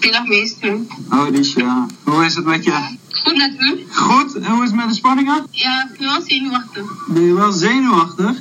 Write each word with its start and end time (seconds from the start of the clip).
Dag 0.00 0.26
meester. 0.26 0.78
Oh, 1.10 1.26
Alicia. 1.26 1.86
Hoe 2.04 2.24
is 2.24 2.34
het 2.34 2.44
met 2.44 2.64
je? 2.64 2.96
Goed 3.10 3.36
met 3.36 3.52
u? 3.58 3.86
Goed. 3.90 4.34
En 4.34 4.50
hoe 4.50 4.62
is 4.62 4.70
het 4.70 4.78
met 4.78 4.88
de 4.88 4.94
spanningen? 4.94 5.46
Ja, 5.50 5.88
ik 5.92 5.98
ben 5.98 6.08
wel 6.08 6.22
zenuwachtig. 6.22 7.06
Ben 7.08 7.22
je 7.22 7.34
wel 7.34 7.52
zenuwachtig? 7.52 8.36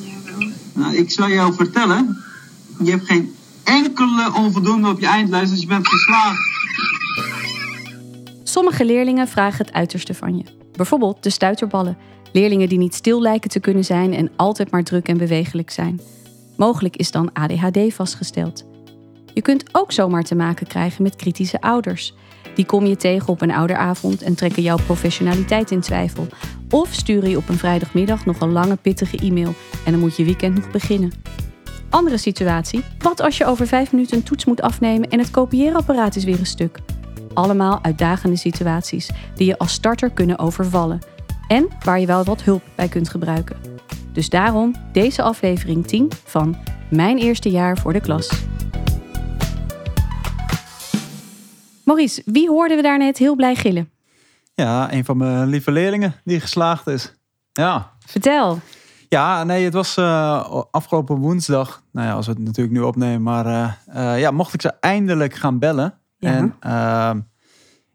Ja, 0.00 0.12
wel. 0.24 0.48
Nou, 0.72 0.96
ik 0.96 1.10
zal 1.10 1.28
jou 1.28 1.54
vertellen. 1.54 2.22
Je 2.82 2.90
hebt 2.90 3.06
geen 3.06 3.34
enkele 3.64 4.32
onvoldoende 4.34 4.88
op 4.88 5.00
je 5.00 5.06
eindlijst, 5.06 5.50
dus 5.50 5.60
je 5.60 5.66
bent 5.66 5.88
geslaagd. 5.88 6.40
Sommige 8.42 8.84
leerlingen 8.84 9.28
vragen 9.28 9.64
het 9.64 9.74
uiterste 9.74 10.14
van 10.14 10.36
je. 10.36 10.44
Bijvoorbeeld 10.76 11.22
de 11.22 11.30
stuiterballen. 11.30 11.96
Leerlingen 12.32 12.68
die 12.68 12.78
niet 12.78 12.94
stil 12.94 13.20
lijken 13.20 13.50
te 13.50 13.60
kunnen 13.60 13.84
zijn 13.84 14.14
en 14.14 14.30
altijd 14.36 14.70
maar 14.70 14.84
druk 14.84 15.08
en 15.08 15.18
bewegelijk 15.18 15.70
zijn. 15.70 16.00
Mogelijk 16.56 16.96
is 16.96 17.10
dan 17.10 17.32
ADHD 17.32 17.94
vastgesteld. 17.94 18.64
Je 19.34 19.42
kunt 19.42 19.64
ook 19.72 19.92
zomaar 19.92 20.22
te 20.22 20.34
maken 20.34 20.66
krijgen 20.66 21.02
met 21.02 21.16
kritische 21.16 21.60
ouders. 21.60 22.14
Die 22.54 22.66
kom 22.66 22.86
je 22.86 22.96
tegen 22.96 23.28
op 23.28 23.42
een 23.42 23.50
ouderavond 23.50 24.22
en 24.22 24.34
trekken 24.34 24.62
jouw 24.62 24.76
professionaliteit 24.86 25.70
in 25.70 25.80
twijfel. 25.80 26.26
Of 26.70 26.92
sturen 26.92 27.30
je 27.30 27.36
op 27.36 27.48
een 27.48 27.58
vrijdagmiddag 27.58 28.24
nog 28.24 28.40
een 28.40 28.52
lange 28.52 28.76
pittige 28.76 29.18
e-mail 29.18 29.54
en 29.84 29.92
dan 29.92 30.00
moet 30.00 30.16
je 30.16 30.24
weekend 30.24 30.54
nog 30.54 30.70
beginnen. 30.70 31.12
Andere 31.90 32.16
situatie, 32.16 32.84
wat 32.98 33.20
als 33.20 33.36
je 33.36 33.46
over 33.46 33.66
vijf 33.66 33.92
minuten 33.92 34.16
een 34.16 34.22
toets 34.22 34.44
moet 34.44 34.62
afnemen 34.62 35.08
en 35.08 35.18
het 35.18 35.30
kopieerapparaat 35.30 36.16
is 36.16 36.24
weer 36.24 36.38
een 36.38 36.46
stuk? 36.46 36.78
Allemaal 37.34 37.78
uitdagende 37.82 38.36
situaties 38.36 39.10
die 39.34 39.46
je 39.46 39.58
als 39.58 39.72
starter 39.72 40.10
kunnen 40.10 40.38
overvallen 40.38 40.98
en 41.48 41.68
waar 41.84 42.00
je 42.00 42.06
wel 42.06 42.24
wat 42.24 42.42
hulp 42.42 42.62
bij 42.74 42.88
kunt 42.88 43.08
gebruiken. 43.08 43.56
Dus 44.12 44.28
daarom 44.28 44.74
deze 44.92 45.22
aflevering 45.22 45.86
10 45.86 46.10
van 46.24 46.56
Mijn 46.90 47.18
eerste 47.18 47.50
jaar 47.50 47.78
voor 47.78 47.92
de 47.92 48.00
klas. 48.00 48.44
Maurice, 51.84 52.22
wie 52.24 52.48
hoorden 52.48 52.76
we 52.76 52.82
daarnet 52.82 53.18
heel 53.18 53.36
blij 53.36 53.54
gillen? 53.54 53.90
Ja, 54.54 54.92
een 54.92 55.04
van 55.04 55.16
mijn 55.16 55.48
lieve 55.48 55.72
leerlingen 55.72 56.14
die 56.24 56.40
geslaagd 56.40 56.86
is. 56.86 57.14
Ja, 57.52 57.92
Vertel. 58.06 58.58
ja 59.08 59.44
nee, 59.44 59.64
het 59.64 59.74
was 59.74 59.96
eh, 59.96 60.62
afgelopen 60.70 61.16
woensdag. 61.16 61.82
Nou 61.92 62.06
ja, 62.06 62.12
als 62.12 62.26
we 62.26 62.32
het 62.32 62.42
natuurlijk 62.42 62.76
nu 62.76 62.82
opnemen. 62.82 63.22
Maar 63.22 63.46
eh, 63.46 64.12
eh, 64.12 64.20
ja, 64.20 64.30
mocht 64.30 64.54
ik 64.54 64.60
ze 64.60 64.72
eindelijk 64.80 65.34
gaan 65.34 65.58
bellen. 65.58 65.94
Ja. 66.18 66.30
En 66.30 66.56
ehm, 66.60 67.20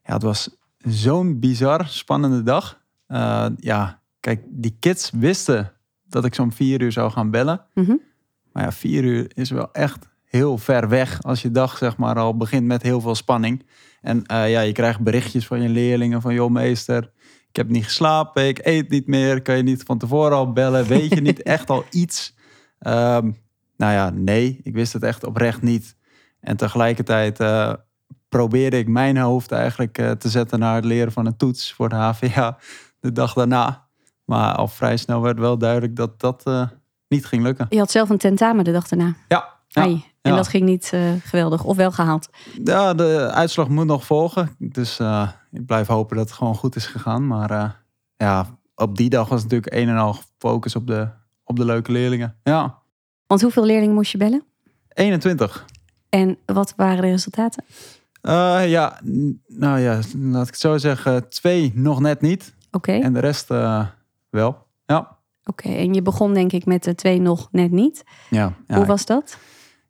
ja, 0.04 0.14
het 0.14 0.24
was 0.24 0.50
zo'n 0.78 1.40
bizar 1.40 1.88
spannende 1.88 2.44
dag. 2.44 2.82
Ja, 3.58 4.02
kijk, 4.20 4.44
die 4.48 4.76
kids 4.80 5.12
wisten 5.14 5.72
dat 6.04 6.26
ik 6.26 6.36
zo'n 6.36 6.52
vier 6.52 6.82
uur 6.82 6.92
zou 6.92 7.12
gaan 7.12 7.32
bellen. 7.32 7.62
Mhm. 7.74 7.96
Maar 8.52 8.64
ja, 8.64 8.72
vier 8.72 9.04
uur 9.04 9.32
is 9.34 9.50
wel 9.50 9.72
echt 9.72 10.08
heel 10.24 10.58
ver 10.58 10.90
weg 10.90 11.24
als 11.24 11.42
je 11.42 11.52
dag 11.52 11.78
zeg 11.78 11.98
maar 11.98 12.16
al 12.16 12.38
begint 12.38 12.66
met 12.66 12.82
heel 12.82 13.02
veel 13.02 13.16
spanning. 13.16 13.66
En 14.08 14.26
eh, 14.26 14.52
ja, 14.52 14.62
je 14.62 14.72
krijgt 14.72 15.00
berichtjes 15.00 15.48
van 15.48 15.62
je 15.62 15.70
leerlingen 15.70 16.22
van 16.22 16.34
joh 16.34 16.52
meester, 16.52 17.12
ik 17.50 17.56
heb 17.56 17.70
niet 17.70 17.84
geslapen, 17.84 18.48
ik 18.48 18.60
eet 18.66 18.90
niet 18.90 19.08
meer, 19.08 19.42
kan 19.42 19.58
je 19.58 19.64
niet 19.64 19.84
van 19.84 19.98
tevoren 19.98 20.38
al 20.38 20.52
bellen, 20.52 20.86
weet 20.86 21.14
je 21.14 21.22
niet 21.22 21.42
echt 21.42 21.70
al 21.70 21.86
iets? 21.90 22.36
Ehm, 22.80 23.32
nou 23.78 23.94
ja, 23.94 24.10
nee, 24.10 24.60
ik 24.64 24.74
wist 24.74 24.94
het 24.94 25.04
echt 25.04 25.24
oprecht 25.24 25.62
niet. 25.62 25.96
En 26.40 26.58
tegelijkertijd 26.58 27.40
eh, 27.40 27.74
probeerde 28.30 28.78
ik 28.78 28.88
mijn 28.88 29.18
hoofd 29.18 29.52
eigenlijk 29.52 29.98
eh, 29.98 30.12
te 30.12 30.30
zetten 30.30 30.60
naar 30.60 30.76
het 30.76 30.86
leren 30.86 31.12
van 31.12 31.26
een 31.26 31.38
toets 31.38 31.74
voor 31.74 31.90
de 31.90 31.96
HVA 31.96 32.58
de 33.00 33.12
dag 33.12 33.34
daarna. 33.34 33.88
Maar 34.26 34.56
al 34.56 34.68
vrij 34.68 34.98
snel 34.98 35.22
werd 35.22 35.40
wel 35.40 35.58
duidelijk 35.58 35.96
dat 35.96 36.20
dat 36.20 36.44
niet 37.08 37.26
ging 37.26 37.44
lukken. 37.44 37.66
Je 37.70 37.78
had 37.78 37.92
zelf 37.92 38.10
een 38.10 38.18
tentamen 38.18 38.64
de 38.64 38.72
dag 38.72 38.88
daarna. 38.88 39.16
Ja, 39.28 39.56
ja, 39.68 39.82
Ai, 39.82 40.04
en 40.30 40.36
dat 40.36 40.48
ging 40.48 40.64
niet 40.64 40.90
eh, 40.94 41.02
geweldig, 41.24 41.64
of 41.64 41.76
wel 41.76 41.92
gehaald. 41.92 42.30
ja, 42.64 42.94
de 42.94 43.32
uitslag 43.34 43.68
moet 43.68 43.86
nog 43.86 44.06
volgen. 44.06 44.56
Dus 44.58 45.00
eh, 45.00 45.30
ik 45.52 45.66
blijf 45.66 45.88
hopen 45.88 46.18
dat 46.18 46.26
het 46.26 46.38
gewoon 46.38 46.56
goed 46.56 46.76
is 46.76 46.86
gegaan. 46.86 47.28
Maar 47.28 47.52
eh, 47.52 47.70
ja, 48.18 48.60
op 48.76 48.98
die 48.98 49.10
dag 49.10 49.30
was 49.30 49.42
natuurlijk 49.44 49.74
een 49.74 49.90
en 49.90 49.98
al 49.98 50.16
focus 50.38 50.76
op 50.76 50.88
de, 50.88 51.08
op 51.44 51.56
de 51.56 51.66
leuke 51.66 51.92
leerlingen. 51.92 52.36
Ja, 52.44 52.80
Want 53.28 53.42
hoeveel 53.42 53.66
leerlingen 53.66 53.96
moest 53.96 54.12
je 54.12 54.18
bellen? 54.18 54.44
21. 54.94 55.66
En 56.10 56.38
wat 56.46 56.74
waren 56.76 57.02
de 57.02 57.10
resultaten? 57.10 57.64
Ja, 58.68 59.00
nou 59.48 59.80
ja, 59.80 60.00
laat 60.18 60.48
ik 60.48 60.54
het 60.54 60.60
zo 60.60 60.78
zeggen. 60.78 61.30
Twee 61.30 61.72
nog 61.76 62.00
net 62.00 62.22
niet. 62.22 62.54
Oké, 62.72 62.92
En 62.92 63.14
de 63.14 63.20
rest 63.20 63.48
wel. 64.30 64.66
Ja. 64.86 65.18
oké. 65.44 65.70
En 65.70 65.94
je 65.94 66.02
begon 66.02 66.34
denk 66.34 66.52
ik 66.52 66.66
met 66.66 66.84
de 66.84 66.96
twee 66.96 67.22
nog 67.22 67.48
net 67.52 67.72
niet. 67.72 68.04
Ja, 68.30 68.54
ja, 68.68 68.76
Hoe 68.76 68.86
was 68.86 69.06
dat? 69.06 69.38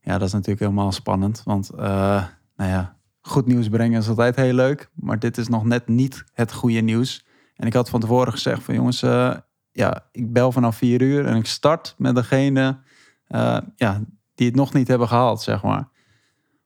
Ja, 0.07 0.17
dat 0.17 0.27
is 0.27 0.33
natuurlijk 0.33 0.59
helemaal 0.59 0.91
spannend. 0.91 1.41
Want 1.43 1.69
eh, 1.69 2.23
nou 2.55 2.71
ja, 2.71 2.97
goed 3.21 3.45
nieuws 3.45 3.69
brengen 3.69 3.99
is 3.99 4.07
altijd 4.07 4.35
heel 4.35 4.53
leuk. 4.53 4.89
Maar 4.93 5.19
dit 5.19 5.37
is 5.37 5.47
nog 5.47 5.63
net 5.63 5.87
niet 5.87 6.23
het 6.33 6.53
goede 6.53 6.79
nieuws. 6.79 7.25
En 7.55 7.67
ik 7.67 7.73
had 7.73 7.89
van 7.89 7.99
tevoren 7.99 8.31
gezegd 8.31 8.63
van 8.63 8.75
jongens, 8.75 9.01
eh, 9.01 9.33
ja, 9.71 10.07
ik 10.11 10.33
bel 10.33 10.51
vanaf 10.51 10.77
vier 10.77 11.01
uur 11.01 11.25
en 11.25 11.35
ik 11.35 11.45
start 11.45 11.95
met 11.97 12.15
degene 12.15 12.79
eh, 13.27 13.57
ja, 13.75 14.01
die 14.35 14.47
het 14.47 14.55
nog 14.55 14.73
niet 14.73 14.87
hebben 14.87 15.07
gehaald, 15.07 15.41
zeg 15.41 15.63
maar. 15.63 15.89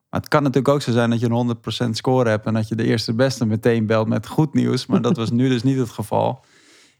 Maar 0.10 0.20
het 0.20 0.28
kan 0.28 0.44
natuurlijk 0.44 0.74
ook 0.74 0.82
zo 0.82 0.92
zijn 0.92 1.10
dat 1.10 1.20
je 1.20 1.30
een 1.30 1.86
100% 1.88 1.90
score 1.90 2.30
hebt 2.30 2.46
en 2.46 2.54
dat 2.54 2.68
je 2.68 2.76
de 2.76 2.86
eerste 2.86 3.14
beste 3.14 3.46
meteen 3.46 3.86
belt 3.86 4.08
met 4.08 4.28
goed 4.28 4.54
nieuws. 4.54 4.86
Maar 4.86 5.02
dat 5.02 5.18
was 5.18 5.32
nu 5.32 5.50
dus 5.50 5.64
niet 5.64 5.78
het 5.78 5.90
geval. 5.90 6.44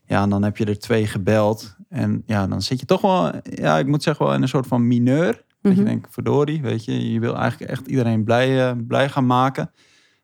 Ja, 0.06 0.22
en 0.22 0.30
dan 0.30 0.44
heb 0.44 0.58
je 0.58 0.66
er 0.66 0.80
twee 0.80 1.08
gebeld. 1.08 1.76
En 1.90 2.24
ja, 2.26 2.48
dan 2.48 2.62
zit 2.62 2.80
je 2.80 2.86
toch 2.86 3.02
wel, 3.02 3.32
ja, 3.44 3.78
ik 3.78 3.88
moet 3.88 4.04
zeggen 4.04 4.26
wel 4.26 4.36
in 4.36 4.42
een 4.42 4.48
soort 4.48 4.68
van 4.68 4.88
mineur. 4.88 5.44
Dat 5.62 5.72
je 5.76 5.82
Mhm. 5.82 5.88
denkt, 5.90 6.08
verdorie, 6.12 6.62
weet 6.62 6.86
je, 6.86 7.12
je 7.12 7.20
wil 7.20 7.36
eigenlijk 7.38 7.72
echt 7.72 7.88
iedereen 7.88 8.24
blij, 8.24 8.70
eh, 8.70 8.76
blij 8.88 9.10
gaan 9.10 9.26
maken. 9.26 9.72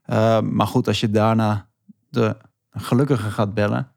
Uh, 0.10 0.40
maar 0.42 0.68
goed, 0.68 0.88
als 0.88 1.00
je 1.00 1.10
daarna 1.10 1.68
de 2.10 2.38
gelukkige 2.72 3.30
gaat 3.30 3.54
bellen, 3.54 3.92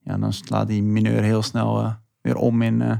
ja, 0.00 0.18
dan 0.18 0.32
slaat 0.32 0.68
die 0.68 0.82
mineur 0.82 1.22
heel 1.22 1.42
snel 1.42 1.80
uh, 1.80 1.90
weer 2.20 2.36
om 2.36 2.62
in 2.62 2.80
uh, 2.80 2.92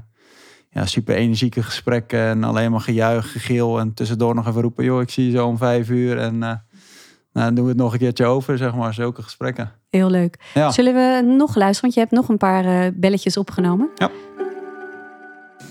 ja, 0.70 0.86
super 0.86 1.14
energieke 1.14 1.62
gesprekken 1.62 2.20
en 2.20 2.44
alleen 2.44 2.70
maar 2.70 2.80
gejuich, 2.80 3.32
gegil 3.32 3.78
en 3.78 3.94
tussendoor 3.94 4.34
nog 4.34 4.46
even 4.48 4.62
roepen, 4.62 4.84
joh, 4.84 5.00
ik 5.00 5.10
zie 5.10 5.24
je 5.26 5.36
zo 5.36 5.46
om 5.46 5.56
vijf 5.58 5.90
uur 5.90 6.18
en 6.18 6.34
uh, 6.34 6.40
nou, 6.40 7.46
dan 7.46 7.54
doen 7.54 7.64
we 7.64 7.70
het 7.70 7.78
nog 7.80 7.92
een 7.92 7.98
keertje 7.98 8.26
over, 8.26 8.58
zeg 8.58 8.74
maar, 8.74 8.94
zulke 8.94 9.22
gesprekken. 9.22 9.72
Heel 9.90 10.10
leuk. 10.10 10.38
Ja. 10.54 10.70
Zullen 10.70 10.94
we 10.94 11.34
nog 11.36 11.54
luisteren? 11.54 11.80
Want 11.80 11.94
je 11.94 12.00
hebt 12.00 12.12
nog 12.12 12.28
een 12.28 12.36
paar 12.36 12.64
uh, 12.64 12.90
belletjes 12.94 13.36
opgenomen. 13.36 13.88
Ja. 13.94 14.10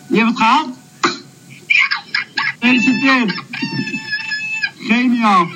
Je 0.07 0.16
hebt 0.17 0.28
het 0.29 0.38
gehaald? 0.38 0.69
Gefeliciteerd. 2.63 3.44
Geniaal. 4.78 5.47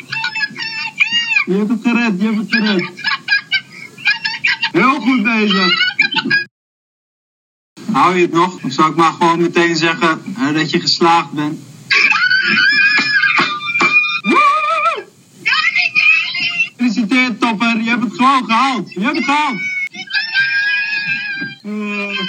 Je 1.46 1.54
hebt 1.54 1.70
het 1.70 1.80
gered, 1.84 2.22
je 2.22 2.26
hebt 2.26 2.38
het 2.38 2.48
gered. 2.50 2.92
Heel 4.72 5.00
goed 5.00 5.24
bezig. 5.24 5.74
Hou 7.92 8.16
je 8.16 8.22
het 8.22 8.32
nog? 8.32 8.64
Of 8.64 8.72
zou 8.72 8.90
ik 8.90 8.96
maar 8.96 9.12
gewoon 9.12 9.42
meteen 9.42 9.76
zeggen 9.76 10.22
dat 10.54 10.72
je 10.72 10.80
geslaagd 10.80 11.32
bent? 11.32 11.60
Gefeliciteerd, 16.78 17.40
topper. 17.40 17.82
Je 17.82 17.90
hebt 17.90 18.04
het 18.04 18.14
gewoon 18.16 18.46
gehaald. 18.46 18.94
Je 18.94 19.02
hebt 19.02 19.16
het 19.16 19.26
gehaald. 19.26 19.60
Uh, 21.64 22.20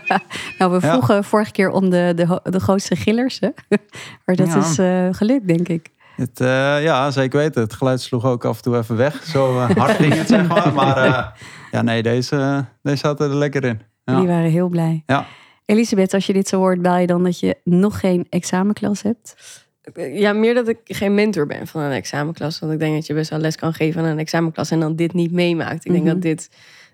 Nou, 0.58 0.70
we 0.72 0.78
Ja. 0.86 0.90
vroegen 0.92 1.24
vorige 1.24 1.52
keer 1.52 1.70
om 1.70 1.90
de, 1.90 2.12
de, 2.16 2.40
de 2.50 2.60
grootste 2.60 2.96
gillers. 2.96 3.40
Hè? 3.40 3.48
maar 4.24 4.36
dat 4.36 4.46
Ja. 4.46 4.56
is 4.58 4.78
eh, 4.78 5.08
gelukt, 5.10 5.46
denk 5.48 5.68
ik. 5.68 5.88
Het, 6.16 6.40
eh, 6.40 6.82
ja, 6.82 7.10
zeker 7.10 7.38
weten. 7.38 7.62
Het 7.62 7.72
geluid 7.72 8.00
sloeg 8.00 8.24
ook 8.24 8.44
af 8.44 8.56
en 8.56 8.62
toe 8.62 8.76
even 8.76 8.96
weg. 8.96 9.24
Zo 9.24 9.58
eh, 9.58 9.70
hard 9.76 9.96
ging 9.96 10.14
het, 10.14 10.28
zeg 10.28 10.48
maar. 10.48 10.72
Maar 10.72 10.96
eh, 10.96 11.26
ja, 11.70 11.82
nee, 11.82 12.02
deze, 12.02 12.64
deze 12.82 12.96
zat 12.96 13.20
er 13.20 13.28
lekker 13.34 13.64
in. 13.64 13.80
Ja. 14.04 14.16
Die 14.18 14.26
waren 14.28 14.50
heel 14.50 14.68
blij. 14.68 15.02
Ja. 15.06 15.26
Elisabeth, 15.64 16.14
als 16.14 16.26
je 16.26 16.32
dit 16.32 16.48
zo 16.48 16.56
hoort, 16.58 16.82
bel 16.82 16.96
je 16.96 17.06
dan 17.06 17.24
dat 17.24 17.40
je 17.40 17.56
nog 17.64 18.00
geen 18.00 18.26
examenklas 18.30 19.02
hebt? 19.02 19.34
Ja, 19.94 20.32
meer 20.32 20.54
dat 20.54 20.68
ik 20.68 20.78
geen 20.84 21.14
mentor 21.14 21.46
ben 21.46 21.66
van 21.66 21.80
een 21.82 21.92
examenklas. 21.92 22.58
Want 22.58 22.72
ik 22.72 22.78
denk 22.78 22.94
dat 22.94 23.06
je 23.06 23.14
best 23.14 23.30
wel 23.30 23.38
les 23.38 23.56
kan 23.56 23.72
geven 23.74 24.00
aan 24.02 24.08
een 24.08 24.18
examenklas 24.18 24.70
en 24.70 24.80
dan 24.80 24.96
dit 24.96 25.12
niet 25.12 25.32
meemaakt. 25.32 25.84
Ik 25.84 25.92
denk 25.92 26.04
Mhm. 26.04 26.12
dat 26.12 26.22
dit, 26.22 26.50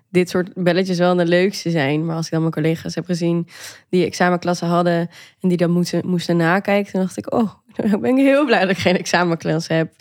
dit 0.09 0.29
soort 0.29 0.53
belletjes 0.53 0.97
wel 0.97 1.15
de 1.15 1.25
leukste 1.25 1.69
zijn. 1.69 2.05
Maar 2.05 2.15
als 2.15 2.25
ik 2.25 2.31
dan 2.31 2.41
mijn 2.41 2.53
collega's 2.53 2.95
heb 2.95 3.05
gezien 3.05 3.47
die 3.89 4.05
examenklassen 4.05 4.67
hadden 4.67 5.09
en 5.39 5.49
die 5.49 5.57
dan 5.57 5.71
moesten, 5.71 6.07
moesten 6.07 6.37
nakijken, 6.37 6.91
dan 6.91 7.01
dacht 7.01 7.17
ik, 7.17 7.33
oh, 7.33 7.51
dan 7.75 8.01
ben 8.01 8.17
ik 8.17 8.23
heel 8.25 8.45
blij 8.45 8.59
dat 8.59 8.69
ik 8.69 8.77
geen 8.77 8.97
examenklas 8.97 9.67
heb. 9.67 9.93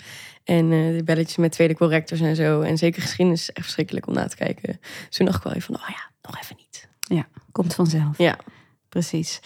En 0.45 0.73
eh 0.73 0.97
de 0.97 1.03
belletjes 1.05 1.37
met 1.37 1.53
tweede 1.53 1.75
correctors 1.75 2.21
en 2.21 2.37
zo. 2.37 2.61
En 2.61 2.79
zeker 2.79 3.03
geschiedenis 3.03 3.41
is 3.41 3.51
echt 3.51 3.65
verschrikkelijk 3.65 4.07
om 4.07 4.15
na 4.15 4.27
te 4.27 4.37
kijken. 4.37 4.79
Dus 5.07 5.17
toen 5.17 5.27
dacht 5.27 5.39
ik 5.39 5.45
wel 5.45 5.53
even 5.53 5.75
van, 5.75 5.85
oh 5.85 5.89
ja, 5.89 6.11
nog 6.23 6.41
even 6.43 6.57
niet. 6.59 6.69
Komt 7.53 7.75
vanzelf. 7.75 8.19
Ja. 8.19 8.39
Precies. 8.89 9.41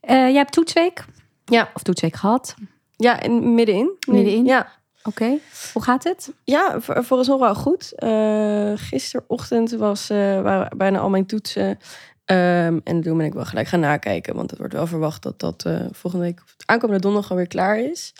Eh, 0.00 0.16
jij 0.16 0.34
hebt 0.34 0.52
toetsweek? 0.52 1.04
Ja. 1.44 1.70
Of 1.74 1.82
toetsweek 1.82 2.16
gehad? 2.16 2.54
Ja, 2.96 3.20
en 3.20 3.54
middenin. 3.54 3.96
Middenin? 4.08 4.44
Ja, 4.44 4.72
Oké. 5.06 5.38
Hoe 5.72 5.82
gaat 5.82 6.04
het? 6.04 6.32
Ja, 6.44 6.80
voor, 6.80 7.04
vooralsnog 7.04 7.40
wel 7.40 7.54
goed. 7.54 7.92
Uh, 7.98 8.72
gisterochtend 8.74 9.70
was, 9.70 10.10
uh, 10.10 10.16
waren 10.40 10.78
bijna 10.78 10.98
al 10.98 11.10
mijn 11.10 11.26
toetsen. 11.26 11.68
Um, 11.68 12.80
en 12.84 13.00
toen 13.02 13.16
ben 13.16 13.26
ik 13.26 13.34
wel 13.34 13.44
gelijk 13.44 13.68
gaan 13.68 13.80
nakijken. 13.80 14.34
Want 14.34 14.50
het 14.50 14.58
wordt 14.58 14.74
wel 14.74 14.86
verwacht 14.86 15.22
dat 15.22 15.40
dat 15.40 15.64
uh, 15.66 15.80
volgende 15.90 16.24
week... 16.24 16.42
aankomende 16.64 17.02
donderdag 17.02 17.30
alweer 17.30 17.46
klaar 17.46 17.78
is. 17.78 18.12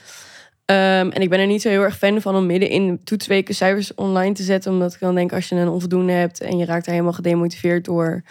Ehm, 0.65 1.09
en 1.09 1.23
ik 1.23 1.31
ben 1.31 1.41
er 1.41 1.47
niet 1.47 1.63
zo 1.63 1.69
heel 1.69 1.83
erg 1.83 1.97
fan 1.97 2.21
van 2.21 2.37
om 2.37 2.47
midden 2.47 2.69
in 2.69 3.01
toetsweken 3.05 3.55
cijfers 3.55 3.95
online 3.95 4.35
te 4.35 4.43
zetten. 4.43 4.73
Omdat 4.73 4.95
ik 4.95 5.01
dan 5.01 5.15
denk, 5.15 5.33
als 5.33 5.49
je 5.49 5.55
een 5.55 5.69
onvoldoende 5.69 6.13
hebt 6.13 6.41
en 6.41 6.59
je 6.59 6.65
raakt 6.65 6.85
daar 6.85 6.95
helemaal 6.95 7.17
gedemotiveerd 7.17 7.85
door, 7.85 8.23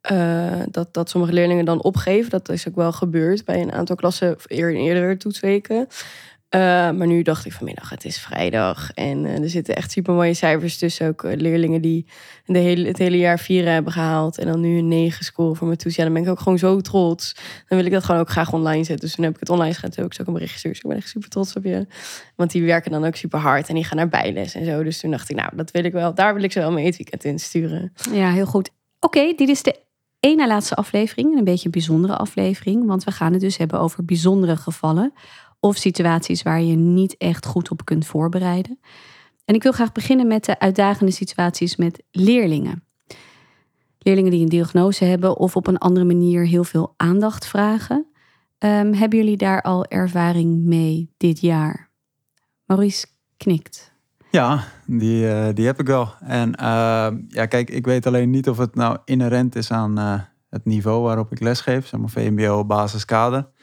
eh, 0.00 0.60
dat, 0.70 0.94
dat 0.94 1.10
sommige 1.10 1.32
leerlingen 1.32 1.64
dan 1.64 1.82
opgeven. 1.82 2.30
Dat 2.30 2.48
is 2.48 2.68
ook 2.68 2.74
wel 2.74 2.92
gebeurd 2.92 3.44
bij 3.44 3.60
een 3.60 3.72
aantal 3.72 3.96
klassen 3.96 4.36
eer- 4.46 4.70
in 4.70 4.80
eerdere 4.80 5.16
toetsweken. 5.16 5.88
Eh, 6.48 6.60
maar 6.90 7.06
nu 7.06 7.22
dacht 7.22 7.44
ik 7.44 7.52
vanmiddag, 7.52 7.90
het 7.90 8.04
is 8.04 8.18
vrijdag. 8.18 8.92
En 8.92 9.24
eh, 9.24 9.42
er 9.42 9.50
zitten 9.50 9.76
echt 9.76 9.90
super 9.90 10.14
mooie 10.14 10.34
cijfers 10.34 10.78
tussen. 10.78 11.08
Ook 11.08 11.24
eh, 11.24 11.36
leerlingen 11.36 11.80
die 11.80 12.06
de 12.44 12.58
hele, 12.58 12.86
het 12.86 12.98
hele 12.98 13.18
jaar 13.18 13.38
vieren 13.38 13.72
hebben 13.72 13.92
gehaald. 13.92 14.38
En 14.38 14.46
dan 14.46 14.60
nu 14.60 14.78
een 14.78 14.88
negen 14.88 15.24
scoren 15.24 15.56
voor 15.56 15.66
mijn 15.66 15.78
toets. 15.78 15.96
Ja, 15.96 16.04
dan 16.04 16.12
ben 16.12 16.22
ik 16.22 16.28
ook 16.28 16.40
gewoon 16.40 16.58
zo 16.58 16.80
trots. 16.80 17.34
Dan 17.68 17.78
wil 17.78 17.86
ik 17.86 17.92
dat 17.92 18.04
gewoon 18.04 18.20
ook 18.20 18.30
graag 18.30 18.52
online 18.52 18.84
zetten. 18.84 19.06
Dus 19.06 19.14
toen 19.14 19.24
heb 19.24 19.34
ik 19.34 19.40
het 19.40 19.50
online 19.50 19.74
gezet. 19.74 19.92
Toen 19.92 20.04
heb 20.04 20.12
ik 20.12 20.20
ook 20.20 20.26
een 20.26 20.32
bericht. 20.32 20.62
Dus 20.62 20.78
ik 20.78 20.86
ben 20.86 20.96
echt 20.96 21.08
super 21.08 21.28
trots 21.28 21.56
op 21.56 21.64
je. 21.64 21.86
Want 22.36 22.50
die 22.50 22.64
werken 22.64 22.90
dan 22.90 23.04
ook 23.04 23.16
super 23.16 23.38
hard. 23.38 23.68
En 23.68 23.74
die 23.74 23.84
gaan 23.84 23.96
naar 23.96 24.08
bijles 24.08 24.54
en 24.54 24.64
zo. 24.64 24.82
Dus 24.82 25.00
toen 25.00 25.10
dacht 25.10 25.30
ik, 25.30 25.36
nou, 25.36 25.56
dat 25.56 25.70
wil 25.70 25.84
ik 25.84 25.92
wel. 25.92 26.14
Daar 26.14 26.34
wil 26.34 26.42
ik 26.42 26.52
ze 26.52 26.58
wel 26.58 26.72
mee 26.72 26.86
het 26.86 26.96
weekend 26.96 27.24
in 27.24 27.38
sturen. 27.38 27.92
Ja, 28.12 28.30
heel 28.30 28.46
goed. 28.46 28.70
Oké, 29.00 29.32
dit 29.36 29.48
is 29.48 29.62
de 29.62 29.84
na 30.34 30.46
laatste 30.46 30.74
aflevering. 30.74 31.36
Een 31.36 31.44
beetje 31.44 31.64
een 31.64 31.70
bijzondere 31.70 32.16
aflevering. 32.16 32.86
Want 32.86 33.04
we 33.04 33.10
gaan 33.10 33.32
het 33.32 33.40
dus 33.40 33.56
hebben 33.56 33.80
over 33.80 34.04
bijzondere 34.04 34.56
gevallen. 34.56 35.12
Of 35.66 35.76
situaties 35.76 36.42
waar 36.42 36.62
je 36.62 36.76
niet 36.76 37.16
echt 37.16 37.46
goed 37.46 37.70
op 37.70 37.84
kunt 37.84 38.06
voorbereiden. 38.06 38.78
En 39.44 39.54
ik 39.54 39.62
wil 39.62 39.72
graag 39.72 39.92
beginnen 39.92 40.26
met 40.26 40.44
de 40.44 40.58
uitdagende 40.58 41.12
situaties 41.12 41.76
met 41.76 42.02
leerlingen. 42.10 42.84
Leerlingen 43.98 44.30
die 44.30 44.42
een 44.42 44.48
diagnose 44.48 45.04
hebben 45.04 45.36
of 45.36 45.56
op 45.56 45.66
een 45.66 45.78
andere 45.78 46.06
manier 46.06 46.46
heel 46.46 46.64
veel 46.64 46.94
aandacht 46.96 47.46
vragen. 47.46 48.06
Ehm, 48.58 48.92
hebben 48.92 49.18
jullie 49.18 49.36
daar 49.36 49.62
al 49.62 49.84
ervaring 49.84 50.64
mee 50.64 51.12
dit 51.16 51.40
jaar? 51.40 51.90
Maurice 52.64 53.06
knikt. 53.36 53.94
Ja, 54.30 54.64
die, 54.84 55.28
eh, 55.28 55.54
die 55.54 55.66
heb 55.66 55.80
ik 55.80 55.86
wel. 55.86 56.14
En 56.20 56.54
eh, 56.54 57.08
ja, 57.28 57.46
kijk, 57.46 57.70
ik 57.70 57.86
weet 57.86 58.06
alleen 58.06 58.30
niet 58.30 58.48
of 58.48 58.58
het 58.58 58.74
nou 58.74 58.98
inherent 59.04 59.56
is 59.56 59.70
aan 59.70 59.98
eh, 59.98 60.20
het 60.50 60.64
niveau 60.64 61.02
waarop 61.02 61.32
ik 61.32 61.40
lesgeef, 61.40 61.86
zeg 61.86 62.00
maar 62.00 62.10
VMBO 62.10 62.64
basiskader. 62.64 63.54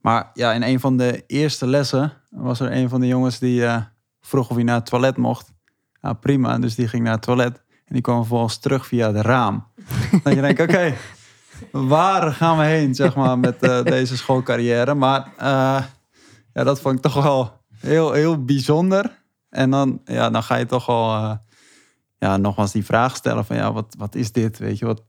Maar 0.00 0.30
ja, 0.34 0.52
in 0.52 0.62
een 0.62 0.80
van 0.80 0.96
de 0.96 1.24
eerste 1.26 1.66
lessen 1.66 2.12
was 2.30 2.60
er 2.60 2.72
een 2.72 2.88
van 2.88 3.00
de 3.00 3.06
jongens 3.06 3.38
die 3.38 3.66
eh, 3.66 3.82
vroeg 4.20 4.48
of 4.48 4.54
hij 4.54 4.64
naar 4.64 4.74
het 4.74 4.86
toilet 4.86 5.16
mocht. 5.16 5.52
Nou, 6.00 6.14
prima, 6.14 6.58
dus 6.58 6.74
die 6.74 6.88
ging 6.88 7.02
naar 7.02 7.12
het 7.12 7.22
toilet 7.22 7.62
en 7.88 7.94
die 7.94 8.02
kwam 8.02 8.16
vervolgens 8.16 8.58
terug 8.58 8.86
via 8.86 9.12
het 9.12 9.24
raam. 9.24 9.66
Dan 10.22 10.34
je 10.34 10.40
denkt, 10.40 10.60
oké, 10.60 10.94
waar 11.70 12.32
gaan 12.32 12.58
we 12.58 12.64
heen, 12.64 12.94
zeg 12.94 13.14
maar, 13.14 13.38
met 13.38 13.62
eh, 13.62 13.82
deze 13.82 14.16
schoolcarrière? 14.16 14.94
Maar 14.94 15.32
eh, 15.36 15.82
ja, 16.52 16.64
dat 16.64 16.80
vond 16.80 16.94
ik 16.94 17.02
toch 17.02 17.22
wel 17.22 17.52
heel, 17.76 18.12
heel 18.12 18.44
bijzonder. 18.44 19.22
En 19.48 19.70
dan, 19.70 20.00
ja, 20.04 20.30
dan 20.30 20.42
ga 20.42 20.56
je 20.56 20.66
toch 20.66 20.86
wel 20.86 21.14
eh, 21.14 21.36
ja, 22.18 22.36
nogmaals 22.36 22.72
die 22.72 22.84
vraag 22.84 23.16
stellen 23.16 23.44
van 23.44 23.56
ja, 23.56 23.72
wat, 23.72 23.94
wat 23.98 24.14
is 24.14 24.32
dit? 24.32 24.58
Weet 24.58 24.78
je, 24.78 24.86
wat 24.86 25.02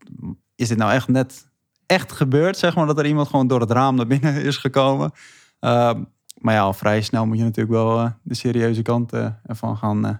is 0.56 0.68
dit 0.68 0.78
nou 0.78 0.92
echt 0.92 1.08
net 1.08 1.49
echt 1.90 2.12
gebeurd? 2.12 2.58
Zeg 2.58 2.76
maar 2.76 2.86
dat 2.86 2.98
er 2.98 3.06
iemand 3.06 3.28
gewoon 3.28 3.48
door 3.48 3.60
het 3.60 3.72
raam 3.72 3.96
naar 3.96 4.08
binnen 4.08 4.44
is 4.44 4.58
gekomen. 4.58 5.12
Ehm, 5.60 6.04
maar 6.38 6.54
ja, 6.54 6.62
al 6.62 6.74
vrij 6.74 7.02
snel 7.02 7.26
moet 7.26 7.38
je 7.38 7.44
natuurlijk 7.44 7.76
wel 7.76 8.00
eh, 8.00 8.12
de 8.24 8.36
serieuze 8.36 8.82
kant 8.82 9.14
eh, 9.14 9.28
ervan 9.46 9.78
gaan 9.78 10.06
eh, 10.06 10.14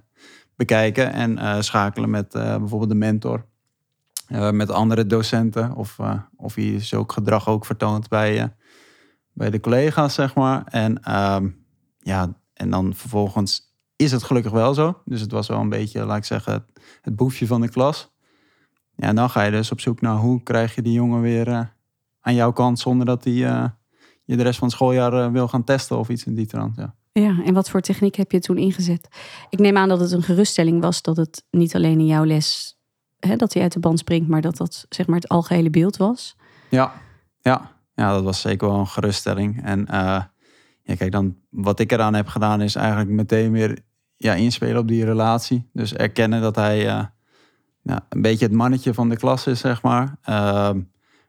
bekijken 0.56 1.12
en 1.14 1.64
schakelen 1.64 2.10
met 2.10 2.30
bijvoorbeeld 2.32 2.90
de 2.90 2.96
mentor. 2.96 3.46
met 4.52 4.72
andere 4.72 5.06
docenten 5.06 5.76
of, 5.76 5.98
of 6.36 6.56
hij 6.56 6.80
zulk 6.80 7.12
gedrag 7.12 7.48
ook 7.48 7.66
vertoont 7.66 8.10
bij, 8.10 8.54
bij 9.34 9.50
de 9.50 9.60
collega's, 9.60 10.14
zeg 10.14 10.36
maar. 10.36 10.64
En 10.66 11.04
ehm, 11.04 11.50
ja, 12.00 12.34
en 12.54 12.70
dan 12.70 12.96
vervolgens 12.96 13.76
is 13.96 14.12
het 14.12 14.24
gelukkig 14.24 14.52
wel 14.52 14.74
zo. 14.74 15.02
Dus 15.06 15.22
het 15.22 15.32
was 15.32 15.48
wel 15.48 15.60
een 15.60 15.70
beetje, 15.70 16.06
laat 16.06 16.18
ik 16.18 16.26
zeggen, 16.26 16.66
het 17.02 17.16
boefje 17.16 17.48
van 17.48 17.62
de 17.62 17.70
klas. 17.70 18.12
Ja, 19.00 19.08
en 19.08 19.16
dan 19.16 19.30
ga 19.30 19.42
je 19.44 19.52
dus 19.52 19.72
op 19.72 19.80
zoek 19.80 20.02
naar 20.02 20.16
hoe 20.16 20.44
krijg 20.44 20.76
je 20.76 20.82
die 20.82 20.94
jongen 20.94 21.22
weer 21.22 21.48
eh, 21.48 21.62
aan 22.22 22.36
jouw 22.36 22.52
kant 22.52 22.80
zonder 22.80 23.06
dat 23.06 23.24
hij 23.24 23.34
eh, 23.34 23.66
je 24.24 24.36
de 24.36 24.44
rest 24.44 24.60
van 24.60 24.68
het 24.68 24.78
schooljaar 24.78 25.14
eh, 25.14 25.32
wil 25.32 25.48
gaan 25.48 25.64
testen 25.64 25.98
of 25.98 26.10
iets 26.10 26.26
in 26.26 26.36
die 26.36 26.46
trant. 26.46 26.76
Ja. 26.76 26.96
Ja, 27.12 27.44
en 27.46 27.54
wat 27.54 27.70
voor 27.70 27.82
techniek 27.82 28.16
heb 28.16 28.32
je 28.32 28.40
toen 28.40 28.58
ingezet? 28.58 29.08
Ik 29.50 29.60
neem 29.60 29.78
aan 29.78 29.90
dat 29.90 30.00
het 30.00 30.12
een 30.12 30.24
geruststelling 30.24 30.82
was 30.82 31.02
dat 31.02 31.18
het 31.18 31.44
niet 31.52 31.76
alleen 31.76 32.00
in 32.00 32.06
jouw 32.06 32.26
les 32.26 32.78
hè, 33.20 33.36
dat 33.36 33.54
hij 33.54 33.64
uit 33.64 33.74
de 33.74 33.80
band 33.80 34.00
springt, 34.00 34.30
maar 34.30 34.42
dat 34.42 34.58
dat 34.58 34.86
zeg 34.90 35.08
maar 35.08 35.16
het 35.16 35.28
algehele 35.28 35.70
beeld 35.70 35.98
was. 35.98 36.36
Ja, 36.70 36.94
ja. 37.42 37.72
ja, 37.96 38.14
dat 38.14 38.24
was 38.24 38.42
zeker 38.42 38.68
wel 38.68 38.80
een 38.80 38.88
geruststelling. 38.88 39.64
En 39.64 39.86
ja, 40.84 40.96
kijk, 40.96 41.12
dan 41.12 41.36
wat 41.50 41.80
ik 41.80 41.92
eraan 41.92 42.14
heb 42.14 42.28
gedaan 42.28 42.62
is 42.62 42.76
eigenlijk 42.76 43.10
meteen 43.10 43.52
weer 43.52 43.80
ja, 44.16 44.34
inspelen 44.34 44.78
op 44.78 44.88
die 44.88 45.06
relatie. 45.06 45.70
Dus 45.74 45.94
erkennen 45.94 46.42
dat 46.42 46.56
hij 46.56 47.10
ja, 47.82 48.06
een 48.10 48.22
beetje 48.22 48.46
het 48.46 48.54
mannetje 48.54 48.94
van 48.94 49.10
de 49.10 49.18
klas 49.18 49.48
is, 49.48 49.60
zeg 49.60 49.82
maar. 49.82 50.18
Ehm, 50.22 50.82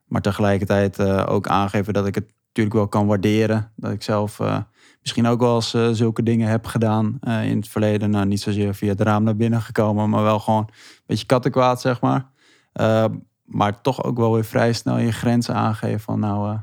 maar 0.05 0.21
tegelijkertijd 0.21 0.99
eh, 0.99 1.27
ook 1.29 1.49
aangeven 1.49 1.93
dat 1.93 2.07
ik 2.07 2.15
het 2.15 2.33
natuurlijk 2.47 2.77
wel 2.77 2.89
kan 2.89 3.07
waarderen. 3.07 3.73
Dat 3.77 3.93
ik 3.93 4.03
zelf 4.03 4.41
eh, 4.41 4.59
misschien 5.01 5.27
ook 5.27 5.41
wel 5.41 5.55
eens 5.55 5.75
eh, 5.75 5.89
zulke 5.91 6.23
dingen 6.23 6.49
heb 6.49 6.67
gedaan 6.67 7.19
in 7.21 7.57
het 7.57 7.69
verleden. 7.69 8.11
Nou, 8.11 8.27
niet 8.27 8.41
zozeer 8.41 8.75
via 8.75 8.89
het 8.89 9.01
raam 9.01 9.23
naar 9.23 9.37
binnen 9.37 9.63
gekomen, 9.63 10.11
maar 10.11 10.23
wel 10.23 10.39
gewoon 10.39 10.67
een 10.69 11.05
beetje 11.07 11.27
kattenkwaad, 11.27 11.81
zeg 11.81 12.01
maar. 12.01 12.31
Ehm, 12.73 13.15
maar 13.45 13.81
toch 13.81 14.05
ook 14.05 14.17
wel 14.17 14.33
weer 14.33 14.45
vrij 14.45 14.73
snel 14.73 14.99
je 14.99 15.13
grenzen 15.13 15.55
aangeven 15.55 16.01
van 16.01 16.21
nou, 16.21 16.59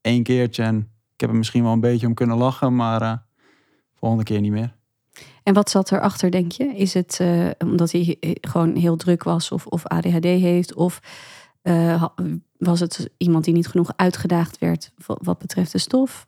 één 0.00 0.22
keertje 0.22 0.62
en 0.62 0.78
ik 1.14 1.20
heb 1.20 1.30
er 1.30 1.36
misschien 1.36 1.62
wel 1.62 1.72
een 1.72 1.80
beetje 1.80 2.06
om 2.06 2.14
kunnen 2.14 2.36
lachen, 2.36 2.76
maar 2.76 3.26
volgende 3.94 4.24
keer 4.24 4.40
niet 4.40 4.52
meer. 4.52 4.74
En 5.42 5.54
wat 5.54 5.70
zat 5.70 5.92
erachter, 5.92 6.30
denk 6.30 6.52
je? 6.52 6.64
Is 6.64 6.94
het 6.94 7.16
eh, 7.20 7.48
omdat 7.58 7.92
hij 7.92 8.16
he- 8.20 8.32
gewoon 8.40 8.76
heel 8.76 8.96
druk 8.96 9.22
was 9.22 9.50
of, 9.50 9.66
of 9.66 9.86
ADHD 9.86 10.24
heeft? 10.24 10.74
Of 10.74 11.00
eh, 11.62 12.04
was 12.58 12.80
het 12.80 13.10
iemand 13.16 13.44
die 13.44 13.54
niet 13.54 13.68
genoeg 13.68 13.92
uitgedaagd 13.96 14.58
werd 14.58 14.92
wa- 15.06 15.18
wat 15.22 15.38
betreft 15.38 15.72
de 15.72 15.78
stof? 15.78 16.26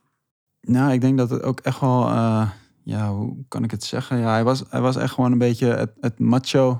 Nou, 0.61 0.93
ik 0.93 1.01
denk 1.01 1.19
dat 1.19 1.31
het 1.31 1.43
ook 1.43 1.61
echt 1.61 1.81
wel, 1.81 2.09
eh, 2.09 2.51
ja, 2.83 3.13
hoe 3.13 3.37
kan 3.49 3.65
ik 3.65 3.71
het 3.71 3.85
zeggen? 3.85 4.19
Ja, 4.19 4.31
hij 4.31 4.45
was, 4.45 4.63
hij 4.69 4.81
was 4.81 4.97
echt 4.97 5.13
gewoon 5.15 5.33
een 5.33 5.39
beetje 5.39 5.67
het, 5.67 5.93
het 6.01 6.19
macho 6.19 6.79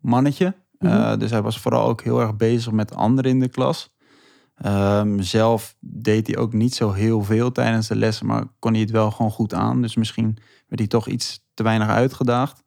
mannetje. 0.00 0.54
Mhm. 0.78 0.92
Eh, 0.92 1.18
dus 1.18 1.30
hij 1.30 1.42
was 1.42 1.58
vooral 1.60 1.88
ook 1.88 2.02
heel 2.02 2.20
erg 2.20 2.36
bezig 2.36 2.72
met 2.72 2.94
anderen 2.94 3.30
in 3.30 3.40
de 3.40 3.48
klas. 3.48 3.90
Ehm, 4.58 5.20
zelf 5.20 5.76
deed 5.80 6.26
hij 6.26 6.36
ook 6.36 6.52
niet 6.52 6.74
zo 6.74 6.92
heel 6.92 7.22
veel 7.22 7.52
tijdens 7.52 7.86
de 7.88 7.96
lessen, 7.96 8.26
maar 8.26 8.44
kon 8.58 8.72
hij 8.72 8.80
het 8.80 8.90
wel 8.90 9.10
gewoon 9.10 9.30
goed 9.30 9.54
aan. 9.54 9.82
Dus 9.82 9.96
misschien 9.96 10.36
werd 10.66 10.78
hij 10.80 10.86
toch 10.86 11.06
iets 11.08 11.46
te 11.54 11.62
weinig 11.62 11.88
uitgedaagd. 11.88 12.62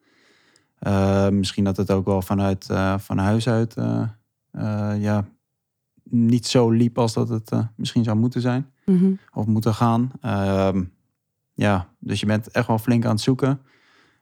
Eh, 0.80 1.28
misschien 1.28 1.64
dat 1.64 1.78
het 1.78 1.92
ook 1.92 2.06
wel 2.06 2.22
vanuit 2.22 2.70
eh, 2.70 2.98
van 2.98 3.18
huis 3.18 3.48
uit 3.48 3.74
eh, 3.76 4.02
eh, 4.52 5.02
ja, 5.02 5.26
niet 6.04 6.48
zo 6.48 6.70
liep 6.70 6.98
als 6.98 7.14
dat 7.14 7.30
het 7.30 7.52
misschien 7.76 8.04
zou 8.04 8.18
moeten 8.18 8.42
zijn 8.42 8.72
Mhm. 8.86 9.12
of 9.34 9.46
moeten 9.46 9.74
gaan. 9.74 10.12
Ehm, 10.22 10.84
ja, 11.54 11.88
dus 12.00 12.20
je 12.20 12.26
bent 12.26 12.48
echt 12.48 12.68
wel 12.68 12.78
flink 12.78 13.06
aan 13.06 13.12
het 13.12 13.22
zoeken. 13.22 13.50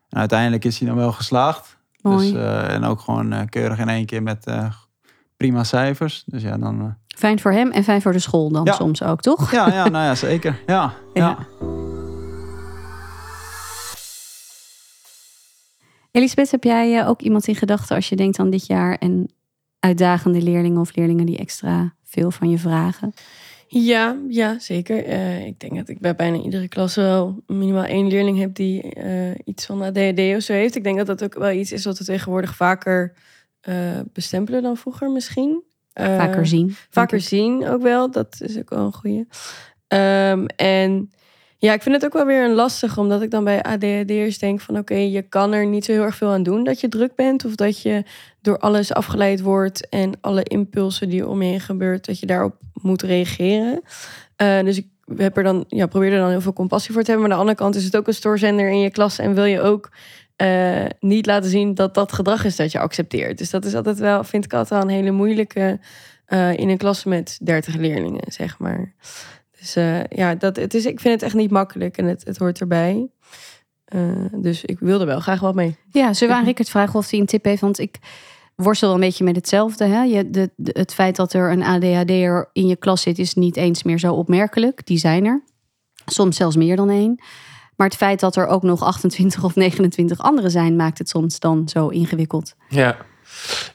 En 0.08 0.18
uiteindelijk 0.18 0.64
is 0.64 0.78
hij 0.78 0.88
dan 0.88 0.96
wel 0.96 1.12
geslaagd. 1.12 1.78
Mooi. 2.02 2.32
Dus, 2.32 2.42
en 2.68 2.84
ook 2.84 3.00
gewoon 3.00 3.48
keurig 3.48 3.78
in 3.78 3.88
één 3.88 4.06
keer 4.06 4.22
met 4.22 4.44
prima 5.40 5.64
cijfers. 5.64 6.22
Dus 6.26 6.42
ja, 6.42 6.58
dan. 6.58 6.80
eh, 6.80 6.86
Fijn 7.18 7.40
voor 7.40 7.52
hem 7.52 7.70
en 7.70 7.84
fijn 7.84 8.02
voor 8.02 8.12
de 8.12 8.18
school 8.18 8.50
dan 8.50 8.64
Ja. 8.64 8.72
soms 8.72 9.02
ook, 9.02 9.20
toch? 9.20 9.50
ja, 9.52 9.72
ja, 9.72 9.88
nou 9.88 10.04
ja, 10.04 10.14
zeker. 10.14 10.60
Ja, 10.66 10.92
ja. 11.14 11.20
Ja. 11.28 11.46
Elisabeth, 16.10 16.50
heb 16.50 16.64
jij 16.64 16.98
eh, 16.98 17.08
ook 17.08 17.20
iemand 17.22 17.46
in 17.46 17.54
gedachten 17.54 17.96
als 17.96 18.08
je 18.08 18.16
denkt 18.16 18.38
aan 18.38 18.50
dit 18.50 18.66
jaar 18.66 18.94
en 18.98 19.30
uitdagende 19.78 20.42
leerlingen 20.42 20.80
of 20.80 20.96
leerlingen 20.96 21.26
die 21.26 21.38
extra 21.38 21.94
veel 22.04 22.30
van 22.30 22.50
je 22.50 22.58
vragen? 22.58 23.12
Ja, 23.68 24.16
ja 24.28 24.58
zeker. 24.58 25.04
Eh, 25.04 25.46
ik 25.46 25.60
denk 25.60 25.76
dat 25.76 25.88
ik 25.88 26.00
bij 26.00 26.14
bijna 26.14 26.36
iedere 26.42 26.68
klas 26.68 26.94
wel 26.94 27.42
minimaal 27.46 27.84
één 27.84 28.08
leerling 28.08 28.38
heb 28.38 28.54
die 28.54 28.82
eh, 28.82 29.34
iets 29.44 29.66
van 29.66 29.82
ADHD 29.82 30.18
of 30.36 30.42
zo 30.42 30.52
heeft. 30.52 30.76
Ik 30.76 30.84
denk 30.84 30.96
dat 30.98 31.06
dat 31.06 31.24
ook 31.24 31.34
wel 31.34 31.50
iets 31.50 31.72
is 31.72 31.84
wat 31.84 31.98
we 31.98 32.04
tegenwoordig 32.04 32.56
vaker 32.56 33.12
bestempelen 34.12 34.62
dan 34.62 34.76
vroeger 34.76 35.10
misschien. 35.10 35.62
Eh, 35.92 36.16
Vaker 36.16 36.46
zien. 36.46 36.74
Vaker 36.90 37.20
zien 37.20 37.68
ook 37.68 37.82
wel. 37.82 38.10
Dat 38.10 38.36
is 38.40 38.58
ook 38.58 38.70
wel 38.70 38.84
een 38.84 38.92
goeie. 38.92 39.26
Ehm, 39.88 40.44
en 40.56 41.10
ja, 41.58 41.72
ik 41.72 41.82
vind 41.82 41.94
het 41.94 42.04
ook 42.04 42.12
wel 42.12 42.26
weer 42.26 42.44
een 42.44 42.54
lastig, 42.54 42.98
omdat 42.98 43.22
ik 43.22 43.30
dan 43.30 43.44
bij 43.44 43.62
ADHD'ers 43.62 44.38
denk 44.38 44.60
van 44.60 44.78
oké, 44.78 44.94
je 44.94 45.22
kan 45.22 45.52
er 45.52 45.66
niet 45.66 45.84
zo 45.84 45.92
heel 45.92 46.02
erg 46.02 46.16
veel 46.16 46.30
aan 46.30 46.42
doen 46.42 46.64
dat 46.64 46.80
je 46.80 46.88
druk 46.88 47.14
bent. 47.14 47.44
Of 47.44 47.54
dat 47.54 47.82
je 47.82 48.02
door 48.40 48.58
alles 48.58 48.92
afgeleid 48.92 49.40
wordt 49.40 49.88
en 49.88 50.12
alle 50.20 50.42
impulsen 50.42 51.08
die 51.08 51.28
om 51.28 51.42
je 51.42 51.48
heen 51.48 51.60
gebeurt, 51.60 52.06
dat 52.06 52.18
je 52.18 52.26
daarop 52.26 52.56
moet 52.72 53.02
reageren. 53.02 53.82
Eh, 54.36 54.60
dus 54.60 54.76
ik 54.76 54.86
heb 55.16 55.36
er 55.36 55.42
dan, 55.42 55.64
ja, 55.68 55.86
probeer 55.86 56.12
er 56.12 56.18
dan 56.18 56.30
heel 56.30 56.40
veel 56.40 56.52
compassie 56.52 56.92
voor 56.92 57.02
te 57.02 57.10
hebben. 57.10 57.28
Maar 57.28 57.38
aan 57.38 57.44
de 57.44 57.50
andere 57.50 57.64
kant 57.64 57.76
is 57.76 57.84
het 57.84 57.96
ook 57.96 58.06
een 58.06 58.14
stoorzender 58.14 58.68
in 58.68 58.80
je 58.80 58.90
klas 58.90 59.18
en 59.18 59.34
wil 59.34 59.44
je 59.44 59.60
ook 59.60 59.90
eh, 60.40 60.84
niet 61.00 61.26
laten 61.26 61.50
zien 61.50 61.74
dat 61.74 61.94
dat 61.94 62.12
gedrag 62.12 62.44
is 62.44 62.56
dat 62.56 62.72
je 62.72 62.78
accepteert. 62.78 63.38
Dus 63.38 63.50
dat 63.50 63.64
is 63.64 63.74
altijd 63.74 63.98
wel, 63.98 64.24
vind 64.24 64.44
ik 64.44 64.52
altijd 64.52 64.80
wel 64.80 64.90
een 64.90 64.96
hele 64.96 65.10
moeilijke 65.10 65.80
eh, 66.24 66.58
in 66.58 66.68
een 66.68 66.76
klas 66.76 67.04
met 67.04 67.38
30 67.42 67.74
leerlingen, 67.74 68.22
zeg 68.26 68.58
maar. 68.58 68.94
Dus 69.58 69.76
eh, 69.76 70.04
ja, 70.04 70.34
dat, 70.34 70.56
het 70.56 70.74
is, 70.74 70.86
ik 70.86 71.00
vind 71.00 71.14
het 71.14 71.22
echt 71.22 71.34
niet 71.34 71.50
makkelijk 71.50 71.96
en 71.96 72.04
het, 72.04 72.24
het 72.24 72.36
hoort 72.36 72.60
erbij. 72.60 73.08
Dus 74.32 74.64
ik 74.64 74.78
wilde 74.78 75.04
wel 75.04 75.20
graag 75.20 75.40
wat 75.40 75.54
mee. 75.54 75.76
Ja, 75.90 76.10
we 76.12 76.32
aan 76.32 76.44
Rickert 76.44 76.70
vragen 76.70 76.98
of 76.98 77.10
hij 77.10 77.20
een 77.20 77.26
tip 77.26 77.44
heeft? 77.44 77.60
Want 77.60 77.78
ik 77.78 77.98
worstel 78.54 78.88
wel 78.88 78.96
een 78.96 79.04
beetje 79.04 79.24
met 79.24 79.36
hetzelfde. 79.36 79.84
Hè? 79.84 80.02
Je, 80.02 80.30
de- 80.30 80.50
het 80.56 80.94
feit 80.94 81.16
dat 81.16 81.32
er 81.32 81.50
een 81.50 81.62
ADHD'er 81.62 82.50
in 82.52 82.66
je 82.66 82.76
klas 82.76 83.02
zit... 83.02 83.18
is 83.18 83.34
niet 83.34 83.56
eens 83.56 83.82
meer 83.82 83.98
zo 83.98 84.12
opmerkelijk. 84.14 84.86
Die 84.86 84.98
zijn 84.98 85.24
er. 85.24 85.42
Soms 86.06 86.36
zelfs 86.36 86.56
meer 86.56 86.76
dan 86.76 86.90
één. 86.90 87.20
Maar 87.80 87.88
het 87.88 87.98
feit 87.98 88.20
dat 88.20 88.36
er 88.36 88.46
ook 88.46 88.62
nog 88.62 88.82
28 88.82 89.44
of 89.44 89.54
29 89.54 90.18
anderen 90.18 90.50
zijn... 90.50 90.76
maakt 90.76 90.98
het 90.98 91.08
soms 91.08 91.38
dan 91.38 91.68
zo 91.68 91.88
ingewikkeld. 91.88 92.54
Ja, 92.68 92.96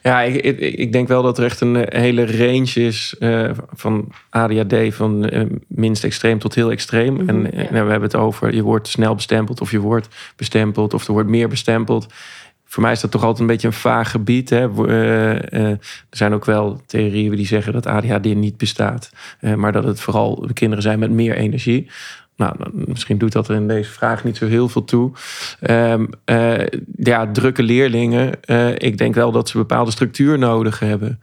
ja 0.02 0.22
ik, 0.22 0.34
ik, 0.34 0.58
ik 0.58 0.92
denk 0.92 1.08
wel 1.08 1.22
dat 1.22 1.38
er 1.38 1.44
echt 1.44 1.60
een 1.60 1.76
eh, 1.76 2.00
hele 2.00 2.26
range 2.26 2.72
is 2.72 3.14
eh, 3.18 3.50
van 3.74 4.12
ADHD, 4.30 4.94
van 4.94 5.28
eh, 5.28 5.44
minst 5.66 6.04
extreem 6.04 6.38
tot 6.38 6.54
heel 6.54 6.70
extreem. 6.70 7.28
en 7.28 7.52
eh, 7.52 7.64
ja. 7.64 7.70
nou, 7.72 7.84
we 7.84 7.90
hebben 7.90 8.08
het 8.08 8.16
over, 8.16 8.54
je 8.54 8.62
wordt 8.62 8.88
snel 8.88 9.14
bestempeld 9.14 9.60
of 9.60 9.70
je 9.70 9.80
wordt 9.80 10.08
bestempeld 10.36 10.94
of 10.94 11.06
er 11.06 11.12
wordt 11.12 11.28
meer 11.28 11.48
bestempeld. 11.48 12.06
Voor 12.64 12.82
mij 12.82 12.92
is 12.92 13.00
dat 13.00 13.10
toch 13.10 13.22
altijd 13.22 13.40
een 13.40 13.46
beetje 13.46 13.66
een 13.66 13.72
vaag 13.72 14.10
gebied. 14.10 14.50
Hè? 14.50 14.86
Er 15.50 15.78
zijn 16.10 16.32
ook 16.32 16.44
wel 16.44 16.80
theorieën 16.86 17.36
die 17.36 17.46
zeggen 17.46 17.72
dat 17.72 17.86
ADHD 17.86 18.34
niet 18.34 18.56
bestaat. 18.56 19.10
maar 19.56 19.72
dat 19.72 19.84
het 19.84 20.00
vooral 20.00 20.48
kinderen 20.52 20.82
zijn 20.82 20.98
met 20.98 21.10
meer 21.10 21.36
energie. 21.36 21.90
Nou, 22.36 22.56
misschien 22.72 23.18
doet 23.18 23.32
dat 23.32 23.48
er 23.48 23.54
in 23.54 23.68
deze 23.68 23.90
vraag 23.90 24.24
niet 24.24 24.36
zo 24.36 24.46
heel 24.46 24.68
veel 24.68 24.84
toe. 24.84 25.12
Ehm, 25.60 26.06
eh, 26.24 26.66
ja, 26.96 27.30
drukke 27.32 27.62
leerlingen. 27.62 28.44
eh, 28.44 28.70
ik 28.78 28.98
denk 28.98 29.14
wel 29.14 29.32
dat 29.32 29.48
ze 29.48 29.58
bepaalde 29.58 29.90
structuur 29.90 30.38
nodig 30.38 30.78
hebben. 30.78 31.20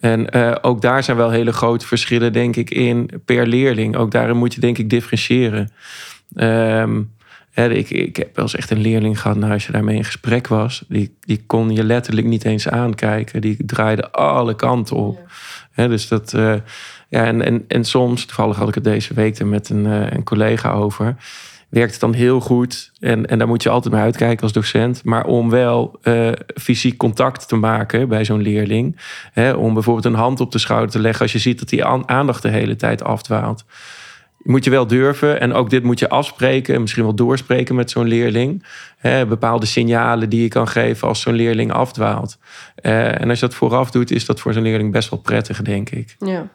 En 0.00 0.30
eh, 0.30 0.54
ook 0.60 0.82
daar 0.82 1.02
zijn 1.02 1.16
wel 1.16 1.30
hele 1.30 1.52
grote 1.52 1.86
verschillen, 1.86 2.32
denk 2.32 2.56
ik, 2.56 2.70
in 2.70 3.10
per 3.24 3.46
leerling. 3.46 3.96
Ook 3.96 4.10
daarin 4.10 4.36
moet 4.36 4.54
je, 4.54 4.60
denk 4.60 4.78
ik, 4.78 4.90
differentiëren. 4.90 5.70
Ehm, 6.34 7.02
hè, 7.50 7.70
ik, 7.70 7.90
ik 7.90 8.16
heb 8.16 8.36
wel 8.36 8.44
eens 8.44 8.54
echt 8.56 8.70
een 8.70 8.80
leerling 8.80 9.20
gehad, 9.20 9.36
nou, 9.36 9.52
als 9.52 9.66
je 9.66 9.72
daarmee 9.72 9.96
in 9.96 10.04
gesprek 10.04 10.48
was, 10.48 10.84
die, 10.88 11.16
die 11.20 11.42
kon 11.46 11.70
je 11.70 11.84
letterlijk 11.84 12.26
niet 12.26 12.44
eens 12.44 12.68
aankijken. 12.68 13.40
Die 13.40 13.64
draaide 13.66 14.10
alle 14.10 14.56
kanten 14.56 14.96
op. 14.96 15.18
Hè, 15.70 15.88
dus 15.88 16.08
dat, 16.08 16.34
ja, 17.12 17.24
en, 17.24 17.42
en, 17.42 17.64
en 17.68 17.84
soms, 17.84 18.24
toevallig 18.24 18.56
had 18.56 18.68
ik 18.68 18.74
het 18.74 18.84
deze 18.84 19.14
week 19.14 19.38
er 19.38 19.46
met 19.46 19.68
een, 19.68 19.86
eh, 19.86 20.10
een 20.10 20.24
collega 20.24 20.70
over, 20.72 21.16
werkt 21.68 21.90
het 21.92 22.00
dan 22.00 22.12
heel 22.12 22.40
goed. 22.40 22.92
En, 23.00 23.26
en 23.26 23.38
daar 23.38 23.48
moet 23.48 23.62
je 23.62 23.68
altijd 23.68 23.94
naar 23.94 24.02
uitkijken 24.02 24.42
als 24.42 24.52
docent. 24.52 25.04
Maar 25.04 25.24
om 25.24 25.50
wel 25.50 25.98
eh, 26.02 26.28
fysiek 26.60 26.96
contact 26.96 27.48
te 27.48 27.56
maken 27.56 28.08
bij 28.08 28.24
zo'n 28.24 28.42
leerling, 28.42 28.96
hè, 29.32 29.52
om 29.52 29.74
bijvoorbeeld 29.74 30.04
een 30.04 30.14
hand 30.14 30.40
op 30.40 30.52
de 30.52 30.58
schouder 30.58 30.90
te 30.90 30.98
leggen 31.00 31.22
als 31.22 31.32
je 31.32 31.38
ziet 31.38 31.58
dat 31.58 31.68
die 31.68 31.84
aan- 31.84 32.08
aandacht 32.08 32.42
de 32.42 32.48
hele 32.48 32.76
tijd 32.76 33.02
afdwaalt. 33.02 33.64
Moet 34.42 34.64
je 34.64 34.70
wel 34.70 34.86
durven 34.86 35.40
en 35.40 35.52
ook 35.52 35.70
dit 35.70 35.82
moet 35.82 35.98
je 35.98 36.08
afspreken 36.08 36.74
en 36.74 36.80
misschien 36.80 37.02
wel 37.02 37.14
doorspreken 37.14 37.74
met 37.74 37.90
zo'n 37.90 38.06
leerling. 38.06 38.64
Bepaalde 39.28 39.66
signalen 39.66 40.28
die 40.28 40.42
je 40.42 40.48
kan 40.48 40.68
geven 40.68 41.08
als 41.08 41.20
zo'n 41.20 41.34
leerling 41.34 41.72
afdwaalt. 41.72 42.38
Eh, 42.74 43.20
en 43.20 43.28
als 43.28 43.40
je 43.40 43.46
dat 43.46 43.54
vooraf 43.54 43.90
doet, 43.90 44.10
is 44.10 44.26
dat 44.26 44.40
voor 44.40 44.52
zo'n 44.52 44.62
leerling 44.62 44.92
best 44.92 45.10
wel 45.10 45.18
prettig, 45.18 45.62
denk 45.62 45.90
ik. 45.90 46.16
Ja. 46.18 46.48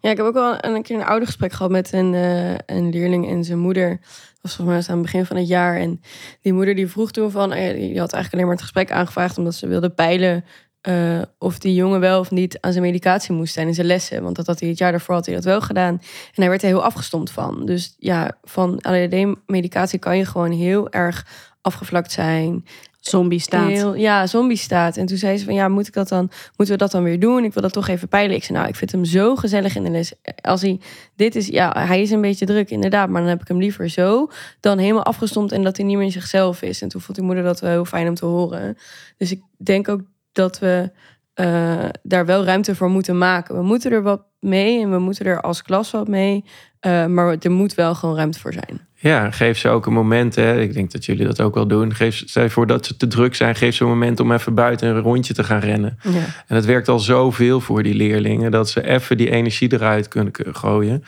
Ja, 0.00 0.10
ik 0.10 0.16
heb 0.16 0.26
ook 0.26 0.34
wel 0.34 0.64
een 0.64 0.82
keer 0.82 0.96
een 0.96 1.06
oudergesprek 1.06 1.52
gehad 1.52 1.70
met 1.70 1.92
een, 1.92 2.14
eh, 2.14 2.54
een 2.54 2.90
leerling 2.90 3.28
en 3.28 3.44
zijn 3.44 3.58
moeder. 3.58 3.88
Dat 3.88 4.40
was 4.40 4.54
volgens 4.54 4.86
mij 4.86 4.94
aan 4.94 5.02
het 5.02 5.12
begin 5.12 5.26
van 5.26 5.36
het 5.36 5.48
jaar. 5.48 5.76
En 5.76 6.00
die 6.40 6.52
moeder 6.52 6.74
die 6.74 6.88
vroeg 6.88 7.10
toen 7.10 7.30
van... 7.30 7.52
eh, 7.52 7.74
die 7.74 7.98
had 7.98 8.12
eigenlijk 8.12 8.32
alleen 8.32 8.44
maar 8.44 8.54
het 8.54 8.62
gesprek 8.62 8.90
aangevraagd... 8.90 9.38
omdat 9.38 9.54
ze 9.54 9.66
wilde 9.66 9.90
peilen 9.90 10.44
eh, 10.86 11.22
of 11.38 11.58
die 11.58 11.74
jongen 11.74 12.00
wel 12.00 12.20
of 12.20 12.30
niet 12.30 12.60
aan 12.60 12.72
zijn 12.72 12.84
medicatie 12.84 13.34
moest 13.34 13.54
zijn 13.54 13.66
in 13.66 13.74
zijn 13.74 13.86
lessen. 13.86 14.22
Want 14.22 14.36
dat 14.36 14.46
had 14.46 14.60
hij 14.60 14.68
het 14.68 14.78
jaar 14.78 14.90
daarvoor 14.90 15.14
had 15.14 15.26
hij 15.26 15.34
dat 15.34 15.44
wel 15.44 15.60
gedaan. 15.60 15.94
En 15.94 16.42
hij 16.42 16.48
werd 16.48 16.62
er 16.62 16.68
heel 16.68 16.84
afgestomd 16.84 17.30
van. 17.30 17.66
Dus 17.66 17.94
ja, 17.98 18.38
van 18.42 18.80
ADHD-medicatie 18.80 19.98
kan 19.98 20.16
je 20.16 20.24
gewoon 20.24 20.50
heel 20.50 20.90
erg 20.90 21.26
afgevlakt 21.60 22.12
zijn. 22.12 22.64
Zombie 23.06 23.38
staat. 23.38 23.98
Ja, 23.98 24.26
zombie 24.26 24.56
staat. 24.56 24.96
En 24.96 25.06
toen 25.06 25.16
zei 25.16 25.38
ze 25.38 25.44
van 25.44 25.54
ja, 25.54 25.68
moet 25.68 25.86
ik 25.86 25.92
dat 25.92 26.08
dan, 26.08 26.30
moeten 26.56 26.74
we 26.74 26.80
dat 26.80 26.90
dan 26.90 27.02
weer 27.02 27.20
doen? 27.20 27.44
Ik 27.44 27.52
wil 27.52 27.62
dat 27.62 27.72
toch 27.72 27.88
even 27.88 28.08
peilen. 28.08 28.36
Ik 28.36 28.44
zei 28.44 28.58
nou, 28.58 28.70
ik 28.70 28.76
vind 28.76 28.92
hem 28.92 29.04
zo 29.04 29.36
gezellig 29.36 29.76
in 29.76 29.84
de 29.84 29.90
les. 29.90 30.12
Als 30.40 30.62
hij, 30.62 30.80
dit 31.16 31.36
is, 31.36 31.46
ja, 31.46 31.84
hij 31.86 32.02
is 32.02 32.10
een 32.10 32.20
beetje 32.20 32.46
druk 32.46 32.70
inderdaad, 32.70 33.08
maar 33.08 33.20
dan 33.20 33.30
heb 33.30 33.40
ik 33.40 33.48
hem 33.48 33.58
liever 33.58 33.88
zo 33.88 34.30
dan 34.60 34.78
helemaal 34.78 35.04
afgestomd 35.04 35.52
en 35.52 35.62
dat 35.62 35.76
hij 35.76 35.86
niet 35.86 35.96
meer 35.96 36.12
zichzelf 36.12 36.62
is. 36.62 36.82
En 36.82 36.88
toen 36.88 37.00
vond 37.00 37.16
die 37.16 37.26
moeder 37.26 37.44
dat 37.44 37.60
wel 37.60 37.70
heel 37.70 37.84
fijn 37.84 38.08
om 38.08 38.14
te 38.14 38.26
horen. 38.26 38.76
Dus 39.16 39.30
ik 39.30 39.42
denk 39.56 39.88
ook 39.88 40.00
dat 40.32 40.58
we 40.58 40.90
eh, 41.36 41.84
daar 42.02 42.26
wel 42.26 42.44
ruimte 42.44 42.74
voor 42.74 42.90
moeten 42.90 43.18
maken. 43.18 43.54
We 43.56 43.62
moeten 43.62 43.92
er 43.92 44.02
wat 44.02 44.22
mee 44.40 44.82
en 44.82 44.90
we 44.90 44.98
moeten 44.98 45.26
er 45.26 45.40
als 45.40 45.62
klas 45.62 45.90
wat 45.90 46.08
mee. 46.08 46.44
Eh, 46.80 47.06
maar 47.06 47.36
er 47.40 47.50
moet 47.50 47.74
wel 47.74 47.94
gewoon 47.94 48.16
ruimte 48.16 48.38
voor 48.40 48.52
zijn. 48.52 48.80
Ja, 48.94 49.30
geef 49.30 49.58
ze 49.58 49.68
ook 49.68 49.86
een 49.86 49.92
moment. 49.92 50.34
Hè. 50.34 50.60
Ik 50.60 50.72
denk 50.72 50.92
dat 50.92 51.04
jullie 51.04 51.26
dat 51.26 51.40
ook 51.40 51.54
wel 51.54 51.66
doen. 51.66 51.94
Geef, 51.94 52.22
stel 52.26 52.42
je 52.42 52.50
voor 52.50 52.66
dat 52.66 52.86
ze 52.86 52.96
te 52.96 53.06
druk 53.06 53.34
zijn. 53.34 53.54
Geef 53.54 53.74
ze 53.74 53.82
een 53.82 53.88
moment 53.88 54.20
om 54.20 54.32
even 54.32 54.54
buiten 54.54 54.88
een 54.88 55.00
rondje 55.00 55.34
te 55.34 55.44
gaan 55.44 55.60
rennen. 55.60 55.98
Ja. 56.02 56.10
En 56.46 56.56
het 56.56 56.64
werkt 56.64 56.88
al 56.88 56.98
zoveel 56.98 57.60
voor 57.60 57.82
die 57.82 57.94
leerlingen. 57.94 58.50
Dat 58.50 58.70
ze 58.70 58.86
even 58.86 59.16
die 59.16 59.30
energie 59.30 59.72
eruit 59.72 60.08
kunnen 60.08 60.32
gooien. 60.52 61.04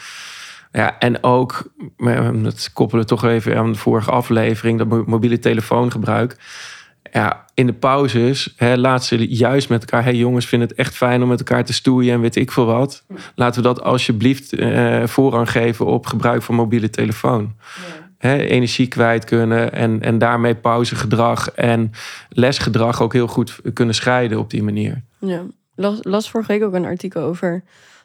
Ja, 0.72 0.98
en 0.98 1.22
ook, 1.22 1.72
maar 1.96 2.42
dat 2.42 2.70
koppelen 2.72 3.02
we 3.02 3.08
toch 3.10 3.24
even 3.24 3.56
aan 3.56 3.72
de 3.72 3.78
vorige 3.78 4.10
aflevering. 4.10 4.78
Dat 4.78 4.88
mo- 4.88 5.04
mobiele 5.06 5.38
telefoongebruik. 5.38 6.36
Ja, 7.12 7.44
in 7.54 7.66
de 7.66 7.72
pauzes 7.72 8.54
hè, 8.56 8.76
laat 8.76 9.04
ze 9.04 9.28
juist 9.28 9.68
met 9.68 9.80
elkaar... 9.80 10.04
hey 10.04 10.14
jongens, 10.14 10.46
vinden 10.46 10.68
het 10.68 10.76
echt 10.76 10.96
fijn 10.96 11.22
om 11.22 11.28
met 11.28 11.38
elkaar 11.38 11.64
te 11.64 11.72
stoeien 11.72 12.14
en 12.14 12.20
weet 12.20 12.36
ik 12.36 12.52
veel 12.52 12.66
wat. 12.66 13.04
Laten 13.34 13.62
we 13.62 13.68
dat 13.68 13.82
alsjeblieft 13.82 14.52
eh, 14.52 15.06
voorrang 15.06 15.50
geven 15.50 15.86
op 15.86 16.06
gebruik 16.06 16.42
van 16.42 16.54
mobiele 16.54 16.90
telefoon. 16.90 17.54
Hè, 18.18 18.36
energie 18.36 18.86
kwijt 18.86 19.24
kunnen 19.24 19.72
en, 19.72 20.02
en 20.02 20.18
daarmee 20.18 20.54
pauzegedrag 20.54 21.50
en 21.50 21.90
lesgedrag 22.28 23.02
ook 23.02 23.12
heel 23.12 23.26
goed 23.26 23.60
kunnen 23.72 23.94
scheiden 23.94 24.38
op 24.38 24.50
die 24.50 24.62
manier. 24.62 25.02
Ja, 25.18 25.42
las, 25.74 25.98
las 26.02 26.30
vorige 26.30 26.52
week 26.52 26.62
ook 26.62 26.74
een 26.74 26.84
artikel 26.84 27.22
over 27.22 27.62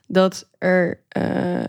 dat 0.07 0.50
er 0.57 1.00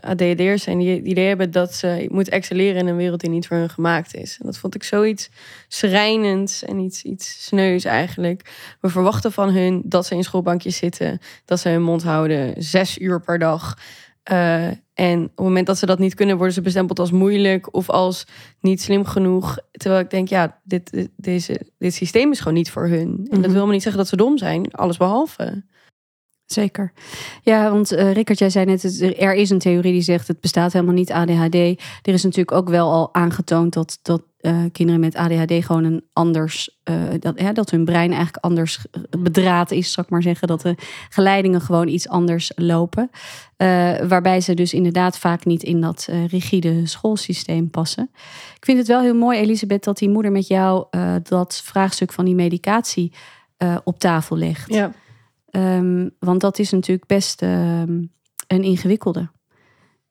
ADHD'ers 0.00 0.62
zijn 0.62 0.78
die 0.78 0.96
het 0.96 1.04
idee 1.06 1.26
hebben 1.26 1.50
dat 1.50 1.74
ze 1.74 2.06
moeten 2.10 2.32
excelleren 2.32 2.80
in 2.80 2.86
een 2.86 2.96
wereld 2.96 3.20
die 3.20 3.30
niet 3.30 3.46
voor 3.46 3.56
hun 3.56 3.70
gemaakt 3.70 4.14
is. 4.14 4.36
En 4.40 4.46
dat 4.46 4.58
vond 4.58 4.74
ik 4.74 4.82
zoiets 4.82 5.30
schrijnends 5.68 6.64
en 6.64 6.78
iets, 6.78 7.02
iets 7.02 7.44
sneus 7.44 7.84
eigenlijk. 7.84 8.52
We 8.80 8.88
verwachten 8.88 9.32
van 9.32 9.50
hun 9.50 9.82
dat 9.84 10.06
ze 10.06 10.14
in 10.14 10.24
schoolbankjes 10.24 10.76
zitten, 10.76 11.18
dat 11.44 11.60
ze 11.60 11.68
hun 11.68 11.82
mond 11.82 12.02
houden, 12.02 12.54
zes 12.62 12.98
uur 12.98 13.20
per 13.20 13.38
dag. 13.38 13.78
Eh, 14.22 14.66
en 14.94 15.22
op 15.22 15.36
het 15.36 15.44
moment 15.46 15.66
dat 15.66 15.78
ze 15.78 15.86
dat 15.86 15.98
niet 15.98 16.14
kunnen, 16.14 16.36
worden 16.36 16.54
ze 16.54 16.60
bestempeld 16.60 16.98
als 16.98 17.10
moeilijk 17.10 17.74
of 17.74 17.90
als 17.90 18.26
niet 18.60 18.82
slim 18.82 19.04
genoeg. 19.04 19.58
Terwijl 19.72 20.02
ik 20.02 20.10
denk, 20.10 20.28
ja, 20.28 20.60
dit, 20.64 20.90
dit, 20.90 21.08
deze, 21.16 21.60
dit 21.78 21.94
systeem 21.94 22.30
is 22.30 22.38
gewoon 22.38 22.54
niet 22.54 22.70
voor 22.70 22.88
hun. 22.88 23.00
En 23.00 23.16
dat 23.16 23.30
Mhm. 23.30 23.40
wil 23.40 23.50
helemaal 23.50 23.72
niet 23.72 23.82
zeggen 23.82 24.00
dat 24.00 24.10
ze 24.10 24.16
dom 24.16 24.38
zijn, 24.38 24.70
alles 24.72 24.96
behalve. 24.96 25.62
Zeker. 26.46 26.92
Ja, 27.42 27.70
want 27.70 27.90
Rickert, 27.90 28.38
jij 28.38 28.50
zei 28.50 28.64
net, 28.64 29.00
er 29.18 29.34
is 29.34 29.50
een 29.50 29.58
theorie 29.58 29.92
die 29.92 30.02
zegt 30.02 30.28
het 30.28 30.40
bestaat 30.40 30.72
helemaal 30.72 30.94
niet 30.94 31.12
ADHD. 31.12 31.54
Er 31.54 32.12
is 32.12 32.22
natuurlijk 32.22 32.56
ook 32.56 32.68
wel 32.68 32.92
al 32.92 33.14
aangetoond 33.14 33.72
dat, 33.72 33.98
dat 34.02 34.22
eh, 34.44 34.62
kinderen 34.72 35.00
met 35.00 35.14
ADHD 35.14 35.64
gewoon 35.64 35.84
een 35.84 36.04
anders, 36.12 36.78
eh, 36.82 36.94
dat, 37.18 37.54
dat 37.54 37.70
hun 37.70 37.84
brein 37.84 38.08
eigenlijk 38.08 38.44
anders 38.44 38.86
bedraad 39.18 39.70
is, 39.70 39.92
zal 39.92 40.04
ik 40.04 40.10
maar 40.10 40.22
zeggen. 40.22 40.48
Dat 40.48 40.60
de 40.60 40.74
geleidingen 41.08 41.60
gewoon 41.60 41.88
iets 41.88 42.08
anders 42.08 42.52
lopen. 42.54 43.10
Waarbij 44.08 44.40
ze 44.40 44.54
dus 44.54 44.72
inderdaad 44.72 45.18
vaak 45.18 45.44
niet 45.44 45.62
in 45.62 45.80
dat 45.80 46.08
rigide 46.26 46.86
schoolsysteem 46.86 47.70
passen. 47.70 48.10
Ik 48.56 48.64
vind 48.64 48.78
het 48.78 48.86
wel 48.86 49.00
heel 49.00 49.14
mooi, 49.14 49.38
Elisabeth, 49.38 49.84
dat 49.84 49.98
die 49.98 50.08
moeder 50.08 50.32
met 50.32 50.46
jou 50.46 50.86
dat 51.22 51.60
vraagstuk 51.64 52.12
van 52.12 52.24
die 52.24 52.34
medicatie 52.34 53.12
op 53.84 53.98
tafel 53.98 54.36
legt. 54.36 54.72
Ja. 54.72 54.92
Ehm, 55.54 56.08
want 56.18 56.40
dat 56.40 56.58
is 56.58 56.70
natuurlijk 56.70 57.06
best 57.06 57.42
ehm, 57.42 58.02
een 58.46 58.62
ingewikkelde. 58.62 59.30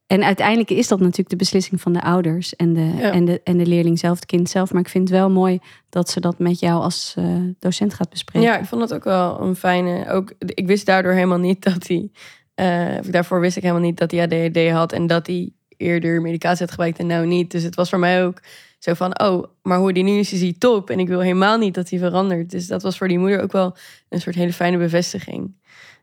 En 0.08 0.24
uiteindelijk 0.24 0.70
is 0.70 0.88
dat 0.88 1.00
natuurlijk 1.00 1.30
de 1.30 1.36
beslissing 1.36 1.82
van 1.82 1.94
de 1.94 2.02
ouders 2.02 2.56
en 2.56 2.74
de, 2.74 2.82
Ja. 2.98 3.12
en 3.12 3.26
de, 3.26 3.42
en 3.44 3.58
de 3.58 3.66
leerling 3.66 4.00
zelf, 4.00 4.16
het 4.16 4.26
kind 4.26 4.50
zelf. 4.50 4.72
Maar 4.72 4.82
ik 4.82 4.90
vind 4.90 5.10
het 5.10 5.18
wel 5.18 5.30
mooi 5.30 5.60
dat 5.90 6.10
ze 6.10 6.20
dat 6.20 6.40
met 6.40 6.60
jou 6.60 6.82
als 6.84 7.14
eh, 7.18 7.26
docent 7.60 7.94
gaat 7.94 8.10
bespreken. 8.10 8.50
Ja, 8.50 8.58
ik 8.60 8.66
vond 8.66 8.82
het 8.82 8.94
ook 8.94 9.04
wel 9.04 9.42
een 9.42 9.56
fijne. 9.56 10.10
Ook, 10.10 10.34
ik 10.40 10.68
wist 10.68 10.86
daardoor 10.86 11.12
helemaal 11.14 11.38
niet 11.38 11.64
dat 11.64 11.88
hij. 11.88 12.12
eh, 12.56 13.12
daarvoor 13.12 13.40
wist 13.40 13.58
ik 13.58 13.64
helemaal 13.64 13.84
niet 13.84 13.98
dat 13.98 14.12
hij 14.12 14.22
ADHD 14.22 14.70
had 14.72 14.92
en 14.92 15.08
dat 15.08 15.28
hij 15.28 15.52
eerder 15.78 16.22
medicatie 16.22 16.60
had 16.62 16.70
gebruikt 16.72 17.00
en 17.00 17.08
nou 17.08 17.26
niet. 17.26 17.52
Dus 17.52 17.64
het 17.64 17.76
was 17.76 17.90
voor 17.90 18.00
mij 18.00 18.26
ook 18.26 18.40
zo 18.84 18.94
van, 18.94 19.20
oh, 19.20 19.44
maar 19.62 19.78
hoe 19.78 19.94
die 19.94 20.04
nu 20.04 20.18
is, 20.18 20.34
is 20.34 20.42
hij 20.42 20.56
top. 20.58 20.90
En 20.90 21.00
ik 21.00 21.08
wil 21.08 21.20
helemaal 21.20 21.58
niet 21.58 21.74
dat 21.74 21.90
hij 21.90 22.00
verandert. 22.00 22.52
Dus 22.52 22.68
dat 22.68 22.84
was 22.84 22.98
voor 22.98 23.08
die 23.08 23.20
moeder 23.20 23.42
ook 23.42 23.52
wel 23.52 23.76
een 24.10 24.22
soort 24.22 24.36
hele 24.36 24.54
fijne 24.54 24.78
bevestiging. 24.78 25.56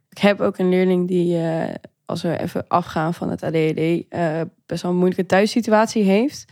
Ik 0.09 0.19
heb 0.19 0.41
ook 0.41 0.59
een 0.59 0.69
leerling 0.69 1.09
die, 1.09 1.37
eh, 1.37 1.75
als 2.05 2.23
we 2.23 2.39
even 2.39 2.65
afgaan 2.69 3.15
van 3.15 3.31
het 3.31 3.43
ADHD, 3.43 4.09
eh, 4.09 4.41
best 4.67 4.83
wel 4.83 4.91
een 4.91 4.97
moeilijke 4.97 5.27
thuissituatie 5.27 6.03
heeft. 6.03 6.45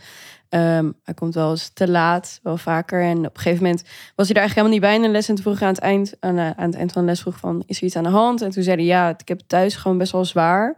Ehm, 0.49 0.91
hij 1.03 1.13
komt 1.13 1.33
wel 1.33 1.49
eens 1.49 1.69
te 1.69 1.89
laat, 1.89 2.39
wel 2.43 2.57
vaker. 2.57 3.01
En 3.01 3.17
op 3.17 3.35
een 3.35 3.41
gegeven 3.41 3.63
moment 3.63 3.83
was 4.15 4.25
hij 4.25 4.35
daar 4.35 4.43
eigenlijk 4.43 4.55
helemaal 4.55 4.71
niet 4.71 4.81
bij 4.81 4.95
in 4.95 5.01
de 5.01 5.09
les. 5.09 5.29
En 5.29 5.35
toen 5.35 5.61
aan 5.61 5.67
het 5.67 5.79
eind, 5.79 6.15
aan, 6.19 6.37
eh, 6.37 6.49
aan 6.49 6.65
het 6.65 6.75
eind 6.75 6.91
van 6.91 7.01
de 7.01 7.07
les 7.07 7.21
vroeg 7.21 7.37
van, 7.37 7.63
is 7.65 7.77
er 7.77 7.83
iets 7.83 7.95
aan 7.95 8.03
de 8.03 8.09
hand? 8.09 8.41
En 8.41 8.49
toen 8.49 8.63
zei 8.63 8.75
hij, 8.75 8.85
ja, 8.85 9.09
ik 9.09 9.27
heb 9.27 9.41
thuis 9.47 9.75
gewoon 9.75 9.97
best 9.97 10.11
wel 10.11 10.25
zwaar. 10.25 10.75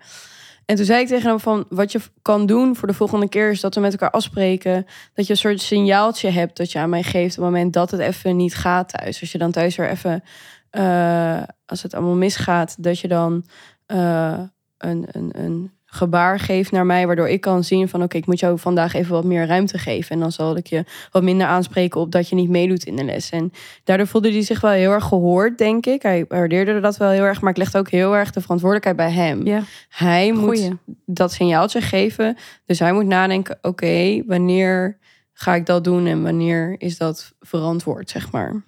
En 0.65 0.75
toen 0.75 0.85
zei 0.85 1.01
ik 1.01 1.07
tegen 1.07 1.29
hem 1.29 1.39
van, 1.39 1.65
wat 1.69 1.91
je 1.91 1.99
kan 2.21 2.45
doen 2.45 2.75
voor 2.75 2.87
de 2.87 2.93
volgende 2.93 3.29
keer... 3.29 3.51
is 3.51 3.61
dat 3.61 3.75
we 3.75 3.81
met 3.81 3.91
elkaar 3.91 4.11
afspreken... 4.11 4.85
dat 5.13 5.25
je 5.25 5.31
een 5.31 5.39
soort 5.39 5.61
signaaltje 5.61 6.29
hebt 6.29 6.57
dat 6.57 6.71
je 6.71 6.79
aan 6.79 6.89
mij 6.89 7.03
geeft... 7.03 7.37
op 7.37 7.43
het 7.43 7.53
moment 7.53 7.73
dat 7.73 7.91
het 7.91 7.99
even 7.99 8.35
niet 8.35 8.55
gaat 8.55 8.89
thuis. 8.89 9.21
Als 9.21 9.31
je 9.31 9.37
dan 9.37 9.51
thuis 9.51 9.75
weer 9.75 9.89
even... 9.89 10.23
eh, 10.69 11.41
als 11.65 11.83
het 11.83 11.93
allemaal 11.93 12.15
misgaat, 12.15 12.83
dat 12.83 12.99
je 12.99 13.07
dan 13.07 13.45
eh, 13.85 14.39
een, 14.77 15.07
een, 15.11 15.29
een 15.33 15.71
gebaar 15.93 16.39
geeft 16.39 16.71
naar 16.71 16.86
mij... 16.86 17.07
waardoor 17.07 17.29
ik 17.29 17.41
kan 17.41 17.63
zien 17.63 17.89
van, 17.89 18.03
oké, 18.03 18.17
ik 18.17 18.25
moet 18.25 18.39
jou 18.39 18.60
vandaag 18.60 18.93
even 18.93 19.13
wat 19.13 19.24
meer 19.24 19.45
ruimte 19.45 19.77
geven. 19.77 20.12
En 20.12 20.19
dan 20.19 20.31
zal 20.31 20.57
ik 20.57 20.67
je 20.67 20.83
wat 21.12 21.24
minder 21.24 21.48
aanspreken 21.48 22.01
op 22.01 22.12
dat 22.12 22.29
je 22.29 22.36
niet 22.36 22.50
meedoet 22.50 22.83
in 22.83 22.95
de 22.95 23.03
les. 23.03 23.29
En 23.29 23.51
daardoor 23.83 24.07
voelde 24.07 24.31
hij 24.31 24.41
zich 24.41 24.62
wel 24.62 24.71
heel 24.71 24.91
erg 24.91 25.03
gehoord, 25.03 25.57
denk 25.57 25.86
ik. 25.86 26.01
Hij 26.01 26.25
waardeerde 26.27 26.79
dat 26.79 26.98
wel 26.98 27.10
heel 27.10 27.24
erg, 27.24 27.41
maar 27.41 27.51
ik 27.51 27.57
legde 27.57 27.77
ook 27.77 27.89
heel 27.89 28.15
erg 28.15 28.31
de 28.31 28.41
verantwoordelijkheid 28.41 28.98
bij 28.98 29.25
hem. 29.25 29.45
Ja, 29.45 29.63
Hij 29.89 30.31
moet 30.31 30.69
dat 31.05 31.31
signaaltje 31.31 31.81
geven. 31.81 32.38
Dus 32.65 32.79
hij 32.79 32.93
moet 32.93 33.05
nadenken, 33.05 33.57
oké, 33.62 34.24
wanneer 34.25 34.98
ga 35.33 35.55
ik 35.55 35.65
dat 35.65 35.83
doen 35.83 36.05
en 36.07 36.24
wanneer 36.24 36.75
is 36.77 36.98
dat 36.98 37.33
verantwoord, 37.39 38.10
zeg 38.10 38.31
maar. 38.31 38.63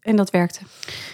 En 0.00 0.16
dat 0.16 0.30
werkte. 0.30 0.60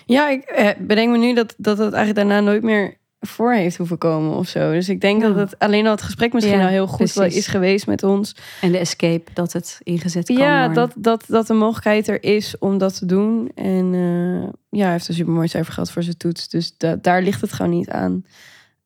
Ja, 0.07 0.29
ik 0.29 0.43
eh, 0.43 0.71
bedenk 0.79 1.11
me 1.11 1.19
nu 1.19 1.35
dat, 1.35 1.55
dat 1.59 1.79
het 1.79 1.93
eigenlijk 1.93 2.29
daarna 2.29 2.51
nooit 2.51 2.63
meer 2.63 2.97
voor 3.21 3.53
heeft 3.53 3.77
hoeven 3.77 3.99
komen 3.99 4.35
of 4.37 4.49
zo. 4.49 4.73
Dus 4.73 4.89
ik 4.89 5.01
denk 5.01 5.23
Ja. 5.23 5.29
dat 5.29 5.37
het 5.37 5.59
alleen 5.59 5.85
al 5.85 5.91
het 5.91 6.03
gesprek 6.03 6.33
misschien 6.33 6.57
Ja, 6.59 6.63
al 6.65 6.71
heel 6.71 6.87
goed 6.87 7.13
wel 7.13 7.25
is 7.27 7.47
geweest 7.47 7.87
met 7.87 8.03
ons. 8.03 8.37
En 8.61 8.73
de 8.73 8.79
escape, 8.79 9.31
dat 9.35 9.53
het 9.53 9.81
ingezet 9.83 10.27
kan 10.27 10.37
Ja, 10.37 10.57
worden. 10.67 10.75
dat, 10.75 10.93
dat, 10.97 11.25
dat 11.29 11.47
de 11.47 11.55
mogelijkheid 11.55 12.09
er 12.09 12.23
is 12.23 12.59
om 12.59 12.79
dat 12.79 12.99
te 12.99 13.07
doen. 13.07 13.51
En 13.55 13.95
eh, 13.95 14.53
ja, 14.79 14.83
hij 14.85 14.93
heeft 14.93 15.09
een 15.09 15.15
supermooi 15.15 15.49
cijfer 15.49 15.73
gehad 15.73 15.91
voor 15.91 16.03
zijn 16.03 16.17
toets. 16.17 16.49
Dus 16.49 16.77
da- 16.77 16.97
daar 16.97 17.23
ligt 17.23 17.41
het 17.41 17.53
gewoon 17.53 17.73
niet 17.73 17.91
aan. 17.91 18.25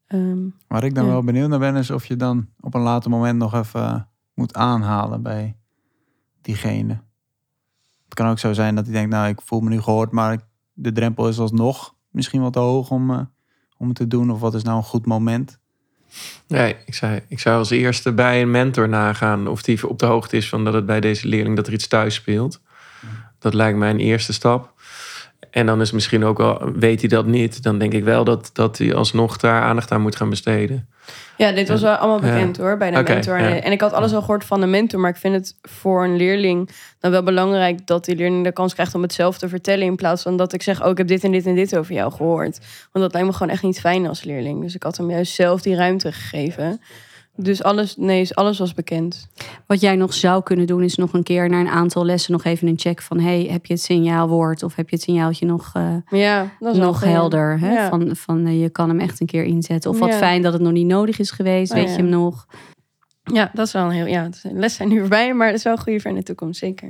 Ehm, 0.07 0.39
Waar 0.69 0.85
ik 0.85 0.95
dan 0.95 1.05
Ja. 1.05 1.11
wel 1.11 1.25
benieuwd 1.25 1.49
naar 1.49 1.59
ben, 1.59 1.77
is 1.77 1.91
of 1.91 2.07
je 2.07 2.17
dan 2.17 2.49
op 2.61 2.75
een 2.75 2.81
later 2.81 3.11
moment 3.11 3.39
nog 3.39 3.55
even 3.55 3.81
eh, 3.83 4.01
moet 4.35 4.55
aanhalen 4.55 5.23
bij 5.23 5.57
diegene. 6.41 7.01
Het 8.05 8.15
kan 8.15 8.29
ook 8.29 8.39
zo 8.39 8.53
zijn 8.53 8.75
dat 8.75 8.85
hij 8.85 8.95
denkt, 8.95 9.11
nou, 9.11 9.29
ik 9.29 9.41
voel 9.41 9.61
me 9.61 9.69
nu 9.69 9.81
gehoord, 9.81 10.13
maar 10.13 10.39
de 10.73 10.93
drempel 10.93 11.29
is 11.29 11.39
alsnog 11.39 11.95
misschien 12.11 12.41
wat 12.41 12.53
te 12.53 12.59
hoog 12.59 12.91
om, 12.91 13.11
eh, 13.11 13.21
om 13.81 13.89
het 13.89 13.97
te 13.97 14.07
doen. 14.07 14.31
Of 14.31 14.41
wat 14.41 14.55
is 14.55 14.63
nou 14.63 14.77
een 14.77 14.83
goed 14.83 15.07
moment? 15.07 15.59
Nee, 16.47 16.77
ik 16.87 16.95
zei, 16.95 17.21
ik 17.29 17.39
zou 17.39 17.59
als 17.59 17.71
eerste 17.71 18.13
bij 18.13 18.43
een 18.43 18.51
mentor 18.51 18.89
nagaan 18.89 19.49
of 19.49 19.63
die 19.63 19.89
op 19.89 19.99
de 19.99 20.07
hoogte 20.07 20.37
is 20.37 20.49
van 20.49 20.65
dat 20.65 20.75
het 20.75 20.87
bij 20.87 21.01
deze 21.01 21.29
leerling 21.29 21.57
dat 21.57 21.67
er 21.67 21.73
iets 21.73 21.87
thuis 21.87 22.15
speelt. 22.15 22.61
Dat 23.39 23.55
lijkt 23.55 23.79
mij 23.79 23.91
een 23.91 24.01
eerste 24.01 24.33
stap. 24.33 24.80
En 25.50 25.66
dan 25.66 25.80
is 25.80 25.90
misschien 25.92 26.25
ook 26.25 26.40
al, 26.40 26.73
weet 26.75 27.00
hij 27.00 27.09
dat 27.09 27.26
niet, 27.26 27.62
dan 27.62 27.78
denk 27.78 27.92
ik 27.92 28.04
wel 28.04 28.25
dat, 28.25 28.50
dat 28.52 28.78
hij 28.78 28.94
alsnog 28.94 29.37
daar 29.37 29.62
aandacht 29.62 29.90
aan 29.90 30.00
moet 30.00 30.16
gaan 30.16 30.30
besteden. 30.30 30.88
Ja, 31.37 31.52
dit 31.52 31.68
was 31.68 31.80
wel 31.80 31.94
allemaal 31.94 32.25
Ja. 32.28 32.32
bekend 32.35 32.56
hoor, 32.56 32.76
bij 32.76 32.90
de 32.90 33.02
mentor. 33.02 33.38
ja. 33.40 33.61
En 33.61 33.73
ik 33.73 33.80
had 33.80 33.92
alles 33.92 34.12
al 34.12 34.20
gehoord 34.20 34.44
van 34.44 34.61
de 34.61 34.66
mentor, 34.66 35.00
maar 35.00 35.11
ik 35.11 35.16
vind 35.16 35.35
het 35.35 35.54
voor 35.62 36.04
een 36.04 36.16
leerling 36.16 36.70
dan 36.99 37.11
wel 37.11 37.23
belangrijk 37.23 37.87
dat 37.87 38.04
die 38.04 38.16
leerling 38.16 38.44
de 38.44 38.52
kans 38.52 38.75
krijgt 38.75 38.94
om 38.94 39.02
het 39.02 39.12
zelf 39.12 39.38
te 39.38 39.49
vertellen. 39.49 39.87
In 39.87 39.97
plaats 39.97 40.23
van 40.23 40.37
dat 40.37 40.52
ik 40.52 40.62
zeg, 40.62 40.85
oh, 40.85 40.90
ik 40.90 40.99
heb 40.99 41.06
dit 41.06 41.25
en 41.25 41.30
dit 41.32 41.47
en 41.47 41.54
dit 41.54 41.76
over 41.76 41.94
jou 41.94 42.12
gehoord. 42.12 42.59
Want 42.92 43.04
dat 43.04 43.12
lijkt 43.12 43.28
me 43.28 43.35
gewoon 43.35 43.52
echt 43.52 43.62
niet 43.62 43.80
fijn 43.80 44.06
als 44.06 44.25
leerling. 44.25 44.62
Dus 44.62 44.75
ik 44.75 44.82
had 44.82 44.97
hem 44.97 45.11
juist 45.11 45.35
zelf 45.35 45.61
die 45.62 45.75
ruimte 45.76 46.12
gegeven. 46.12 46.80
Dus 47.42 47.62
alles, 47.62 47.97
nee, 47.97 48.35
alles 48.35 48.59
was 48.59 48.75
bekend. 48.75 49.28
Wat 49.66 49.80
jij 49.80 49.97
nog 49.97 50.14
zou 50.14 50.42
kunnen 50.42 50.66
doen, 50.66 50.82
is 50.82 50.97
nog 50.97 51.12
een 51.12 51.23
keer 51.23 51.49
na 51.49 51.61
een 51.61 51.68
aantal 51.68 52.04
lessen 52.04 52.32
nog 52.32 52.44
even 52.44 52.68
een 52.68 52.78
check 52.78 53.02
van: 53.02 53.20
hey, 53.20 53.47
heb 53.50 53.66
je 53.66 53.73
het 53.73 53.82
signaalwoord 53.82 54.62
of 54.62 54.75
heb 54.76 54.88
je 54.88 54.97
het 54.97 55.04
signaaltje 55.04 55.47
nog, 55.47 55.70
eh, 55.75 56.18
Ja, 56.20 56.50
dat 56.61 56.73
is 56.73 56.78
wel 56.78 56.87
nog 56.87 57.04
helder? 57.04 57.59
Hè? 57.61 57.73
Ja. 57.73 57.88
Van, 57.88 58.16
van 58.16 58.47
eh, 58.47 58.62
je 58.62 58.68
kan 58.70 58.88
hem 58.88 59.00
echt 59.00 59.20
een 59.20 59.26
keer 59.26 59.44
inzetten. 59.44 59.90
Of 59.90 59.99
wat 59.99 60.09
Ja. 60.09 60.16
fijn 60.16 60.42
dat 60.42 60.52
het 60.52 60.62
nog 60.62 60.73
niet 60.73 60.87
nodig 60.87 61.18
is 61.18 61.30
geweest, 61.30 61.73
Oh, 61.73 61.78
weet 61.78 61.88
je 61.88 61.97
hem 61.97 62.09
nog? 62.09 62.47
Ja, 63.33 63.51
dat 63.55 63.67
is 63.67 63.73
wel 63.73 63.85
een 63.85 63.91
heel. 63.91 64.07
Ja, 64.07 64.29
de 64.29 64.51
les 64.53 64.75
zijn 64.75 64.89
nu 64.89 64.99
voorbij, 65.01 65.35
maar 65.35 65.47
dat 65.49 65.57
is 65.57 65.65
wel 65.65 65.73
een 65.73 65.79
goede 65.79 66.01
voor 66.01 66.11
in 66.11 66.17
de 66.17 66.23
toekomst, 66.23 66.59
zeker. 66.61 66.89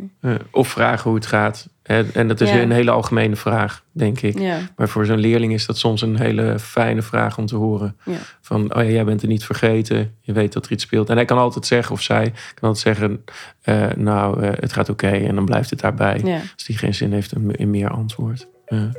Of 0.51 0.69
vragen 0.69 1.05
hoe 1.11 1.15
het 1.19 1.27
gaat. 1.27 1.69
En 2.13 2.29
dat 2.29 2.41
is 2.41 2.51
Ja. 2.51 2.61
een 2.61 2.71
hele 2.71 2.91
algemene 2.91 3.37
vraag, 3.37 3.85
denk 3.93 4.21
ik. 4.21 4.39
Ja, 4.39 4.59
Maar 4.77 4.89
voor 4.89 5.07
zo'n 5.07 5.19
leerling 5.19 5.53
is 5.53 5.67
dat 5.67 5.79
soms 5.79 6.03
een 6.03 6.19
hele 6.19 6.59
fijne 6.59 7.03
vraag 7.03 7.39
om 7.39 7.47
te 7.47 7.57
horen. 7.57 7.97
Ja. 8.05 8.17
Van, 8.41 8.75
oh 8.77 8.83
ja, 8.83 8.89
jij 8.91 9.05
bent 9.05 9.23
er 9.23 9.29
niet 9.29 9.45
vergeten. 9.45 10.15
Je 10.21 10.33
weet 10.33 10.53
dat 10.53 10.67
er 10.67 10.73
iets 10.73 10.85
speelt. 10.85 11.09
En 11.11 11.17
hij 11.17 11.25
kan 11.25 11.39
altijd 11.39 11.67
zeggen, 11.67 11.93
of 11.95 12.03
zij 12.03 12.33
kan 12.55 12.69
altijd 12.69 12.97
zeggen... 12.97 13.25
eh, 13.63 13.87
nou, 13.97 14.43
eh, 14.43 14.51
het 14.55 14.73
gaat 14.73 14.89
oké. 14.89 15.09
En 15.11 15.35
dan 15.35 15.45
blijft 15.45 15.71
het 15.71 15.81
daarbij. 15.81 16.23
Als 16.55 16.65
die 16.65 16.79
geen 16.79 16.95
zin 16.95 17.13
heeft 17.13 17.33
in, 17.33 17.51
in 17.57 17.71
meer 17.71 17.91
antwoord. 17.91 18.47
Ja. 18.67 18.91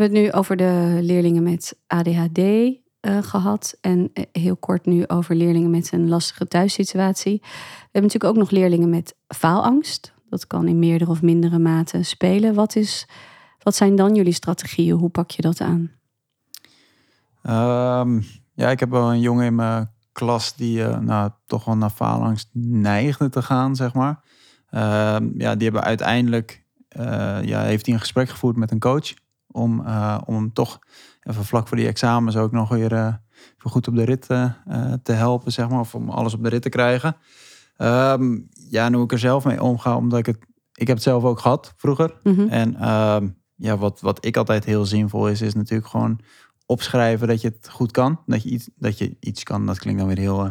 Hebben 0.00 0.16
het 0.16 0.24
nu 0.24 0.32
over 0.32 0.56
de 0.56 0.98
leerlingen 1.00 1.42
met 1.42 1.78
ADHD 1.86 2.38
eh, 2.38 3.22
gehad. 3.22 3.76
En 3.80 4.10
eh, 4.12 4.24
heel 4.32 4.56
kort 4.56 4.86
nu 4.86 5.06
over 5.06 5.34
leerlingen 5.34 5.70
met 5.70 5.92
een 5.92 6.08
lastige 6.08 6.48
thuissituatie. 6.48 7.38
We 7.42 7.48
hebben 7.82 8.02
natuurlijk 8.02 8.24
ook 8.24 8.36
nog 8.36 8.50
leerlingen 8.50 8.90
met 8.90 9.16
faalangst. 9.26 10.14
Dat 10.28 10.46
kan 10.46 10.68
in 10.68 10.78
meerdere 10.78 11.10
of 11.10 11.22
mindere 11.22 11.58
mate 11.58 12.02
spelen. 12.02 12.54
Wat, 12.54 12.76
is, 12.76 13.08
wat 13.62 13.74
zijn 13.74 13.96
dan 13.96 14.14
jullie 14.14 14.32
strategieën? 14.32 14.96
Hoe 14.96 15.08
pak 15.08 15.30
je 15.30 15.42
dat 15.42 15.60
aan? 15.60 15.90
Ehm, 17.42 18.20
ja, 18.54 18.70
ik 18.70 18.80
heb 18.80 18.90
wel 18.90 19.12
een 19.12 19.20
jongen 19.20 19.46
in 19.46 19.54
mijn 19.54 19.90
klas 20.12 20.56
die 20.56 20.84
eh, 20.84 20.98
nou, 20.98 21.30
toch 21.46 21.64
wel 21.64 21.76
naar 21.76 21.90
faalangst 21.90 22.48
neigde 22.52 23.28
te 23.28 23.42
gaan, 23.42 23.76
zeg 23.76 23.94
maar. 23.94 24.22
Ehm, 24.70 25.28
ja, 25.36 25.54
die 25.54 25.64
hebben 25.64 25.84
uiteindelijk, 25.84 26.64
ja, 27.42 27.62
heeft 27.62 27.86
hij 27.86 27.94
een 27.94 28.00
gesprek 28.00 28.28
gevoerd 28.28 28.56
met 28.56 28.70
een 28.70 28.78
coach. 28.78 29.12
Om, 29.54 29.86
eh, 29.86 30.18
om 30.24 30.34
hem 30.34 30.52
toch 30.52 30.78
even 31.22 31.44
vlak 31.44 31.68
voor 31.68 31.76
die 31.76 31.86
examens 31.86 32.36
ook 32.36 32.52
nog 32.52 32.68
weer 32.68 32.92
even 32.92 33.70
goed 33.70 33.88
op 33.88 33.94
de 33.94 34.04
rit 34.04 34.26
eh, 34.26 34.92
te 35.02 35.12
helpen, 35.12 35.52
zeg 35.52 35.68
maar. 35.68 35.80
Of 35.80 35.94
om 35.94 36.10
alles 36.10 36.34
op 36.34 36.42
de 36.42 36.48
rit 36.48 36.62
te 36.62 36.68
krijgen. 36.68 37.16
Ehm, 37.76 38.38
ja, 38.70 38.86
en 38.86 38.94
hoe 38.94 39.04
ik 39.04 39.12
er 39.12 39.18
zelf 39.18 39.44
mee 39.44 39.62
omga, 39.62 39.96
omdat 39.96 40.18
ik 40.18 40.26
het... 40.26 40.38
Ik 40.74 40.86
heb 40.86 40.96
het 40.96 41.04
zelf 41.04 41.24
ook 41.24 41.40
gehad 41.40 41.74
vroeger. 41.76 42.14
Mhm. 42.22 42.48
En 42.48 42.76
ehm, 42.76 43.28
ja, 43.54 43.76
wat, 43.76 44.00
wat 44.00 44.24
ik 44.24 44.36
altijd 44.36 44.64
heel 44.64 44.84
zinvol 44.84 45.28
is, 45.28 45.40
is 45.40 45.54
natuurlijk 45.54 45.90
gewoon 45.90 46.20
opschrijven 46.66 47.28
dat 47.28 47.40
je 47.40 47.48
het 47.48 47.68
goed 47.70 47.90
kan. 47.90 48.20
Dat 48.26 48.42
je 48.42 48.48
iets, 48.48 48.70
dat 48.76 48.98
je 48.98 49.16
iets 49.20 49.42
kan, 49.42 49.66
dat 49.66 49.78
klinkt 49.78 49.98
dan 49.98 50.08
weer 50.08 50.18
heel 50.18 50.44
eh, 50.44 50.50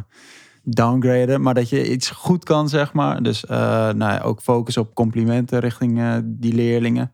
downgraden, 0.64 1.42
maar 1.42 1.54
dat 1.54 1.70
je 1.70 1.92
iets 1.92 2.10
goed 2.10 2.44
kan, 2.44 2.70
zeg 2.70 2.94
maar. 2.94 3.24
Dus 3.24 3.44
nou, 3.44 3.98
ja, 3.98 4.22
ook 4.22 4.42
focus 4.42 4.78
op 4.78 4.94
complimenten 4.94 5.60
richting 5.60 6.22
die 6.24 6.54
leerlingen. 6.54 7.14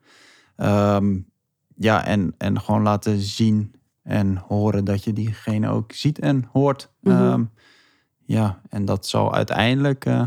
Ehm, 0.56 1.16
ja, 1.80 2.06
en, 2.06 2.34
en 2.38 2.62
gewoon 2.62 2.82
laten 2.82 3.20
zien 3.20 3.76
en 4.04 4.38
horen 4.38 4.86
dat 4.86 5.04
je 5.04 5.14
diegene 5.14 5.70
ook 5.70 5.92
ziet 5.92 6.20
en 6.20 6.48
hoort. 6.52 6.92
Mhm. 7.02 7.16
Ehm, 7.16 7.44
ja, 8.26 8.62
en 8.70 8.86
dat 8.86 9.08
zal 9.08 9.34
uiteindelijk 9.34 10.06
eh, 10.06 10.24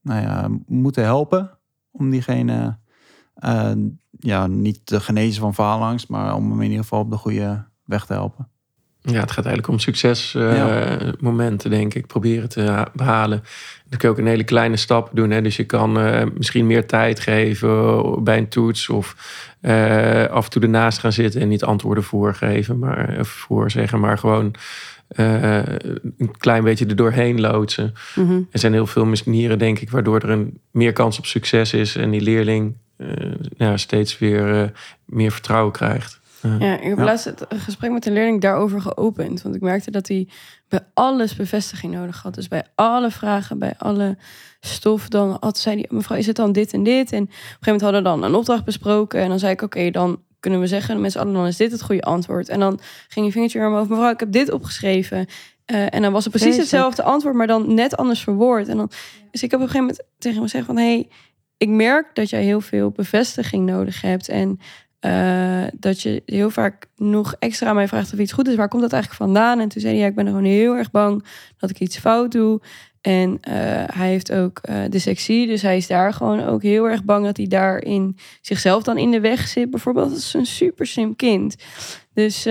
nou 0.00 0.22
ja, 0.22 0.48
moeten 0.66 1.04
helpen 1.04 1.58
om 1.90 2.10
diegene 2.10 2.78
eh, 3.34 3.72
ja, 4.10 4.46
niet 4.46 4.86
te 4.86 5.00
genezen 5.00 5.40
van 5.40 5.54
faalangst, 5.54 6.08
maar 6.08 6.34
om 6.34 6.50
hem 6.50 6.60
in 6.60 6.70
ieder 6.70 6.82
geval 6.82 7.00
op 7.00 7.10
de 7.10 7.16
goede 7.16 7.64
weg 7.84 8.06
te 8.06 8.12
helpen. 8.12 8.48
Ja, 9.02 9.20
het 9.20 9.30
gaat 9.30 9.44
eigenlijk 9.44 9.68
om 9.68 9.78
succesmomenten, 9.78 11.70
denk 11.70 11.94
ik. 11.94 12.06
Proberen 12.06 12.48
te 12.48 12.60
ha- 12.60 12.90
behalen. 12.92 13.42
Dan 13.88 13.98
kun 13.98 14.08
je 14.08 14.14
ook 14.14 14.20
een 14.20 14.26
hele 14.30 14.44
kleine 14.44 14.76
stap 14.76 15.10
doen. 15.12 15.30
Hè? 15.30 15.42
Dus 15.42 15.56
je 15.56 15.64
kan 15.64 16.00
eh, 16.00 16.26
misschien 16.36 16.66
meer 16.66 16.86
tijd 16.86 17.20
geven 17.20 18.24
bij 18.24 18.38
een 18.38 18.48
toets. 18.48 18.88
Of 18.88 19.16
eh, 19.60 20.24
af 20.26 20.44
en 20.44 20.50
toe 20.50 20.62
ernaast 20.62 20.98
gaan 20.98 21.12
zitten 21.12 21.40
en 21.40 21.48
niet 21.48 21.64
antwoorden 21.64 22.04
voorgeven. 22.04 22.78
Maar, 22.78 23.16
of 23.18 23.28
voorzeggen, 23.28 24.00
maar 24.00 24.18
gewoon 24.18 24.54
eh, 25.08 25.56
een 26.18 26.36
klein 26.38 26.64
beetje 26.64 26.86
er 26.86 26.96
doorheen 26.96 27.40
loodsen. 27.40 27.92
Mhm. 28.14 28.40
Er 28.50 28.58
zijn 28.58 28.72
heel 28.72 28.86
veel 28.86 29.06
manieren, 29.06 29.58
denk 29.58 29.78
ik, 29.78 29.90
waardoor 29.90 30.20
er 30.20 30.30
een 30.30 30.60
meer 30.70 30.92
kans 30.92 31.18
op 31.18 31.26
succes 31.26 31.72
is. 31.72 31.96
En 31.96 32.10
die 32.10 32.20
leerling 32.20 32.74
ja, 33.56 33.76
steeds 33.76 34.18
weer 34.18 34.72
meer 35.04 35.30
vertrouwen 35.30 35.72
krijgt. 35.72 36.19
Ja, 36.42 36.74
ik 36.78 36.88
heb 36.88 36.98
Ja. 36.98 37.04
laatst 37.04 37.24
het 37.24 37.46
gesprek 37.48 37.90
met 37.90 38.06
een 38.06 38.12
leerling 38.12 38.40
daarover 38.40 38.80
geopend. 38.80 39.42
Want 39.42 39.54
ik 39.54 39.60
merkte 39.60 39.90
dat 39.90 40.08
hij 40.08 40.28
bij 40.68 40.80
alles 40.94 41.36
bevestiging 41.36 41.94
nodig 41.94 42.22
had. 42.22 42.34
Dus 42.34 42.48
bij 42.48 42.64
alle 42.74 43.10
vragen, 43.10 43.58
bij 43.58 43.74
alle 43.78 44.16
stof. 44.60 45.08
Dan 45.08 45.36
had, 45.40 45.58
zei 45.58 45.76
hij, 45.76 45.86
mevrouw, 45.90 46.16
is 46.16 46.26
het 46.26 46.36
dan 46.36 46.52
dit 46.52 46.72
en 46.72 46.82
dit? 46.82 47.12
En 47.12 47.22
op 47.22 47.28
een 47.28 47.34
gegeven 47.36 47.56
moment 47.60 47.82
hadden 47.82 48.02
we 48.02 48.08
dan 48.08 48.22
een 48.22 48.34
opdracht 48.34 48.64
besproken. 48.64 49.20
En 49.20 49.28
dan 49.28 49.38
zei 49.38 49.52
ik, 49.52 49.62
oké, 49.62 49.90
dan 49.90 50.20
kunnen 50.40 50.60
we 50.60 50.66
zeggen 50.66 51.00
met 51.00 51.12
z'n 51.12 51.18
allen, 51.18 51.32
dan 51.32 51.46
is 51.46 51.56
dit 51.56 51.72
het 51.72 51.82
goede 51.82 52.02
antwoord. 52.02 52.48
En 52.48 52.60
dan 52.60 52.80
ging 53.08 53.26
een 53.26 53.32
vingertje 53.32 53.60
hoofd. 53.60 53.88
Mevrouw, 53.90 54.10
ik 54.10 54.20
heb 54.20 54.32
dit 54.32 54.50
opgeschreven. 54.52 55.26
Eh, 55.64 55.94
en 55.94 56.02
dan 56.02 56.12
was 56.12 56.24
het 56.24 56.32
precies 56.32 56.56
hetzelfde 56.56 57.02
antwoord, 57.02 57.34
maar 57.34 57.46
dan 57.46 57.74
net 57.74 57.96
anders 57.96 58.20
verwoord. 58.20 58.68
En 58.68 58.76
dan, 58.76 58.90
dus 59.30 59.42
ik 59.42 59.50
heb 59.50 59.60
op 59.60 59.66
een 59.66 59.72
gegeven 59.72 59.80
moment 59.80 60.02
tegen 60.18 60.36
hem 60.38 60.46
gezegd 60.48 60.66
van... 60.66 60.76
Hey, 60.76 61.08
ik 61.56 61.68
merk 61.68 62.14
dat 62.14 62.30
jij 62.30 62.42
heel 62.42 62.60
veel 62.60 62.90
bevestiging 62.90 63.66
nodig 63.66 64.00
hebt. 64.00 64.28
En 64.28 64.60
eh, 65.00 65.64
dat 65.74 66.02
je 66.02 66.22
heel 66.26 66.50
vaak 66.50 66.86
nog 66.96 67.34
extra 67.38 67.68
aan 67.68 67.74
mij 67.74 67.88
vraagt 67.88 68.12
of 68.12 68.18
iets 68.18 68.32
goed 68.32 68.48
is. 68.48 68.54
Waar 68.54 68.68
komt 68.68 68.82
dat 68.82 68.92
eigenlijk 68.92 69.22
vandaan? 69.22 69.60
En 69.60 69.68
toen 69.68 69.80
zei 69.80 69.92
hij, 69.92 70.02
ja, 70.02 70.08
ik 70.08 70.14
ben 70.14 70.26
gewoon 70.26 70.44
heel 70.44 70.76
erg 70.76 70.90
bang 70.90 71.24
dat 71.58 71.70
ik 71.70 71.80
iets 71.80 71.98
fout 71.98 72.32
doe. 72.32 72.60
En 73.00 73.38
eh, 73.40 73.54
hij 73.86 74.08
heeft 74.08 74.32
ook 74.32 74.58
eh 74.62 74.76
dyslexie, 74.88 75.46
dus 75.46 75.62
hij 75.62 75.76
is 75.76 75.86
daar 75.86 76.12
gewoon 76.12 76.44
ook 76.44 76.62
heel 76.62 76.88
erg 76.88 77.04
bang 77.04 77.24
dat 77.24 77.36
hij 77.36 77.46
daarin 77.46 78.16
zichzelf 78.40 78.82
dan 78.82 78.98
in 78.98 79.10
de 79.10 79.20
weg 79.20 79.48
zit. 79.48 79.70
Bijvoorbeeld, 79.70 80.08
dat 80.08 80.18
is 80.18 80.34
een 80.34 80.46
super 80.46 80.86
slim 80.86 81.16
kind. 81.16 81.56
Dus 82.14 82.42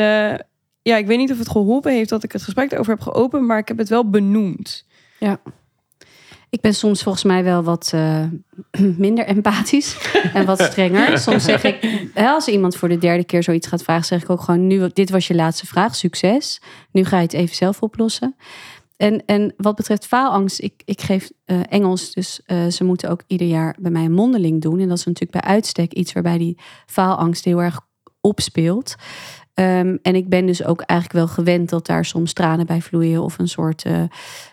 ja, 0.82 0.98
ik 0.98 1.08
weet 1.08 1.18
niet 1.18 1.32
of 1.32 1.38
het 1.38 1.50
geholpen 1.50 1.92
heeft 1.92 2.10
dat 2.10 2.24
ik 2.24 2.32
het 2.32 2.44
gesprek 2.44 2.72
erover 2.72 2.94
heb 2.94 3.02
geopend, 3.02 3.46
maar 3.46 3.58
ik 3.58 3.68
heb 3.68 3.78
het 3.78 3.90
wel 3.90 4.10
benoemd. 4.10 4.86
Ik 6.50 6.62
ben 6.62 6.74
soms 6.74 7.04
volgens 7.04 7.24
mij 7.24 7.44
wel 7.44 7.64
wat 7.64 7.92
eh, 7.94 8.24
minder 8.98 9.26
empathisch 9.26 9.98
en 10.34 10.46
wat 10.46 10.62
strenger. 10.62 11.18
Soms 11.18 11.44
zeg 11.44 11.64
ik, 11.64 12.10
als 12.16 12.48
iemand 12.48 12.76
voor 12.76 12.90
de 12.90 12.98
derde 12.98 13.24
keer 13.24 13.44
zoiets 13.44 13.68
gaat 13.68 13.84
vragen, 13.84 14.06
zeg 14.06 14.22
ik 14.22 14.30
ook 14.30 14.42
gewoon: 14.42 14.68
nu, 14.68 14.90
dit 14.94 15.10
was 15.10 15.28
je 15.28 15.36
laatste 15.36 15.66
vraag, 15.66 15.96
succes. 15.96 16.62
Nu 16.92 17.04
ga 17.04 17.18
je 17.18 17.24
het 17.24 17.34
even 17.34 17.56
zelf 17.56 17.82
oplossen. 17.82 18.36
En, 19.00 19.26
en 19.26 19.54
wat 19.58 19.76
betreft 19.76 20.06
faalangst, 20.06 20.62
ik, 20.62 20.74
ik 20.86 21.02
geef 21.02 21.32
eh, 21.46 21.60
Engels, 21.70 22.14
dus 22.14 22.42
eh, 22.46 22.68
ze 22.68 22.84
moeten 22.84 23.10
ook 23.10 23.24
ieder 23.28 23.48
jaar 23.48 23.76
bij 23.80 23.92
mij 23.92 24.06
een 24.06 24.12
mondeling 24.12 24.62
doen. 24.62 24.80
En 24.80 24.88
dat 24.88 24.98
is 24.98 25.06
natuurlijk 25.06 25.42
bij 25.42 25.52
uitstek 25.52 25.94
iets 25.94 26.14
waarbij 26.14 26.38
die 26.38 26.58
faalangst 26.86 27.46
heel 27.46 27.62
erg 27.62 27.80
opspeelt. 28.22 28.96
Ehm, 29.60 29.98
en 30.02 30.16
ik 30.16 30.30
ben 30.30 30.46
dus 30.46 30.64
ook 30.64 30.82
eigenlijk 30.82 31.20
wel 31.20 31.36
gewend 31.36 31.70
dat 31.70 31.86
daar 31.86 32.06
soms 32.06 32.34
tranen 32.34 32.66
bij 32.66 32.82
vloeien 32.82 33.22
of 33.22 33.40
een 33.40 33.48
soort 33.48 33.84
eh, 33.84 34.04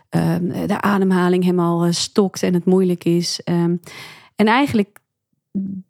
ehm, 0.09 0.67
de 0.67 0.81
ademhaling 0.81 1.43
helemaal 1.43 1.85
eh, 1.85 1.93
stokt 1.93 2.43
en 2.43 2.55
het 2.55 2.65
moeilijk 2.65 3.05
is. 3.05 3.41
Ehm, 3.45 3.77
en 4.37 4.47
eigenlijk 4.47 4.99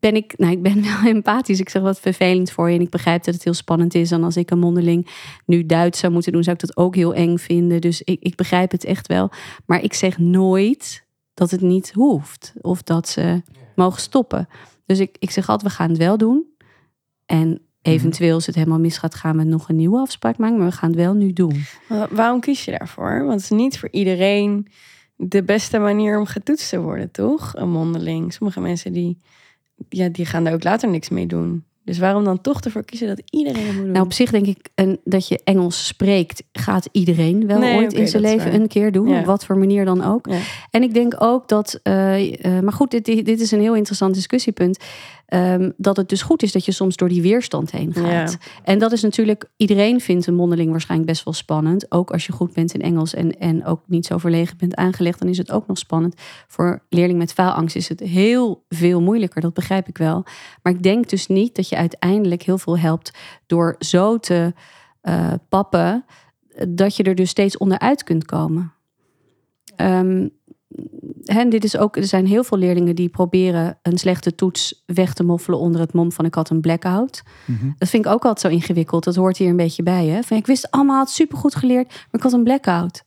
ben 0.01 0.17
ik, 0.17 0.39
nou, 0.39 0.53
ik 0.53 0.63
ben 0.63 0.83
wel 1.03 1.05
empathisch. 1.05 1.61
Ik 1.61 1.69
zeg 1.69 1.83
wat 1.83 2.01
vervelend 2.01 2.51
voor 2.51 2.71
je 2.71 2.77
en 2.77 2.83
ik 2.83 2.91
begrijp 2.91 3.25
dat 3.25 3.35
het 3.35 3.45
heel 3.45 3.55
spannend 3.55 3.95
is. 3.95 4.11
En 4.11 4.25
als 4.25 4.37
ik 4.37 4.51
een 4.51 4.59
mondeling 4.59 5.07
nu 5.47 5.67
Duits 5.67 5.99
zou 5.99 6.13
moeten 6.13 6.33
doen, 6.33 6.43
zou 6.43 6.57
ik 6.61 6.67
dat 6.67 6.77
ook 6.77 6.95
heel 6.95 7.15
eng 7.15 7.37
vinden. 7.37 7.81
Dus 7.81 8.03
ik, 8.03 8.23
ik 8.23 8.37
begrijp 8.37 8.71
het 8.71 8.85
echt 8.85 9.07
wel. 9.07 9.31
Maar 9.67 9.83
ik 9.83 9.95
zeg 9.95 10.19
nooit 10.19 11.07
dat 11.35 11.51
het 11.51 11.61
niet 11.61 11.93
hoeft 11.93 12.55
of 12.61 12.83
dat 12.83 13.09
ze 13.09 13.43
mogen 13.75 14.01
stoppen. 14.01 14.49
Dus 14.87 14.99
ik, 14.99 15.17
ik 15.19 15.31
zeg 15.31 15.49
altijd, 15.49 15.71
we 15.71 15.77
gaan 15.77 15.89
het 15.89 15.99
wel 15.99 16.19
doen. 16.19 16.45
En 17.27 17.61
eventueel, 17.87 18.35
als 18.35 18.47
het 18.47 18.55
helemaal 18.55 18.79
mis 18.79 18.99
gaat, 18.99 19.15
gaan 19.15 19.37
we 19.37 19.45
nog 19.45 19.69
een 19.69 19.77
nieuwe 19.77 19.99
afspraak 19.99 20.39
maken. 20.39 20.59
Maar 20.59 20.67
we 20.67 20.73
gaan 20.73 20.91
het 20.91 20.99
wel 20.99 21.15
nu 21.15 21.33
doen. 21.33 21.65
Waarom 22.11 22.41
kies 22.41 22.65
je 22.65 22.77
daarvoor? 22.79 23.25
Want 23.25 23.33
het 23.41 23.51
is 23.51 23.57
niet 23.57 23.79
voor 23.79 23.89
iedereen 23.93 24.69
de 25.17 25.43
beste 25.43 25.79
manier 25.79 26.19
om 26.19 26.27
getoetst 26.27 26.69
te 26.69 26.81
worden, 26.81 27.11
toch? 27.11 27.53
Een 27.55 27.71
mondeling. 27.71 28.33
Sommige 28.33 28.61
mensen 28.61 28.93
die, 28.93 29.19
ja, 29.89 30.09
die 30.09 30.27
gaan 30.27 30.45
daar 30.45 30.53
ook 30.53 30.65
later 30.65 30.89
niks 30.89 31.09
mee 31.09 31.27
doen. 31.27 31.65
Dus 31.87 31.99
waarom 31.99 32.25
dan 32.25 32.41
toch 32.41 32.61
ervoor 32.61 32.85
kiezen 32.85 33.09
dat 33.09 33.23
iedereen 33.31 33.67
het 33.67 33.75
moet 33.75 33.83
doen? 33.83 33.93
Nou, 33.93 34.05
op 34.05 34.13
zich 34.13 34.31
denk 34.31 34.47
ik 34.47 34.69
en 34.75 34.99
dat 35.05 35.29
je 35.29 35.41
Engels 35.45 35.87
spreekt, 35.87 36.43
gaat 36.53 36.89
iedereen 36.93 37.47
wel 37.47 37.59
Nee, 37.59 37.77
ooit 37.77 37.93
in 37.93 38.09
zijn 38.09 38.23
leven 38.23 38.55
een 38.55 38.69
keer 38.69 38.93
doen. 38.93 39.09
Ja. 39.09 39.19
Op 39.19 39.25
wat 39.25 39.45
voor 39.45 39.59
manier 39.59 39.85
dan 39.85 40.05
ook. 40.05 40.27
Ja. 40.27 40.39
En 40.71 40.83
ik 40.83 40.95
denk 40.95 41.15
ook 41.19 41.49
dat, 41.49 41.81
eh, 41.83 42.45
eh, 42.45 42.63
maar 42.63 42.73
goed, 42.73 42.91
dit, 42.91 43.05
dit 43.05 43.41
is 43.41 43.51
een 43.51 43.61
heel 43.61 43.75
interessant 43.75 44.15
discussiepunt. 44.15 44.85
Ehm, 45.27 45.71
dat 45.77 45.97
het 45.97 46.09
dus 46.09 46.23
goed 46.23 46.43
is 46.43 46.53
dat 46.53 46.65
je 46.65 46.73
soms 46.73 46.97
door 46.97 47.09
die 47.09 47.23
weerstand 47.23 47.71
heen 47.71 47.93
gaat. 47.93 48.33
Ja. 48.33 48.39
En 48.65 48.79
dat 48.79 48.93
is 48.93 49.03
natuurlijk, 49.03 49.51
iedereen 49.57 50.01
vindt 50.01 50.27
een 50.27 50.35
mondeling 50.35 50.71
waarschijnlijk 50.71 51.11
best 51.11 51.25
wel 51.25 51.35
spannend. 51.35 51.93
Ook 51.93 52.11
als 52.11 52.27
je 52.27 52.33
goed 52.33 52.53
bent 52.53 52.75
in 52.75 52.81
Engels 52.81 53.15
en, 53.15 53.39
en 53.39 53.65
ook 53.65 53.81
niet 53.87 54.07
zo 54.07 54.19
verlegen 54.19 54.57
bent 54.57 54.75
aangelegd, 54.75 55.19
dan 55.19 55.29
is 55.29 55.39
het 55.39 55.51
ook 55.51 55.67
nog 55.67 55.79
spannend. 55.79 56.15
Voor 56.49 56.83
leerling 56.89 57.19
met 57.19 57.33
faalangst 57.33 57.77
is 57.77 57.89
het 57.89 58.01
heel 58.01 58.65
veel 58.69 59.01
moeilijker, 59.01 59.41
dat 59.41 59.55
begrijp 59.55 59.89
ik 59.89 59.99
wel. 59.99 60.25
Maar 60.63 60.73
ik 60.73 60.83
denk 60.83 61.09
dus 61.09 61.27
niet 61.27 61.57
dat 61.57 61.69
je 61.69 61.77
uiteindelijk 61.77 62.43
heel 62.43 62.59
veel 62.59 62.79
helpt 62.79 63.19
door 63.47 63.75
zo 63.79 64.19
te 64.19 64.55
eh, 65.01 65.33
pappen, 65.49 66.05
dat 66.69 66.97
je 66.97 67.03
er 67.03 67.15
dus 67.15 67.31
steeds 67.31 67.57
onderuit 67.57 68.03
kunt 68.03 68.25
komen. 68.25 68.73
Ehm, 69.77 70.29
en 71.25 71.49
dit 71.49 71.65
is 71.65 71.77
ook, 71.77 71.97
er 71.97 72.05
zijn 72.05 72.27
heel 72.27 72.45
veel 72.45 72.59
leerlingen 72.59 72.95
die 72.95 73.09
proberen 73.09 73.79
een 73.83 73.99
slechte 73.99 74.35
toets 74.35 74.83
weg 74.87 75.15
te 75.15 75.25
moffelen 75.25 75.59
onder 75.59 75.81
het 75.81 75.93
mom 75.93 76.13
van 76.13 76.25
ik 76.25 76.35
had 76.35 76.51
een 76.51 76.61
blackout. 76.61 77.23
Mhm. 77.45 77.71
Dat 77.79 77.89
vind 77.89 78.05
ik 78.05 78.13
ook 78.13 78.25
altijd 78.25 78.53
zo 78.53 78.59
ingewikkeld. 78.59 79.05
Dat 79.05 79.15
hoort 79.15 79.37
hier 79.37 79.49
een 79.49 79.57
beetje 79.57 79.83
bij. 79.83 80.07
Hè? 80.07 80.23
Van, 80.23 80.37
ik 80.37 80.47
wist 80.47 80.71
allemaal, 80.71 80.97
had 80.97 81.11
supergoed 81.11 81.55
geleerd, 81.55 81.87
maar 81.87 82.07
ik 82.11 82.23
had 82.23 82.33
een 82.33 82.45
blackout. 82.45 83.05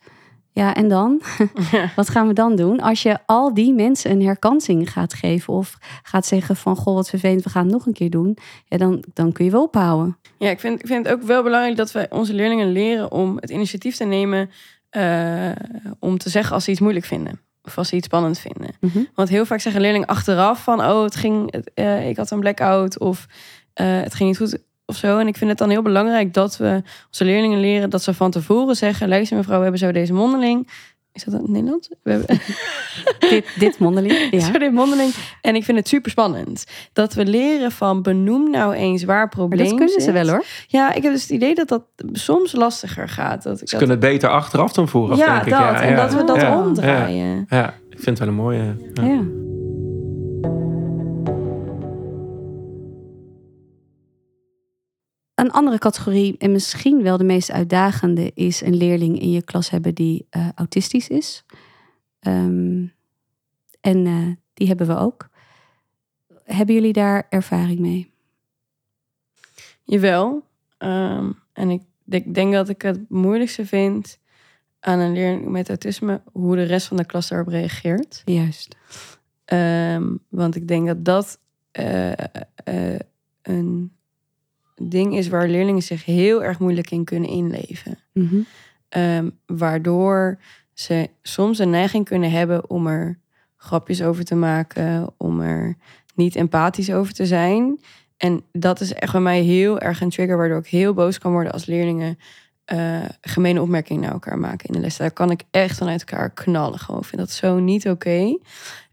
Ja, 0.52 0.76
en 0.76 0.88
dan? 0.88 1.22
wat 1.96 2.10
gaan 2.10 2.28
we 2.28 2.34
dan 2.34 2.56
doen? 2.56 2.80
Als 2.80 3.02
je 3.04 3.18
al 3.26 3.54
die 3.54 3.74
mensen 3.74 4.12
een 4.12 4.24
herkansing 4.24 4.92
gaat 4.92 5.14
geven 5.14 5.54
of 5.54 5.78
gaat 6.04 6.26
zeggen 6.26 6.56
van 6.56 6.76
goh, 6.76 6.94
wat 6.96 7.10
vervelend, 7.10 7.44
we 7.44 7.50
gaan 7.50 7.64
het 7.64 7.74
nog 7.74 7.86
een 7.86 7.94
keer 7.94 8.10
doen. 8.10 8.38
Ja, 8.66 8.78
dan, 8.78 9.04
dan 9.14 9.32
kun 9.32 9.46
je 9.46 9.52
wel 9.52 9.64
ophouden. 9.64 10.18
Ja, 10.38 10.50
ik 10.50 10.60
vind, 10.60 10.80
ik 10.80 10.88
vind 10.88 11.06
het 11.06 11.16
ook 11.16 11.24
wel 11.24 11.44
belangrijk 11.44 11.78
dat 11.78 11.92
we 11.92 12.08
onze 12.10 12.34
leerlingen 12.34 12.72
leren 12.72 13.12
om 13.12 13.38
het 13.40 13.50
initiatief 13.50 13.96
te 13.96 14.06
nemen 14.06 14.50
eh, 14.90 15.52
om 16.00 16.18
te 16.18 16.30
zeggen 16.30 16.54
als 16.54 16.64
ze 16.64 16.72
iets 16.72 16.80
moeilijk 16.80 17.06
vinden. 17.06 17.40
Of 17.70 17.78
als 17.78 17.88
ze 17.88 17.96
iets 17.96 18.06
spannend 18.06 18.40
vinden. 18.40 18.76
Mhm. 18.80 19.00
Want 19.16 19.30
heel 19.30 19.46
vaak 19.46 19.60
zeggen 19.60 19.82
leerlingen 19.82 20.08
achteraf 20.08 20.64
van... 20.64 20.80
oh, 20.80 21.04
het 21.04 21.16
ging, 21.16 21.54
eh, 21.74 22.10
ik 22.10 22.18
had 22.18 22.32
een 22.32 22.40
blackout 22.40 23.00
of 23.00 23.26
eh, 23.74 24.02
het 24.02 24.14
ging 24.14 24.30
niet 24.30 24.38
goed 24.38 24.58
of 24.86 24.96
zo. 24.96 25.18
En 25.18 25.28
ik 25.28 25.38
vind 25.38 25.50
het 25.50 25.60
dan 25.60 25.70
heel 25.70 25.82
belangrijk 25.82 26.34
dat 26.34 26.58
we 26.58 26.82
onze 27.08 27.26
leerlingen 27.26 27.60
leren... 27.60 27.90
dat 27.90 28.04
ze 28.04 28.14
van 28.14 28.32
tevoren 28.32 28.76
zeggen... 28.76 29.08
luister 29.08 29.38
mevrouw, 29.38 29.58
we 29.58 29.62
hebben 29.62 29.80
zo 29.80 29.92
deze 29.92 30.14
mondeling. 30.14 30.68
Is 31.12 31.24
dat 31.24 31.34
in 31.34 31.40
het 31.40 31.50
Nederlands? 31.50 31.90
We 32.04 32.12
hebben 32.12 32.40
dit, 33.30 33.46
dit 33.60 33.80
mondeling. 33.80 34.14
Ja. 34.32 34.52
deze 34.52 34.72
mondeling. 34.72 35.14
En 35.42 35.56
ik 35.56 35.64
vind 35.64 35.78
het 35.78 35.88
super 35.88 36.12
spannend. 36.12 36.66
Dat 36.94 37.14
we 37.14 37.26
leren 37.26 37.72
van 37.72 38.02
benoem 38.02 38.50
nou 38.50 38.74
eens 38.74 39.04
waar 39.04 39.18
Maar 39.18 39.30
probleem 39.30 39.68
dat 39.68 39.78
kunnen 39.78 40.02
ze 40.02 40.12
wel 40.12 40.28
hoor. 40.28 40.46
Ja, 40.68 40.94
ik 40.94 41.04
heb 41.04 41.12
dus 41.12 41.22
het 41.22 41.32
idee 41.32 41.56
dat 41.56 41.68
dat 41.68 41.84
soms 42.12 42.52
lastiger 42.52 43.10
gaat. 43.10 43.44
Dat 43.44 43.62
ik 43.62 43.70
Ze 43.70 43.78
dat... 43.78 43.78
kunnen 43.78 43.90
het 43.90 44.12
beter 44.12 44.30
achteraf 44.30 44.74
dan 44.74 44.88
vooraf, 44.88 45.18
ja, 45.18 45.26
denk 45.26 45.46
ik. 45.46 45.50
dat. 45.50 45.60
Ja, 45.60 45.82
en 45.82 45.90
ja, 45.90 45.96
dat 45.96 46.14
we 46.14 46.24
dat 46.24 46.42
ja, 46.42 46.62
omdraaien. 46.62 47.46
Ja, 47.50 47.58
ja, 47.58 47.74
ik 47.90 48.00
vind 48.00 48.06
het 48.06 48.20
wel 48.20 48.28
een 48.28 48.34
mooie. 48.34 48.76
Een 55.40 55.52
andere 55.52 55.78
categorie, 55.78 56.38
en 56.38 56.52
misschien 56.52 57.04
wel 57.04 57.18
de 57.18 57.24
meest 57.24 57.52
uitdagende, 57.52 58.32
is 58.34 58.62
een 58.62 58.76
leerling 58.76 59.20
in 59.20 59.32
je 59.32 59.42
klas 59.42 59.70
hebben 59.70 59.96
die 59.96 60.28
eh, 60.30 60.48
autistisch 60.56 61.08
is. 61.08 61.44
Ehm, 62.20 62.86
en 63.82 64.06
eh, 64.06 64.28
die 64.54 64.68
hebben 64.68 64.88
we 64.88 64.98
ook. 64.98 65.30
Hebben 66.44 66.76
jullie 66.76 66.94
daar 66.94 67.28
ervaring 67.30 67.80
mee? 67.80 68.12
Jawel. 69.84 70.44
Ehm, 70.78 71.32
en 71.54 71.70
ik, 71.70 71.82
ik 72.06 72.34
denk 72.34 72.54
dat 72.54 72.70
ik 72.70 72.82
het 72.82 73.10
moeilijkste 73.10 73.66
vind 73.66 74.20
aan 74.80 75.00
een 75.00 75.14
leerling 75.14 75.48
met 75.48 75.70
autisme... 75.70 76.22
hoe 76.32 76.56
de 76.56 76.64
rest 76.64 76.88
van 76.88 76.98
de 76.98 77.06
klas 77.06 77.28
daarop 77.28 77.48
reageert. 77.48 78.22
Juist. 78.26 78.76
Ehm, 79.46 80.16
want 80.30 80.56
ik 80.56 80.68
denk 80.68 80.88
dat 80.88 81.06
dat 81.06 81.40
eh, 81.72 82.12
een 83.42 83.98
ding 84.82 85.16
is 85.18 85.28
waar 85.28 85.48
leerlingen 85.48 85.82
zich 85.82 86.06
heel 86.06 86.44
erg 86.44 86.60
moeilijk 86.60 86.92
in 86.92 87.04
kunnen 87.04 87.30
inleven. 87.30 87.98
Mhm. 88.14 88.40
Ehm, 88.90 89.30
waardoor 89.46 90.40
ze 90.74 91.10
soms 91.22 91.60
een 91.60 91.70
neiging 91.70 92.06
kunnen 92.06 92.32
hebben 92.32 92.70
om 92.70 92.88
er 92.88 93.20
grapjes 93.58 94.02
over 94.02 94.26
te 94.26 94.36
maken, 94.36 95.14
om 95.18 95.42
er 95.42 95.76
niet 96.16 96.36
empathisch 96.36 96.92
over 96.92 97.14
te 97.14 97.26
zijn. 97.26 97.80
En 98.18 98.44
dat 98.52 98.80
is 98.80 98.94
echt 98.94 99.12
bij 99.12 99.22
mij 99.22 99.42
heel 99.42 99.80
erg 99.80 100.02
een 100.02 100.10
trigger, 100.10 100.38
waardoor 100.38 100.60
ik 100.60 100.68
heel 100.68 100.94
boos 100.94 101.18
kan 101.18 101.32
worden 101.32 101.52
als 101.52 101.66
leerlingen 101.66 102.18
eh 102.66 103.06
gemene 103.22 103.62
opmerkingen 103.62 104.02
naar 104.02 104.12
elkaar 104.12 104.40
maken 104.40 104.68
in 104.68 104.74
de 104.74 104.80
les. 104.80 104.98
Daar 104.98 105.12
kan 105.12 105.32
ik 105.32 105.44
echt 105.52 105.78
vanuit 105.78 106.00
elkaar 106.00 106.30
knallen. 106.30 106.80
Gewoon 106.80 107.02
Ik 107.02 107.08
vind 107.08 107.22
dat 107.22 107.32
zo 107.32 107.60
niet 107.60 107.90
oké. 107.90 108.38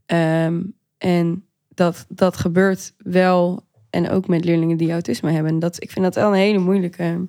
Ehm, 0.06 0.62
en 0.98 1.44
dat, 1.68 2.06
dat 2.08 2.36
gebeurt 2.36 2.94
wel. 2.98 3.65
En 3.96 4.10
ook 4.10 4.28
met 4.28 4.44
leerlingen 4.44 4.76
die 4.76 4.92
autisme 4.92 5.30
hebben. 5.30 5.58
Dat, 5.58 5.82
ik 5.82 5.90
vind 5.90 6.04
dat 6.04 6.14
wel 6.14 6.28
een 6.28 6.34
hele 6.34 6.58
moeilijke. 6.58 7.26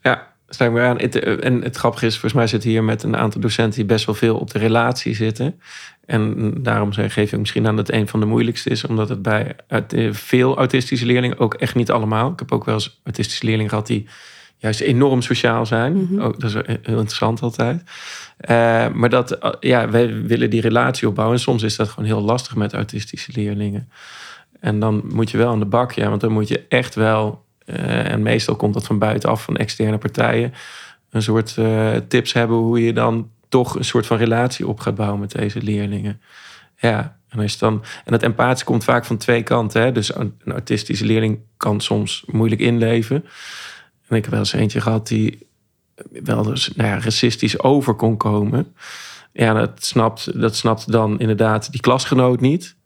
Ja, 0.00 0.34
sluit 0.48 0.72
me 0.72 0.80
aan. 0.80 0.98
Eh, 0.98 1.44
en 1.44 1.62
het 1.62 1.76
grappige 1.76 2.06
is, 2.06 2.12
volgens 2.12 2.32
mij 2.32 2.46
zit 2.46 2.62
hier 2.62 2.84
met 2.84 3.02
een 3.02 3.16
aantal 3.16 3.40
docenten 3.40 3.74
die 3.74 3.84
best 3.84 4.06
wel 4.06 4.14
veel 4.14 4.36
op 4.38 4.50
de 4.50 4.58
relatie 4.58 5.14
zitten. 5.14 5.60
En 6.04 6.52
daarom 6.62 6.92
geef 6.92 7.32
ik 7.32 7.38
misschien 7.38 7.66
aan 7.66 7.76
dat 7.76 7.86
het 7.86 7.96
een 7.96 8.08
van 8.08 8.20
de 8.20 8.26
moeilijkste 8.26 8.70
is, 8.70 8.84
omdat 8.84 9.08
het 9.08 9.22
bij 9.22 9.56
eh, 9.68 10.12
veel 10.12 10.56
autistische 10.56 11.06
leerlingen, 11.06 11.38
ook 11.38 11.54
echt 11.54 11.74
niet 11.74 11.90
allemaal. 11.90 12.32
Ik 12.32 12.38
heb 12.38 12.52
ook 12.52 12.64
wel 12.64 12.74
eens 12.74 13.00
autistische 13.04 13.44
leerlingen 13.44 13.70
gehad 13.70 13.86
die 13.86 14.06
juist 14.56 14.80
enorm 14.80 15.22
sociaal 15.22 15.66
zijn. 15.66 16.02
Mhm. 16.02 16.20
Ook, 16.20 16.40
dat 16.40 16.50
is 16.50 16.54
heel 16.66 16.98
interessant 16.98 17.42
altijd. 17.42 17.82
Eh, 18.36 18.88
maar 18.88 19.08
dat, 19.08 19.30
eh, 19.30 19.50
ja, 19.60 19.90
wij 19.90 20.22
willen 20.22 20.50
die 20.50 20.60
relatie 20.60 21.08
opbouwen. 21.08 21.36
En 21.36 21.42
soms 21.42 21.62
is 21.62 21.76
dat 21.76 21.88
gewoon 21.88 22.08
heel 22.08 22.20
lastig 22.20 22.54
met 22.54 22.72
autistische 22.72 23.32
leerlingen. 23.34 23.90
En 24.60 24.80
dan 24.80 25.02
moet 25.04 25.30
je 25.30 25.38
wel 25.38 25.50
aan 25.50 25.58
de 25.58 25.64
bak, 25.64 25.92
ja, 25.92 26.08
want 26.08 26.20
dan 26.20 26.32
moet 26.32 26.48
je 26.48 26.64
echt 26.68 26.94
wel 26.94 27.44
eh, 27.66 28.10
en 28.10 28.22
meestal 28.22 28.56
komt 28.56 28.74
dat 28.74 28.86
van 28.86 28.98
buitenaf, 28.98 29.42
van 29.42 29.56
externe 29.56 29.98
partijen. 29.98 30.52
Een 31.10 31.22
soort 31.22 31.58
tips 32.08 32.32
hebben 32.32 32.56
hoe 32.56 32.84
je 32.84 32.92
dan 32.92 33.30
toch 33.48 33.74
een 33.76 33.84
soort 33.84 34.06
van 34.06 34.16
relatie 34.16 34.66
op 34.66 34.80
gaat 34.80 34.94
bouwen 34.94 35.20
met 35.20 35.32
deze 35.32 35.62
leerlingen. 35.62 36.20
Ja, 36.76 37.18
En, 37.28 37.40
als 37.40 37.58
dan, 37.58 37.82
en 38.04 38.12
dat 38.12 38.22
empathisch 38.22 38.64
komt 38.64 38.84
vaak 38.84 39.04
van 39.04 39.16
twee 39.16 39.42
kanten. 39.42 39.82
Hè? 39.82 39.92
Dus 39.92 40.14
een 40.14 40.34
een 40.44 40.52
autistische 40.52 41.04
leerling 41.04 41.38
kan 41.56 41.80
soms 41.80 42.24
moeilijk 42.26 42.60
inleven. 42.60 43.24
En 44.08 44.16
ik 44.16 44.22
heb 44.22 44.30
wel 44.30 44.38
eens 44.40 44.52
eentje 44.52 44.80
gehad 44.80 45.08
die 45.08 45.46
wel 46.10 46.42
dus, 46.42 46.70
nou 46.74 46.88
ja, 46.90 46.98
racistisch 47.00 47.60
over 47.62 47.94
kon 47.94 48.16
komen. 48.16 48.74
Ja, 49.32 49.52
dat 49.52 49.84
snapt, 49.84 50.40
dat 50.40 50.56
snapt 50.56 50.92
dan 50.92 51.18
inderdaad 51.20 51.70
die 51.72 51.80
klasgenoot 51.80 52.40
niet. 52.40 52.76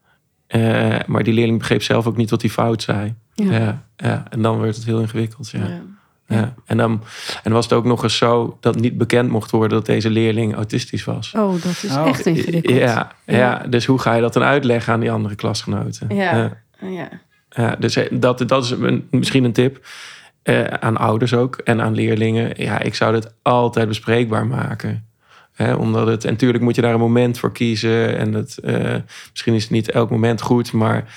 Eh, 0.47 0.97
maar 1.07 1.23
die 1.23 1.35
leerling 1.35 1.59
begreep 1.59 1.83
zelf 1.83 2.07
ook 2.07 2.17
niet 2.17 2.31
wat 2.31 2.41
hij 2.41 2.51
fout 2.51 2.83
zei. 2.83 3.15
Ja. 3.35 3.53
Ja. 3.53 3.85
Ja, 3.97 4.25
en 4.31 4.43
dan 4.43 4.61
werd 4.61 4.77
het 4.77 4.85
heel 4.85 5.01
ingewikkeld. 5.01 5.51
Ja. 5.51 5.59
Ja. 5.67 5.81
Ja. 6.27 6.55
En, 6.65 6.77
dan, 6.77 7.03
en 7.43 7.53
was 7.53 7.65
het 7.65 7.73
ook 7.73 7.85
nog 7.85 8.03
eens 8.03 8.17
zo 8.17 8.57
dat 8.61 8.81
niet 8.81 8.99
bekend 8.99 9.31
mocht 9.31 9.51
worden 9.51 9.71
dat 9.79 9.87
deze 9.87 10.11
leerling 10.11 10.55
autistisch 10.55 11.05
was. 11.05 11.33
Oh, 11.37 11.53
dat 11.53 11.83
is 11.83 11.97
Oh. 11.97 12.09
echt 12.09 12.27
ingewikkeld. 12.27 12.77
Ja, 12.77 13.13
ja, 13.27 13.59
dus 13.69 13.87
hoe 13.87 13.99
ga 13.99 14.15
je 14.15 14.21
dat 14.21 14.33
dan 14.33 14.43
uitleggen 14.43 14.93
aan 14.93 15.01
die 15.01 15.13
andere 15.13 15.35
klasgenoten? 15.35 16.15
Ja. 16.15 16.59
Ja. 16.81 17.09
ja, 17.51 17.77
dus 17.79 17.99
dat, 18.11 18.49
dat 18.49 18.65
is 18.65 18.71
een, 18.71 19.07
misschien 19.11 19.45
een 19.45 19.53
tip 19.53 19.87
eh, 20.43 20.65
aan 20.65 20.97
ouders 20.97 21.35
ook 21.35 21.57
en 21.57 21.81
aan 21.81 21.95
leerlingen. 21.95 22.53
Ja, 22.57 22.79
ik 22.79 22.95
zou 22.95 23.13
dit 23.13 23.35
altijd 23.43 23.89
bespreekbaar 23.89 24.47
maken. 24.47 25.09
Hè, 25.53 25.75
omdat 25.75 26.07
het, 26.07 26.25
en 26.25 26.31
natuurlijk 26.31 26.65
moet 26.65 26.75
je 26.75 26.83
daar 26.83 26.95
een 26.95 27.01
moment 27.01 27.39
voor 27.39 27.53
kiezen. 27.53 28.19
En 28.19 28.33
het, 28.33 28.59
eh, 28.59 28.97
misschien 29.31 29.55
is 29.55 29.63
het 29.63 29.71
niet 29.71 29.91
elk 29.91 30.11
moment 30.11 30.41
goed, 30.41 30.73
maar 30.73 31.15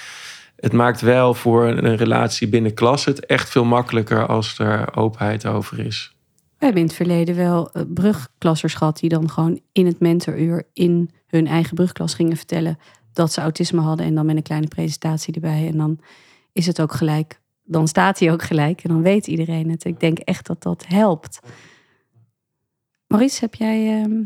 het 0.56 0.74
maakt 0.74 1.02
wel 1.02 1.34
voor 1.34 1.68
een 1.68 1.96
relatie 1.96 2.48
binnen 2.48 2.74
klas 2.74 3.06
het 3.06 3.26
echt 3.26 3.50
veel 3.50 3.66
makkelijker 3.66 4.28
als 4.28 4.60
er 4.60 4.96
openheid 4.96 5.46
over 5.46 5.80
is. 5.80 6.16
We 6.64 6.70
hebben 6.70 6.82
in 6.82 6.88
het 6.88 6.98
verleden 6.98 7.36
wel 7.36 7.72
eh, 7.72 7.84
brugklassers 7.88 8.74
gehad 8.74 9.00
die 9.00 9.10
dan 9.10 9.30
gewoon 9.30 9.60
in 9.72 9.86
het 9.86 10.00
mentoruur 10.00 10.64
in 10.74 11.12
hun 11.28 11.48
eigen 11.48 11.76
brugklas 11.76 12.14
gingen 12.14 12.38
vertellen 12.38 12.78
dat 13.14 13.32
ze 13.32 13.42
autisme 13.42 13.82
hadden 13.82 14.06
en 14.06 14.16
dan 14.16 14.26
met 14.26 14.36
een 14.36 14.42
kleine 14.42 14.68
presentatie 14.68 15.34
erbij. 15.34 15.68
En 15.68 15.78
dan 15.78 16.00
is 16.54 16.66
het 16.66 16.82
ook 16.82 16.94
gelijk, 16.94 17.40
dan 17.74 17.88
staat 17.88 18.20
hij 18.20 18.32
ook 18.32 18.44
gelijk 18.44 18.84
en 18.84 18.90
dan 18.90 19.02
weet 19.02 19.28
iedereen 19.28 19.70
het. 19.70 19.86
Ik 19.86 20.00
denk 20.00 20.18
echt 20.18 20.48
dat 20.48 20.64
dat 20.64 20.86
helpt. 20.88 21.40
Maurice, 23.08 23.40
heb 23.40 23.56
jij 23.56 24.02
ehm, 24.02 24.22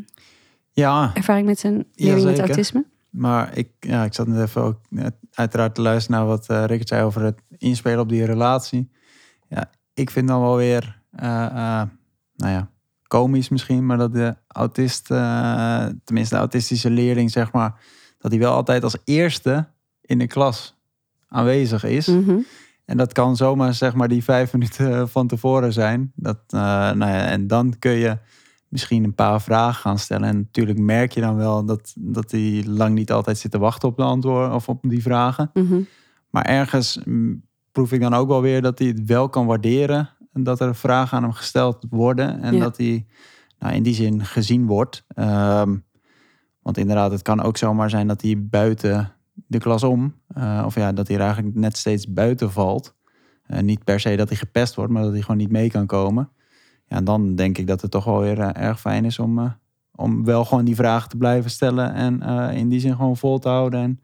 Ja, 0.72 1.12
ervaring 1.14 1.46
met 1.46 1.64
een 1.64 1.88
leerling 1.94 2.26
met 2.26 2.40
autisme? 2.40 2.86
maar 3.10 3.58
ik, 3.58 3.70
ja, 3.80 4.04
ik 4.04 4.14
zat 4.14 4.28
net 4.28 4.48
even 4.48 4.62
ook 4.62 4.80
uiteraard 5.34 5.76
te 5.76 5.82
luisteren 5.82 6.20
naar 6.20 6.28
wat 6.28 6.48
eh 6.50 6.64
Rickert 6.66 6.88
zei 6.88 7.04
over 7.04 7.22
het 7.22 7.42
inspelen 7.58 8.00
op 8.00 8.10
die 8.10 8.26
relatie. 8.26 8.92
Ja, 9.50 9.70
ik 9.94 10.10
vind 10.10 10.28
dan 10.28 10.42
wel 10.42 10.56
weer, 10.56 11.02
eh, 11.12 11.82
nou 12.36 12.52
ja, 12.52 12.70
komisch 13.08 13.50
misschien, 13.50 13.86
maar 13.86 13.98
dat 13.98 14.14
de 14.14 14.36
autist, 14.48 15.06
tenminste 16.04 16.36
de 16.36 16.42
autistische 16.42 16.90
leerling, 16.90 17.32
zeg 17.32 17.52
maar, 17.52 17.80
dat 18.18 18.32
hij 18.32 18.40
wel 18.40 18.54
altijd 18.54 18.84
als 18.84 18.98
eerste 19.04 19.68
in 20.02 20.18
de 20.18 20.28
klas 20.28 20.76
aanwezig 21.28 21.84
is. 21.84 22.08
Mhm. 22.08 22.38
En 22.88 22.98
dat 22.98 23.14
kan 23.14 23.36
zomaar 23.36 23.74
zeg 23.74 23.94
maar 23.94 24.08
die 24.08 24.24
vijf 24.24 24.54
minuten 24.54 25.10
van 25.10 25.28
tevoren 25.28 25.74
zijn. 25.74 26.12
Dat, 26.16 26.38
eh, 26.48 26.60
nou 26.92 27.12
ja, 27.12 27.26
en 27.26 27.48
dan 27.48 27.76
kun 27.80 27.92
je 27.92 28.18
misschien 28.68 29.04
een 29.04 29.16
paar 29.16 29.42
vragen 29.42 29.82
gaan 29.82 30.00
stellen. 30.00 30.28
En 30.28 30.38
natuurlijk 30.38 30.80
merk 30.80 31.12
je 31.12 31.22
dan 31.22 31.36
wel 31.36 31.66
dat, 31.66 31.94
dat 32.00 32.32
hij 32.32 32.64
lang 32.68 32.96
niet 32.96 33.12
altijd 33.12 33.38
zit 33.38 33.52
te 33.52 33.58
wachten 33.58 33.90
op 33.90 33.98
de 33.98 34.04
antwoorden 34.04 34.54
of 34.54 34.70
op 34.70 34.80
die 34.82 35.02
vragen. 35.02 35.50
Mhm. 35.54 35.80
Maar 36.30 36.46
ergens 36.46 37.00
mm, 37.06 37.44
proef 37.72 37.92
ik 37.92 38.02
dan 38.02 38.14
ook 38.14 38.28
wel 38.28 38.42
weer 38.42 38.62
dat 38.62 38.80
hij 38.80 38.88
het 38.88 39.06
wel 39.06 39.30
kan 39.30 39.46
waarderen. 39.46 40.10
En 40.34 40.44
dat 40.44 40.60
er 40.60 40.76
vragen 40.76 41.18
aan 41.18 41.24
hem 41.24 41.34
gesteld 41.34 41.86
worden. 41.90 42.42
En 42.42 42.56
Ja. 42.56 42.64
dat 42.64 42.78
hij 42.78 43.06
nou, 43.60 43.74
in 43.74 43.84
die 43.84 43.94
zin 43.94 44.26
gezien 44.26 44.66
wordt. 44.66 45.04
Ehm, 45.08 45.76
want 46.62 46.78
inderdaad, 46.78 47.12
het 47.12 47.22
kan 47.22 47.42
ook 47.42 47.58
zomaar 47.58 47.90
zijn 47.90 48.08
dat 48.08 48.22
hij 48.22 48.48
buiten 48.50 49.14
de 49.48 49.58
klas 49.58 49.84
om. 49.84 50.16
eh, 50.28 50.64
of 50.66 50.76
ja, 50.76 50.92
dat 50.92 51.08
hij 51.08 51.16
er 51.16 51.24
eigenlijk 51.24 51.56
net 51.56 51.78
steeds 51.78 52.14
buiten 52.14 52.52
valt. 52.52 52.96
Eh, 53.44 53.62
niet 53.62 53.84
per 53.84 54.00
se 54.00 54.16
dat 54.16 54.30
hij 54.30 54.38
gepest 54.38 54.76
wordt, 54.76 54.92
maar 54.92 55.04
dat 55.04 55.12
hij 55.12 55.22
gewoon 55.22 55.38
niet 55.38 55.52
mee 55.52 55.70
kan 55.70 55.86
komen. 55.86 56.30
Ja, 56.88 57.02
dan 57.02 57.36
denk 57.36 57.58
ik 57.58 57.68
dat 57.68 57.82
het 57.82 57.92
toch 57.92 58.04
wel 58.04 58.20
weer 58.20 58.40
eh, 58.40 58.64
erg 58.64 58.80
fijn 58.80 59.06
is 59.06 59.20
om, 59.20 59.58
om 59.96 60.26
wel 60.26 60.46
gewoon 60.46 60.66
die 60.66 60.76
vragen 60.76 61.10
te 61.10 61.18
blijven 61.18 61.52
stellen. 61.52 61.94
En 61.94 62.22
in 62.54 62.70
die 62.70 62.80
zin 62.80 62.96
gewoon 62.96 63.18
vol 63.18 63.40
te 63.40 63.50
houden. 63.50 63.80
En 63.80 64.00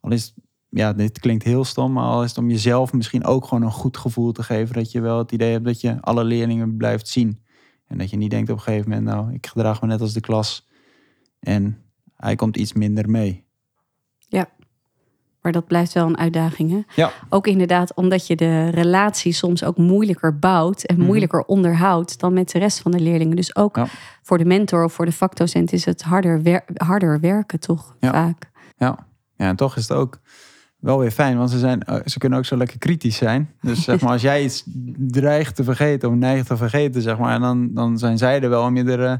al 0.00 0.10
is 0.10 0.34
ja, 0.68 0.92
dit 0.92 1.18
klinkt 1.18 1.44
heel 1.44 1.64
stom, 1.64 1.92
maar 1.92 2.04
al 2.04 2.22
is 2.22 2.28
het 2.28 2.38
om 2.38 2.50
jezelf 2.50 2.92
misschien 2.92 3.24
ook 3.24 3.44
gewoon 3.44 3.64
een 3.64 3.70
goed 3.70 3.96
gevoel 3.96 4.32
te 4.32 4.42
geven. 4.42 4.74
Dat 4.74 4.92
je 4.92 5.00
wel 5.00 5.18
het 5.18 5.32
idee 5.32 5.52
hebt 5.52 5.64
dat 5.64 5.80
je 5.80 6.00
alle 6.00 6.24
leerlingen 6.24 6.76
blijft 6.76 7.08
zien. 7.08 7.42
En 7.86 7.98
dat 7.98 8.10
je 8.10 8.16
niet 8.16 8.30
denkt 8.30 8.50
op 8.50 8.56
een 8.56 8.62
gegeven 8.62 8.90
moment, 8.90 9.06
nou, 9.06 9.32
ik 9.32 9.46
gedraag 9.46 9.80
me 9.80 9.86
net 9.86 10.00
als 10.00 10.12
de 10.12 10.20
klas. 10.20 10.68
En 11.40 11.78
hij 12.16 12.36
komt 12.36 12.56
iets 12.56 12.72
minder 12.72 13.10
mee. 13.10 13.47
Maar 15.40 15.52
dat 15.52 15.66
blijft 15.66 15.92
wel 15.92 16.06
een 16.06 16.18
uitdaging. 16.18 16.70
Hè? 16.70 16.80
Ja. 17.02 17.10
Ook 17.28 17.46
inderdaad 17.46 17.94
omdat 17.94 18.26
je 18.26 18.36
de 18.36 18.68
relatie 18.68 19.32
soms 19.32 19.64
ook 19.64 19.76
moeilijker 19.76 20.38
bouwt 20.38 20.82
en 20.84 20.96
Mhm. 20.96 21.06
moeilijker 21.06 21.42
onderhoudt 21.44 22.20
dan 22.20 22.32
met 22.32 22.50
de 22.50 22.58
rest 22.58 22.80
van 22.80 22.90
de 22.90 23.00
leerlingen. 23.00 23.36
Dus 23.36 23.56
ook 23.56 23.76
Ja. 23.76 23.86
voor 24.22 24.38
de 24.38 24.44
mentor 24.44 24.84
of 24.84 24.92
voor 24.92 25.04
de 25.04 25.12
vakdocent 25.12 25.72
is 25.72 25.84
het 25.84 26.02
harder, 26.02 26.42
wer- 26.42 26.64
harder 26.74 27.20
werken, 27.20 27.60
toch? 27.60 27.96
Ja. 28.00 28.10
Vaak. 28.12 28.50
Ja. 28.76 28.98
ja, 29.36 29.48
en 29.48 29.56
toch 29.56 29.76
is 29.76 29.88
het 29.88 29.98
ook 29.98 30.20
wel 30.78 30.98
weer 30.98 31.10
fijn, 31.10 31.38
want 31.38 31.50
ze, 31.50 31.58
zijn, 31.58 31.82
eh, 31.82 31.96
ze 32.04 32.18
kunnen 32.18 32.38
ook 32.38 32.44
zo 32.44 32.56
lekker 32.56 32.78
kritisch 32.78 33.16
zijn. 33.16 33.50
Dus 33.60 33.84
zeg 33.84 34.00
maar, 34.02 34.12
als 34.12 34.22
jij 34.22 34.42
iets 34.44 34.64
dreigt 34.96 35.56
te 35.56 35.64
vergeten 35.64 36.08
of 36.08 36.14
neigt 36.14 36.46
te 36.46 36.56
vergeten, 36.56 37.02
zeg 37.02 37.18
maar, 37.18 37.34
en 37.34 37.40
dan, 37.40 37.74
dan 37.74 37.98
zijn 37.98 38.18
zij 38.18 38.40
er 38.42 38.48
wel 38.50 38.64
om 38.64 38.76
je 38.76 38.84
er 38.84 39.04
eh, 39.04 39.14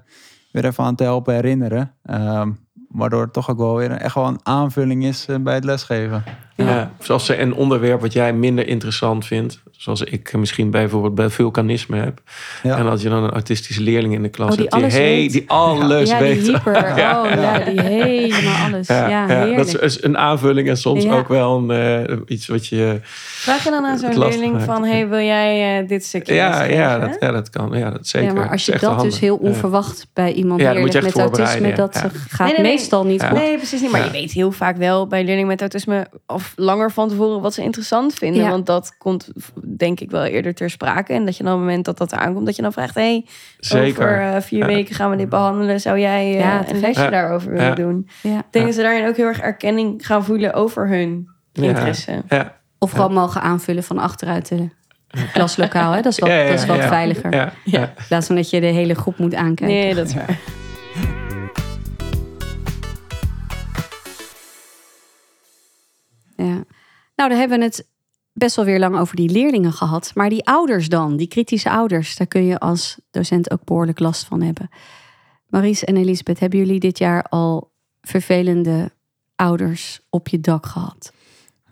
weer 0.52 0.64
even 0.64 0.84
aan 0.84 0.94
te 0.94 1.02
helpen 1.02 1.34
herinneren. 1.34 1.94
Ehm, 2.02 2.50
waardoor 2.88 3.22
het 3.22 3.32
toch 3.32 3.50
ook 3.50 3.58
wel 3.58 3.76
weer 3.76 3.90
echt 3.90 4.14
wel 4.14 4.26
een 4.26 4.40
aanvulling 4.42 5.04
is 5.04 5.26
eh, 5.26 5.36
bij 5.36 5.54
het 5.54 5.64
lesgeven. 5.64 6.24
Ja. 6.66 6.92
Of 7.00 7.10
als 7.10 7.24
ze 7.26 7.38
een 7.38 7.54
onderwerp 7.54 8.00
wat 8.00 8.12
jij 8.12 8.32
minder 8.32 8.66
interessant 8.68 9.26
vindt, 9.26 9.62
zoals 9.70 10.02
ik 10.02 10.36
misschien 10.36 10.70
bijvoorbeeld 10.70 11.14
bij 11.14 11.28
vulkanisme 11.30 11.96
heb. 11.98 12.20
Ja. 12.62 12.76
En 12.78 12.84
dat 12.84 13.02
je 13.02 13.08
dan 13.08 13.22
een 13.24 13.30
autistische 13.30 13.82
leerling 13.82 14.14
in 14.14 14.22
de 14.22 14.28
klas 14.28 14.50
Oh, 14.50 14.56
die 14.56 14.66
hebt 14.68 14.74
die, 14.74 14.82
alles 14.82 14.94
hey, 14.94 15.14
weet. 15.14 15.32
die 15.32 15.50
alles 15.50 16.08
ja, 16.10 16.18
die 16.18 16.26
weet. 16.28 16.46
hyper. 16.46 16.76
Oh 16.88 16.94
ja, 17.36 17.58
die 17.58 17.80
helemaal 17.82 18.66
alles. 18.66 18.86
Ja, 18.86 19.08
Ja, 19.08 19.28
ja, 19.28 19.36
heerlijk. 19.36 19.56
dat 19.56 19.66
is 19.66 19.74
is 19.74 20.02
een 20.02 20.18
aanvulling 20.18 20.68
en 20.68 20.76
soms 20.76 21.04
Ja. 21.04 21.16
ook 21.16 21.28
wel 21.28 21.56
een, 21.70 22.06
eh, 22.06 22.16
iets 22.26 22.46
wat 22.46 22.66
je. 22.66 22.98
Vraag 23.02 23.64
je 23.64 23.70
dan 23.70 23.84
aan 23.86 23.98
zo'n 23.98 24.08
Het 24.08 24.16
lastig 24.18 24.40
leerling 24.40 24.58
maakt. 24.58 24.72
van... 24.72 24.84
hey, 24.84 25.08
wil 25.08 25.18
jij 25.18 25.80
eh, 25.80 25.88
dit 25.88 26.04
stukje 26.04 26.34
Ja, 26.34 26.62
ja, 26.62 26.98
dat, 26.98 27.16
ja, 27.20 27.30
dat 27.30 27.50
kan. 27.50 27.70
Ja, 27.78 27.90
dat 27.90 28.06
zeker. 28.06 28.28
ja, 28.28 28.34
maar 28.34 28.50
als 28.50 28.66
je 28.66 28.78
Dat 28.78 29.00
dus 29.00 29.20
heel 29.20 29.38
Ja. 29.42 29.48
onverwacht 29.48 30.06
bij 30.12 30.32
iemand 30.32 30.60
echt 30.60 30.74
met 31.02 31.16
autisme, 31.18 31.72
dat 31.72 31.94
ja. 31.94 32.00
gaat 32.28 32.46
Nee, 32.46 32.56
nee, 32.56 32.62
nee. 32.62 32.72
meestal 32.72 33.04
niet 33.04 33.20
Ja. 33.20 33.28
goed. 33.28 33.38
Nee, 33.38 33.56
precies 33.56 33.80
niet. 33.80 33.90
Maar 33.90 34.04
je 34.04 34.10
weet 34.10 34.32
heel 34.32 34.52
vaak 34.52 34.76
wel 34.76 35.06
bij 35.06 35.20
leerlingen 35.24 35.46
met 35.46 35.60
autisme... 35.60 36.06
of 36.26 36.47
langer 36.56 36.90
van 36.90 37.08
tevoren 37.08 37.40
wat 37.40 37.54
ze 37.54 37.62
interessant 37.62 38.14
vinden. 38.14 38.42
Ja. 38.42 38.50
Want 38.50 38.66
dat 38.66 38.96
komt 38.98 39.30
denk 39.76 40.00
ik 40.00 40.10
wel 40.10 40.24
eerder 40.24 40.54
ter 40.54 40.70
sprake. 40.70 41.12
En 41.12 41.24
dat 41.24 41.36
je 41.36 41.42
dan 41.42 41.52
op 41.52 41.58
het 41.58 41.66
moment 41.68 41.84
dat 41.84 41.98
dat 41.98 42.12
aankomt... 42.14 42.46
dat 42.46 42.56
je 42.56 42.62
dan 42.62 42.72
vraagt... 42.72 42.94
hey, 42.94 43.26
Zeker. 43.58 44.02
over 44.02 44.20
eh, 44.20 44.40
vier 44.40 44.58
Ja. 44.58 44.66
weken 44.66 44.94
gaan 44.94 45.10
we 45.10 45.16
dit 45.16 45.28
behandelen. 45.28 45.80
Zou 45.80 45.98
jij 45.98 46.32
eh, 46.32 46.38
Ja, 46.40 46.68
een 46.70 46.80
lesje 46.80 47.02
Ja. 47.02 47.10
daarover 47.10 47.50
willen 47.50 47.66
Ja. 47.66 47.74
doen? 47.74 48.08
Ja. 48.22 48.38
Ik 48.38 48.44
denk 48.50 48.64
dat 48.64 48.74
ze 48.74 48.82
daarin 48.82 49.06
ook 49.08 49.16
heel 49.16 49.26
erg 49.26 49.40
erkenning 49.40 50.06
gaan 50.06 50.24
voelen 50.24 50.52
over 50.54 50.88
hun 50.88 51.28
interesse. 51.52 52.22
Ja. 52.28 52.56
Of 52.78 52.90
gewoon 52.90 53.12
mogen 53.12 53.40
aanvullen 53.40 53.82
van 53.82 53.98
achteruit 53.98 54.48
de 54.48 54.68
klaslokaal. 55.32 55.92
Hè? 55.92 56.00
Dat 56.02 56.12
is 56.12 56.18
wat, 56.18 56.28
Ja, 56.28 56.34
ja, 56.36 56.48
dat 56.50 56.58
is 56.58 56.66
wat 56.66 56.76
ja. 56.76 56.88
veiliger. 56.88 57.32
Ja, 57.34 57.52
ja. 57.64 57.80
In 57.80 58.04
plaats 58.08 58.26
van 58.26 58.36
dat 58.36 58.50
je 58.50 58.60
de 58.60 58.66
hele 58.66 58.94
groep 58.94 59.18
moet 59.18 59.34
aankijken. 59.34 59.76
Nee, 59.76 59.94
dat 59.94 60.06
is 60.06 60.14
waar. 60.14 60.38
Ja. 66.44 66.64
Nou, 67.14 67.30
daar 67.30 67.38
hebben 67.38 67.58
we 67.58 67.64
het 67.64 67.88
best 68.32 68.56
wel 68.56 68.64
weer 68.64 68.78
lang 68.78 68.98
over 68.98 69.16
die 69.16 69.30
leerlingen 69.30 69.72
gehad. 69.72 70.10
Maar 70.14 70.28
die 70.28 70.46
ouders 70.46 70.88
dan, 70.88 71.16
die 71.16 71.28
kritische 71.28 71.70
ouders, 71.70 72.16
daar 72.16 72.26
kun 72.26 72.44
je 72.44 72.58
als 72.58 72.98
docent 73.10 73.50
ook 73.50 73.64
behoorlijk 73.64 73.98
last 73.98 74.26
van 74.26 74.42
hebben. 74.42 74.68
Maries 75.46 75.84
en 75.84 75.96
Elisabeth, 75.96 76.40
hebben 76.40 76.58
jullie 76.58 76.80
dit 76.80 76.98
jaar 76.98 77.22
al 77.22 77.70
vervelende 78.00 78.92
ouders 79.36 80.00
op 80.10 80.28
je 80.28 80.40
dak 80.40 80.66
gehad? 80.66 81.12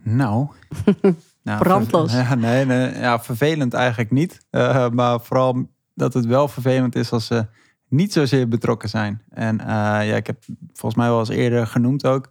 Nou. 0.03 0.49
nou 1.43 1.59
Brandlos. 1.59 2.13
Ja, 2.23 2.35
nee, 2.35 2.65
nee, 2.65 2.99
ja, 2.99 3.21
vervelend 3.21 3.75
eigenlijk 3.75 4.11
niet. 4.11 4.47
Eh, 4.51 4.89
maar 4.91 5.21
vooral 5.21 5.69
dat 5.95 6.15
het 6.15 6.27
wel 6.27 6.49
vervelend 6.49 6.95
is 6.95 7.13
als 7.13 7.27
ze 7.27 7.47
niet 7.89 8.13
zozeer 8.13 8.49
betrokken 8.49 8.89
zijn. 8.89 9.23
En 9.29 9.61
eh, 9.61 9.67
ja, 10.09 10.17
ik 10.17 10.27
heb 10.27 10.45
volgens 10.73 10.95
mij 10.95 11.09
wel 11.09 11.19
eens 11.19 11.29
eerder 11.29 11.67
genoemd 11.67 12.07
ook. 12.07 12.31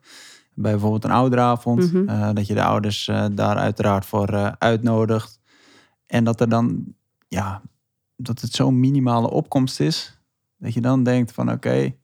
Bij 0.56 0.72
bijvoorbeeld 0.72 1.04
een 1.04 1.12
ouderavond. 1.12 1.94
Mhm. 1.94 2.10
eh, 2.10 2.30
dat 2.34 2.48
je 2.48 2.54
de 2.54 2.64
ouders 2.64 3.08
eh, 3.08 3.26
daar 3.32 3.56
uiteraard 3.56 4.06
voor 4.06 4.28
eh, 4.28 4.52
uitnodigt. 4.58 5.40
En 6.06 6.24
dat 6.24 6.42
er 6.42 6.50
dan, 6.50 6.84
ja, 7.28 7.62
dat 8.16 8.42
het 8.42 8.52
zo'n 8.52 8.80
minimale 8.80 9.30
opkomst 9.30 9.80
is. 9.80 10.20
Dat 10.58 10.74
je 10.74 10.82
dan 10.82 11.04
denkt 11.04 11.32
van 11.32 11.52
oké, 11.52 11.96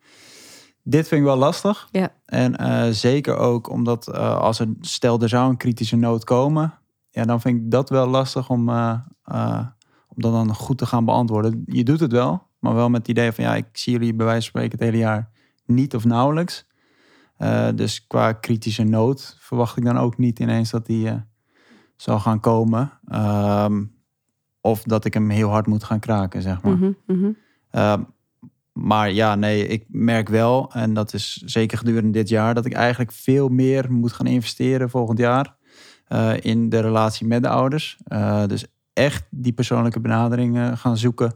dit 0.83 1.07
vind 1.07 1.21
ik 1.21 1.27
wel 1.27 1.37
lastig. 1.37 1.87
Ja. 1.91 2.11
En 2.25 2.95
zeker 2.95 3.37
ook 3.37 3.69
omdat 3.69 4.13
als 4.17 4.59
er, 4.59 4.67
stel 4.81 5.21
er 5.21 5.29
zou 5.29 5.49
een 5.49 5.57
kritische 5.57 5.95
nood 5.95 6.23
komen. 6.23 6.73
Ja, 7.09 7.25
dan 7.25 7.41
vind 7.41 7.61
ik 7.61 7.71
dat 7.71 7.89
wel 7.89 8.07
lastig 8.07 8.49
om, 8.49 8.69
om 8.69 10.15
dat 10.15 10.31
dan 10.31 10.55
goed 10.55 10.77
te 10.77 10.85
gaan 10.85 11.05
beantwoorden. 11.05 11.63
Je 11.65 11.83
doet 11.83 11.99
het 11.99 12.11
wel, 12.11 12.47
maar 12.59 12.75
wel 12.75 12.89
met 12.89 13.01
het 13.01 13.09
idee 13.09 13.31
van 13.31 13.43
ja, 13.43 13.55
ik 13.55 13.67
zie 13.71 13.93
jullie 13.93 14.13
bij 14.13 14.25
wijze 14.25 14.41
van 14.41 14.49
spreken 14.49 14.71
het 14.71 14.87
hele 14.87 15.03
jaar 15.03 15.29
niet 15.65 15.95
of 15.95 16.05
nauwelijks. 16.05 16.65
Eh, 17.41 17.67
dus 17.75 18.07
qua 18.07 18.33
kritische 18.33 18.83
nood 18.83 19.37
verwacht 19.39 19.77
ik 19.77 19.85
dan 19.85 19.97
ook 19.97 20.17
niet 20.17 20.39
ineens 20.39 20.69
dat 20.69 20.85
die 20.85 21.07
eh, 21.09 21.15
zal 21.95 22.19
gaan 22.19 22.39
komen. 22.39 22.91
Ehm, 23.07 23.83
of 24.61 24.83
dat 24.83 25.05
ik 25.05 25.13
hem 25.13 25.29
heel 25.29 25.49
hard 25.49 25.67
moet 25.67 25.83
gaan 25.83 25.99
kraken, 25.99 26.41
zeg 26.41 26.61
maar. 26.61 26.77
Mhm, 26.77 26.91
mhm. 27.07 27.31
Ehm, 27.69 28.01
maar 28.73 29.11
ja, 29.11 29.35
nee, 29.35 29.67
ik 29.67 29.85
merk 29.87 30.29
wel, 30.29 30.71
en 30.73 30.93
dat 30.93 31.13
is 31.13 31.35
zeker 31.45 31.77
gedurende 31.77 32.11
dit 32.11 32.29
jaar, 32.29 32.53
dat 32.53 32.65
ik 32.65 32.73
eigenlijk 32.73 33.11
veel 33.11 33.49
meer 33.49 33.91
moet 33.91 34.13
gaan 34.13 34.27
investeren 34.27 34.89
volgend 34.89 35.17
jaar 35.17 35.55
eh, 36.07 36.33
in 36.41 36.69
de 36.69 36.79
relatie 36.79 37.27
met 37.27 37.43
de 37.43 37.49
ouders. 37.49 37.97
Dus 38.47 38.65
echt 38.93 39.27
die 39.29 39.53
persoonlijke 39.53 39.99
benadering 39.99 40.57
eh, 40.57 40.77
gaan 40.77 40.97
zoeken. 40.97 41.35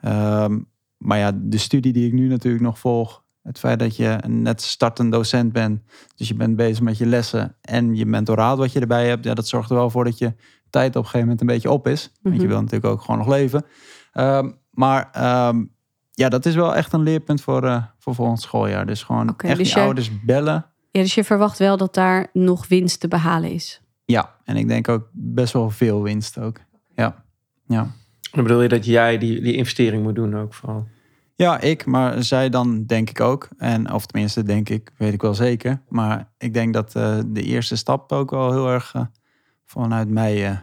Ehm, 0.00 0.58
maar 0.96 1.18
ja, 1.18 1.32
de 1.34 1.58
studie 1.58 1.92
die 1.92 2.06
ik 2.06 2.12
nu 2.12 2.28
natuurlijk 2.28 2.64
nog 2.64 2.78
volg, 2.78 3.23
het 3.44 3.58
feit 3.58 3.78
dat 3.78 3.96
je 3.96 4.16
een 4.20 4.42
net 4.42 4.62
startend 4.62 5.12
docent 5.12 5.52
bent, 5.52 5.82
dus 6.16 6.28
je 6.28 6.34
bent 6.34 6.56
bezig 6.56 6.80
met 6.82 6.98
je 6.98 7.06
lessen 7.06 7.56
en 7.60 7.94
je 7.96 8.06
mentoraat 8.06 8.58
wat 8.58 8.72
je 8.72 8.80
erbij 8.80 9.08
hebt, 9.08 9.24
ja, 9.24 9.34
dat 9.34 9.48
zorgt 9.48 9.70
er 9.70 9.76
wel 9.76 9.90
voor 9.90 10.04
dat 10.04 10.18
je 10.18 10.34
tijd 10.70 10.88
op 10.88 10.94
een 10.94 11.02
gegeven 11.02 11.20
moment 11.20 11.40
een 11.40 11.46
beetje 11.46 11.70
op 11.70 11.86
is. 11.86 12.12
Want 12.22 12.34
je 12.34 12.40
Mhm. 12.40 12.50
wil 12.50 12.60
natuurlijk 12.62 12.92
ook 12.92 13.00
gewoon 13.00 13.18
nog 13.18 13.28
leven. 13.28 13.64
Ehm, 14.12 14.50
maar 14.70 15.08
ehm, 15.12 15.64
ja, 16.10 16.28
dat 16.28 16.46
is 16.46 16.54
wel 16.54 16.74
echt 16.74 16.92
een 16.92 17.02
leerpunt 17.02 17.40
voor, 17.40 17.64
eh, 17.64 17.82
voor 17.98 18.14
volgend 18.14 18.40
schooljaar. 18.40 18.86
Dus 18.86 19.02
gewoon 19.02 19.28
echt 19.36 19.56
dus 19.56 19.66
die 19.66 19.74
jij- 19.76 19.84
ouders 19.84 20.10
bellen. 20.24 20.66
Ja, 20.90 21.00
dus 21.00 21.14
je 21.14 21.24
verwacht 21.24 21.58
wel 21.58 21.76
dat 21.76 21.94
daar 21.94 22.26
nog 22.32 22.68
winst 22.68 23.00
te 23.00 23.08
behalen 23.08 23.50
is. 23.50 23.80
Ja, 24.04 24.34
en 24.44 24.56
ik 24.56 24.68
denk 24.68 24.88
ook 24.88 25.08
best 25.12 25.52
wel 25.52 25.70
veel 25.70 26.02
winst 26.02 26.38
ook. 26.38 26.56
Ja, 26.94 27.24
ja. 27.66 27.90
Dan 28.32 28.42
bedoel 28.42 28.62
je 28.62 28.68
dat 28.68 28.84
jij 28.84 29.18
die, 29.18 29.40
die 29.40 29.54
investering 29.54 30.02
moet 30.02 30.14
doen 30.14 30.36
ook 30.36 30.54
vooral. 30.54 30.86
Ja, 31.36 31.60
ik, 31.60 31.86
maar 31.86 32.22
zij 32.22 32.48
dan 32.48 32.84
denk 32.86 33.10
ik 33.10 33.20
ook. 33.20 33.48
En, 33.58 33.92
of 33.92 34.06
tenminste, 34.06 34.42
denk 34.42 34.68
ik, 34.68 34.90
weet 34.96 35.12
ik 35.12 35.22
wel 35.22 35.34
zeker. 35.34 35.80
Maar 35.88 36.32
ik 36.38 36.54
denk 36.54 36.74
dat 36.74 36.94
eh, 36.94 37.18
de 37.26 37.42
eerste 37.42 37.76
stap 37.76 38.12
ook 38.12 38.30
wel 38.30 38.52
heel 38.52 38.68
erg 38.70 38.94
eh, 38.94 39.02
vanuit 39.64 40.08
mij 40.08 40.46
eh, 40.50 40.56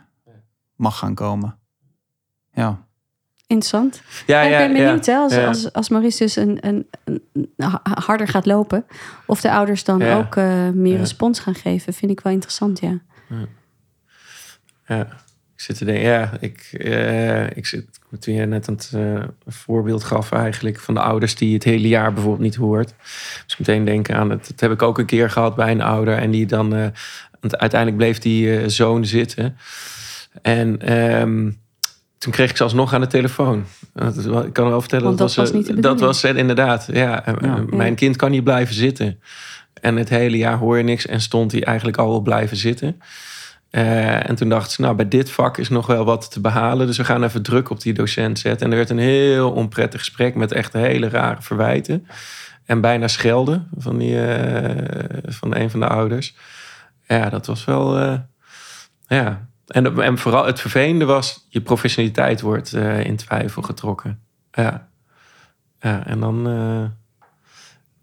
mag 0.75 0.97
gaan 0.97 1.15
komen. 1.15 1.57
Ja. 2.53 2.85
Interessant. 3.47 4.01
Ja, 4.27 4.41
Ja, 4.41 4.57
ik 4.59 4.67
ben 4.67 4.77
benieuwd 4.83 5.05
hè, 5.05 5.15
als, 5.15 5.33
ja. 5.33 5.47
als, 5.47 5.73
als 5.73 5.89
Maurice 5.89 6.17
dus 6.23 6.35
een, 6.35 6.67
een, 6.67 6.89
een- 7.03 7.49
ha- 7.57 7.81
harder 7.83 8.27
gaat 8.27 8.45
lopen. 8.45 8.85
Of 9.25 9.41
de 9.41 9.51
ouders 9.51 9.83
dan 9.83 9.99
Ja. 9.99 10.17
ook 10.17 10.35
eh, 10.35 10.69
meer 10.69 10.93
Ja. 10.93 10.99
respons 10.99 11.39
gaan 11.39 11.55
geven. 11.55 11.93
Vind 11.93 12.11
ik 12.11 12.19
wel 12.19 12.33
interessant, 12.33 12.79
ja. 12.79 12.99
Ja, 14.85 15.07
ik 15.61 15.67
zit 15.67 15.77
te 15.77 15.85
denken, 15.85 16.03
ja, 16.03 16.31
ik, 16.39 16.69
eh, 16.71 17.57
ik 17.57 17.65
zit, 17.65 17.85
toen 18.19 18.33
je 18.33 18.45
net 18.45 18.65
het 18.65 18.91
eh, 18.95 19.23
voorbeeld 19.47 20.03
gaf 20.03 20.31
eigenlijk 20.31 20.79
van 20.79 20.93
de 20.93 20.99
ouders 20.99 21.35
die 21.35 21.53
het 21.53 21.63
hele 21.63 21.87
jaar 21.87 22.13
bijvoorbeeld 22.13 22.43
niet 22.43 22.55
hoort. 22.55 22.93
Dus 23.45 23.57
meteen 23.57 23.85
denken 23.85 24.15
aan 24.15 24.29
het, 24.29 24.47
dat 24.47 24.59
heb 24.59 24.71
ik 24.71 24.81
ook 24.81 24.97
een 24.97 25.05
keer 25.05 25.29
gehad 25.29 25.55
bij 25.55 25.71
een 25.71 25.81
ouder 25.81 26.17
en 26.17 26.31
die 26.31 26.45
dan, 26.45 26.69
want 27.39 27.57
uiteindelijk 27.57 27.97
bleef 27.97 28.19
die 28.19 28.69
zoon 28.69 29.05
zitten. 29.05 29.57
En 30.41 30.81
ehm, 30.81 31.49
toen 32.21 32.31
kreeg 32.31 32.49
ik 32.49 32.57
ze 32.57 32.63
alsnog 32.63 32.93
aan 32.93 33.01
de 33.01 33.07
telefoon. 33.07 33.65
Dat 33.93 34.45
Ik 34.45 34.53
kan 34.53 34.69
wel 34.69 34.79
vertellen, 34.79 35.05
Want 35.05 35.17
dat 35.17 35.35
was 35.35 35.49
eh, 35.49 35.55
niet 35.55 35.65
de 35.65 35.79
Dat 35.79 35.99
was 35.99 36.21
het 36.21 36.35
inderdaad, 36.35 36.87
ja. 36.91 37.23
Ja. 37.41 37.63
Mijn 37.69 37.95
kind 37.95 38.15
kan 38.15 38.31
niet 38.31 38.43
blijven 38.43 38.75
zitten. 38.75 39.19
En 39.73 39.95
het 39.95 40.09
hele 40.09 40.37
jaar 40.37 40.57
hoor 40.57 40.77
je 40.77 40.83
niks 40.83 41.05
en 41.05 41.21
stond 41.21 41.51
hij 41.51 41.63
eigenlijk 41.63 41.97
al 41.97 42.09
wel 42.09 42.21
blijven 42.21 42.57
zitten. 42.57 43.01
Eh, 43.71 44.29
en 44.29 44.35
toen 44.35 44.49
dacht 44.49 44.71
ze, 44.71 44.81
nou, 44.81 44.95
bij 44.95 45.07
dit 45.07 45.31
vak 45.31 45.57
is 45.57 45.69
nog 45.69 45.87
wel 45.87 46.05
wat 46.05 46.31
te 46.31 46.41
behalen. 46.41 46.87
Dus 46.87 46.97
we 46.97 47.03
gaan 47.05 47.23
even 47.23 47.43
druk 47.43 47.69
op 47.69 47.81
die 47.81 47.93
docent 47.93 48.39
zetten. 48.39 48.65
En 48.65 48.71
er 48.71 48.77
werd 48.77 48.89
een 48.89 48.97
heel 48.97 49.51
onprettig 49.51 49.99
gesprek 49.99 50.35
met 50.35 50.51
echt 50.51 50.73
hele 50.73 51.09
rare 51.09 51.41
verwijten. 51.41 52.07
En 52.65 52.81
bijna 52.81 53.07
schelden 53.07 53.67
van, 53.77 53.97
die, 53.97 54.25
eh, 54.25 55.17
van 55.25 55.55
een 55.55 55.69
van 55.69 55.79
de 55.79 55.87
ouders. 55.87 56.35
Ja, 57.07 57.29
dat 57.29 57.45
was 57.45 57.65
wel... 57.65 57.99
eh, 57.99 58.19
ja. 59.07 59.47
En, 59.67 60.01
en 60.01 60.17
vooral 60.17 60.45
het 60.45 60.59
vervelende 60.59 61.05
was, 61.05 61.45
je 61.49 61.61
professionaliteit 61.61 62.41
wordt 62.41 62.73
in 63.03 63.15
twijfel 63.15 63.61
getrokken. 63.61 64.19
Ja. 64.51 64.87
Ja, 65.79 66.05
en 66.05 66.19
dan... 66.19 66.47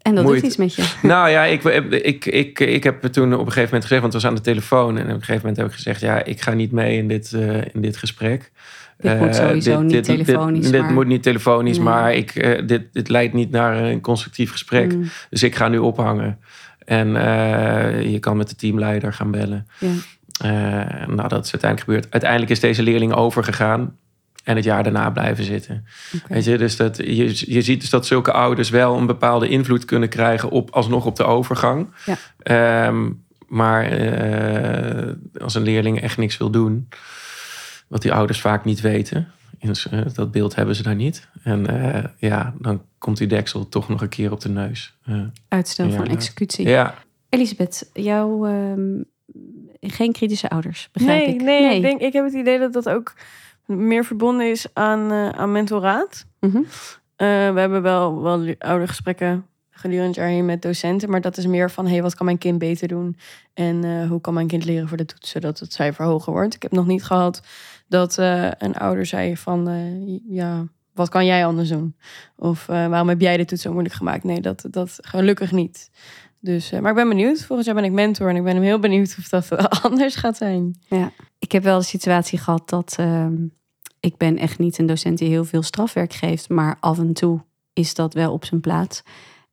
En 0.09 0.15
dat 0.15 0.23
Moeite. 0.23 0.41
doet 0.41 0.49
iets 0.51 0.57
met 0.59 0.75
je. 0.75 0.93
nou 1.07 1.29
ja, 1.29 1.43
ik, 1.45 1.63
ik, 1.63 2.25
ik, 2.25 2.59
ik 2.59 2.83
heb 2.83 3.01
toen 3.03 3.33
op 3.33 3.39
een 3.39 3.45
gegeven 3.45 3.63
moment 3.63 3.81
gezegd, 3.83 4.01
want 4.01 4.13
het 4.13 4.21
was 4.21 4.31
aan 4.31 4.35
de 4.37 4.41
telefoon. 4.41 4.97
En 4.97 5.03
op 5.03 5.09
een 5.09 5.15
gegeven 5.19 5.35
moment 5.39 5.57
heb 5.57 5.65
ik 5.65 5.73
gezegd, 5.73 6.01
ja, 6.01 6.23
ik 6.23 6.41
ga 6.41 6.53
niet 6.53 6.71
mee 6.71 6.97
in 6.97 7.07
dit, 7.07 7.33
eh, 7.33 7.55
in 7.57 7.81
dit 7.81 7.97
gesprek. 7.97 8.51
Dit 8.97 9.19
moet 9.19 9.27
Eh, 9.27 9.33
sowieso 9.47 9.81
niet 9.81 10.03
telefonisch, 10.03 10.63
Dit, 10.63 10.71
dit 10.71 10.81
maar- 10.81 10.93
moet 10.93 11.07
niet 11.07 11.23
telefonisch, 11.23 11.75
Nee. 11.77 11.85
maar 11.85 12.13
ik, 12.13 12.35
eh, 12.35 12.67
dit, 12.67 12.83
dit 12.93 13.09
leidt 13.09 13.33
niet 13.33 13.51
naar 13.51 13.77
een 13.83 14.01
constructief 14.01 14.51
gesprek. 14.51 14.93
Mm, 14.93 15.09
Dus 15.29 15.43
ik 15.43 15.55
ga 15.55 15.67
nu 15.67 15.77
ophangen. 15.77 16.39
En 16.85 17.07
je 18.11 18.17
kan 18.19 18.37
met 18.37 18.49
de 18.49 18.55
teamleider 18.55 19.13
gaan 19.13 19.31
bellen. 19.31 19.67
ja. 19.79 19.87
Nou, 21.07 21.27
dat 21.27 21.45
is 21.45 21.51
uiteindelijk 21.51 21.79
gebeurd. 21.79 22.07
Uiteindelijk 22.09 22.51
is 22.51 22.59
deze 22.59 22.83
leerling 22.83 23.13
overgegaan. 23.13 23.95
En 24.43 24.55
het 24.55 24.65
jaar 24.65 24.83
daarna 24.83 25.09
blijven 25.09 25.43
zitten. 25.43 25.85
Weet 26.27 26.45
je, 26.45 26.57
dus 26.57 26.75
dat, 26.75 26.97
je, 26.97 27.53
je 27.53 27.61
ziet 27.61 27.81
dus 27.81 27.89
dat 27.89 28.05
zulke 28.05 28.31
ouders 28.31 28.69
wel 28.69 28.97
een 28.97 29.05
bepaalde 29.05 29.49
invloed 29.49 29.85
kunnen 29.85 30.09
krijgen 30.09 30.49
op 30.49 30.69
alsnog 30.69 31.05
op 31.05 31.15
de 31.15 31.23
overgang. 31.23 31.87
Ja. 32.05 32.15
Ehm, 32.39 33.09
maar 33.47 33.83
eh, 33.83 35.13
als 35.41 35.55
een 35.55 35.63
leerling 35.63 36.01
echt 36.01 36.17
niks 36.17 36.37
wil 36.37 36.49
doen, 36.49 36.87
wat 37.87 38.01
die 38.01 38.13
ouders 38.13 38.41
vaak 38.41 38.65
niet 38.65 38.81
weten, 38.81 39.31
is, 39.59 39.87
eh, 39.87 40.01
dat 40.13 40.31
beeld 40.31 40.55
hebben 40.55 40.75
ze 40.75 40.83
daar 40.83 40.95
niet. 40.95 41.27
En 41.43 41.67
eh, 41.67 42.03
ja, 42.17 42.53
dan 42.59 42.81
komt 42.97 43.17
die 43.17 43.27
deksel 43.27 43.69
toch 43.69 43.89
nog 43.89 44.01
een 44.01 44.09
keer 44.09 44.31
op 44.31 44.41
de 44.41 44.49
neus. 44.49 44.97
Eh, 45.05 45.21
Uitstel 45.47 45.91
van 45.91 46.07
executie. 46.07 46.67
ja, 46.67 46.95
Elisabeth, 47.29 47.89
jouw 47.93 48.45
ehm, 48.45 49.03
geen 49.81 50.11
kritische 50.11 50.49
ouders, 50.49 50.89
begrijp 50.91 51.25
nee, 51.25 51.35
ik. 51.35 51.41
nee, 51.41 51.75
Ik, 51.75 51.81
denk, 51.81 52.01
ik 52.01 52.13
heb 52.13 52.23
het 52.25 52.33
idee 52.33 52.59
dat 52.59 52.73
dat 52.73 52.89
ook 52.89 53.13
meer 53.69 54.05
verbonden 54.05 54.49
is 54.49 54.67
aan, 54.73 55.11
eh, 55.11 55.29
aan 55.29 55.51
mentoraat. 55.51 56.25
Mhm. 56.39 56.57
Eh, 56.57 57.27
we 57.27 57.59
hebben 57.59 57.81
wel, 57.81 58.21
wel 58.21 58.55
oude 58.57 58.87
gesprekken 58.87 59.45
gedurende 59.69 60.07
het 60.07 60.15
jaar 60.15 60.27
heen 60.27 60.45
met 60.45 60.61
docenten. 60.61 61.09
Maar 61.09 61.21
dat 61.21 61.37
is 61.37 61.45
meer 61.45 61.71
van, 61.71 61.87
hey, 61.87 62.01
wat 62.01 62.15
kan 62.15 62.25
mijn 62.25 62.37
kind 62.37 62.57
beter 62.57 62.87
doen? 62.87 63.17
En 63.53 63.83
eh, 63.83 64.07
hoe 64.07 64.21
kan 64.21 64.33
mijn 64.33 64.47
kind 64.47 64.65
leren 64.65 64.87
voor 64.87 64.97
de 64.97 65.05
toets, 65.05 65.29
zodat 65.29 65.59
het 65.59 65.73
cijfer 65.73 66.05
hoger 66.05 66.33
wordt? 66.33 66.55
Ik 66.55 66.61
heb 66.61 66.71
nog 66.71 66.87
niet 66.87 67.03
gehad 67.03 67.41
dat 67.87 68.17
een 68.57 68.75
ouder 68.75 69.05
zei 69.05 69.37
van, 69.37 70.21
ja, 70.27 70.67
wat 70.93 71.09
kan 71.09 71.25
jij 71.25 71.45
anders 71.45 71.69
doen? 71.69 71.95
Of 72.35 72.65
waarom 72.65 73.09
heb 73.09 73.21
jij 73.21 73.37
de 73.37 73.45
toets 73.45 73.61
zo 73.61 73.71
moeilijk 73.71 73.95
gemaakt? 73.95 74.23
Nee, 74.23 74.41
dat, 74.41 74.65
dat 74.69 74.97
gelukkig 75.01 75.51
niet. 75.51 75.89
Dus, 76.39 76.71
maar 76.71 76.89
ik 76.89 76.95
ben 76.95 77.09
benieuwd. 77.09 77.43
Volgend 77.43 77.65
jaar 77.65 77.75
ben 77.75 77.83
ik 77.83 77.91
mentor 77.91 78.29
en 78.29 78.35
ik 78.35 78.43
ben 78.43 78.61
heel 78.61 78.79
benieuwd 78.79 79.15
of 79.19 79.29
dat 79.29 79.51
anders 79.83 80.15
gaat 80.15 80.37
zijn. 80.37 80.79
Ja, 80.87 81.11
ik 81.39 81.51
heb 81.51 81.63
wel 81.63 81.79
de 81.79 81.85
situatie 81.85 82.39
gehad 82.39 82.69
dat 82.69 82.95
ehm, 82.97 83.35
ik 83.99 84.17
ben 84.17 84.37
echt 84.37 84.59
niet 84.59 84.77
een 84.77 84.85
docent 84.85 85.17
die 85.17 85.29
heel 85.29 85.45
veel 85.45 85.61
strafwerk 85.61 86.13
geeft, 86.13 86.49
maar 86.49 86.77
af 86.79 86.97
en 86.99 87.13
toe 87.13 87.41
is 87.73 87.93
dat 87.93 88.13
wel 88.13 88.33
op 88.33 88.45
zijn 88.45 88.61
plaats. 88.61 89.03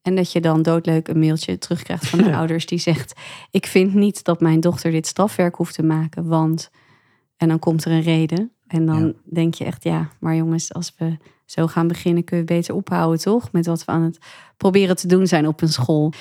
En 0.02 0.14
dat 0.14 0.32
je 0.32 0.40
dan 0.40 0.62
doodleuk 0.62 1.08
een 1.08 1.18
mailtje 1.18 1.58
terugkrijgt 1.58 2.06
van 2.08 2.18
de 2.18 2.36
ouders 2.40 2.66
die 2.66 2.78
zegt: 2.78 3.20
Ik 3.50 3.66
vind 3.66 3.94
niet 3.94 4.24
dat 4.24 4.40
mijn 4.40 4.60
dochter 4.60 4.90
dit 4.90 5.06
strafwerk 5.06 5.54
hoeft 5.54 5.74
te 5.74 5.82
maken, 5.82 6.26
want. 6.26 6.70
En 7.36 7.48
dan 7.48 7.58
komt 7.58 7.84
er 7.84 7.92
een 7.92 8.02
reden. 8.02 8.52
En 8.66 8.86
dan 8.86 9.06
Ja. 9.06 9.12
denk 9.24 9.54
je 9.54 9.64
echt: 9.64 9.84
Ja, 9.84 10.08
maar 10.20 10.36
jongens, 10.36 10.72
als 10.74 10.92
we 10.96 11.16
zo 11.44 11.66
gaan 11.66 11.88
beginnen, 11.88 12.24
kunnen 12.24 12.46
we 12.46 12.54
beter 12.54 12.74
ophouden, 12.74 13.20
toch? 13.20 13.52
Met 13.52 13.66
wat 13.66 13.84
we 13.84 13.92
aan 13.92 14.02
het 14.02 14.18
proberen 14.56 14.96
te 14.96 15.06
doen 15.08 15.26
zijn 15.26 15.46
op 15.46 15.62
een 15.62 15.68
school. 15.68 16.12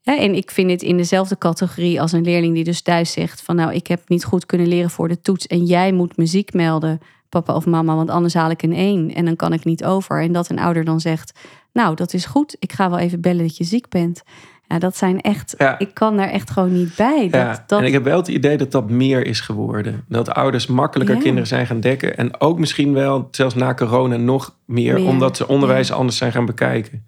Ja, 0.00 0.18
en 0.18 0.34
ik 0.34 0.50
vind 0.50 0.68
dit 0.68 0.82
in 0.82 0.96
dezelfde 0.96 1.38
categorie 1.38 2.00
als 2.00 2.12
een 2.12 2.24
leerling 2.24 2.54
die 2.54 2.64
dus 2.64 2.80
thuis 2.82 3.12
zegt 3.12 3.42
van 3.42 3.56
nou, 3.56 3.72
ik 3.74 3.86
heb 3.86 4.08
niet 4.08 4.24
goed 4.24 4.46
kunnen 4.46 4.66
leren 4.68 4.90
voor 4.90 5.08
de 5.08 5.20
toets 5.20 5.46
en 5.46 5.64
jij 5.64 5.92
moet 5.92 6.16
muziek 6.16 6.52
melden, 6.52 7.00
papa 7.40 7.54
of 7.54 7.66
mama, 7.66 7.94
want 7.94 8.10
anders 8.10 8.34
haal 8.34 8.50
ik 8.50 8.62
een 8.62 8.72
één 8.72 9.14
en 9.14 9.24
dan 9.24 9.36
kan 9.36 9.52
ik 9.52 9.64
niet 9.64 9.84
over. 9.84 10.22
En 10.22 10.32
dat 10.32 10.50
een 10.50 10.58
ouder 10.58 10.84
dan 10.84 11.00
zegt, 11.00 11.38
nou, 11.72 11.94
dat 11.94 12.12
is 12.14 12.26
goed, 12.26 12.56
ik 12.58 12.72
ga 12.72 12.90
wel 12.90 12.98
even 12.98 13.20
bellen 13.20 13.42
dat 13.42 13.56
je 13.56 13.64
ziek 13.64 13.88
bent. 13.88 14.22
Ja, 14.68 14.78
dat 14.78 14.96
zijn 14.96 15.20
echt, 15.20 15.54
Ja. 15.58 15.78
ik 15.78 15.94
kan 15.94 16.16
daar 16.16 16.28
echt 16.28 16.50
gewoon 16.50 16.72
niet 16.72 16.96
bij. 16.96 17.22
Dat, 17.30 17.40
ja. 17.40 17.64
dat, 17.66 17.80
En 17.80 17.86
ik 17.86 17.92
heb 17.92 18.04
wel 18.04 18.16
het 18.16 18.28
idee 18.28 18.56
dat 18.56 18.72
dat 18.72 18.90
meer 18.90 19.26
is 19.26 19.40
geworden. 19.40 20.04
Dat 20.08 20.30
ouders 20.30 20.66
makkelijker 20.66 21.14
Ja. 21.16 21.20
kinderen 21.22 21.48
zijn 21.48 21.66
gaan 21.66 21.80
dekken. 21.80 22.16
En 22.16 22.40
ook 22.40 22.58
misschien 22.58 22.92
wel, 22.92 23.28
zelfs 23.30 23.54
na 23.54 23.74
corona, 23.74 24.16
nog 24.16 24.54
meer. 24.64 24.94
Meer, 24.94 25.06
Omdat 25.06 25.36
ze 25.36 25.48
onderwijs 25.48 25.92
anders 25.92 26.16
zijn 26.16 26.32
gaan 26.32 26.46
bekijken. 26.46 27.06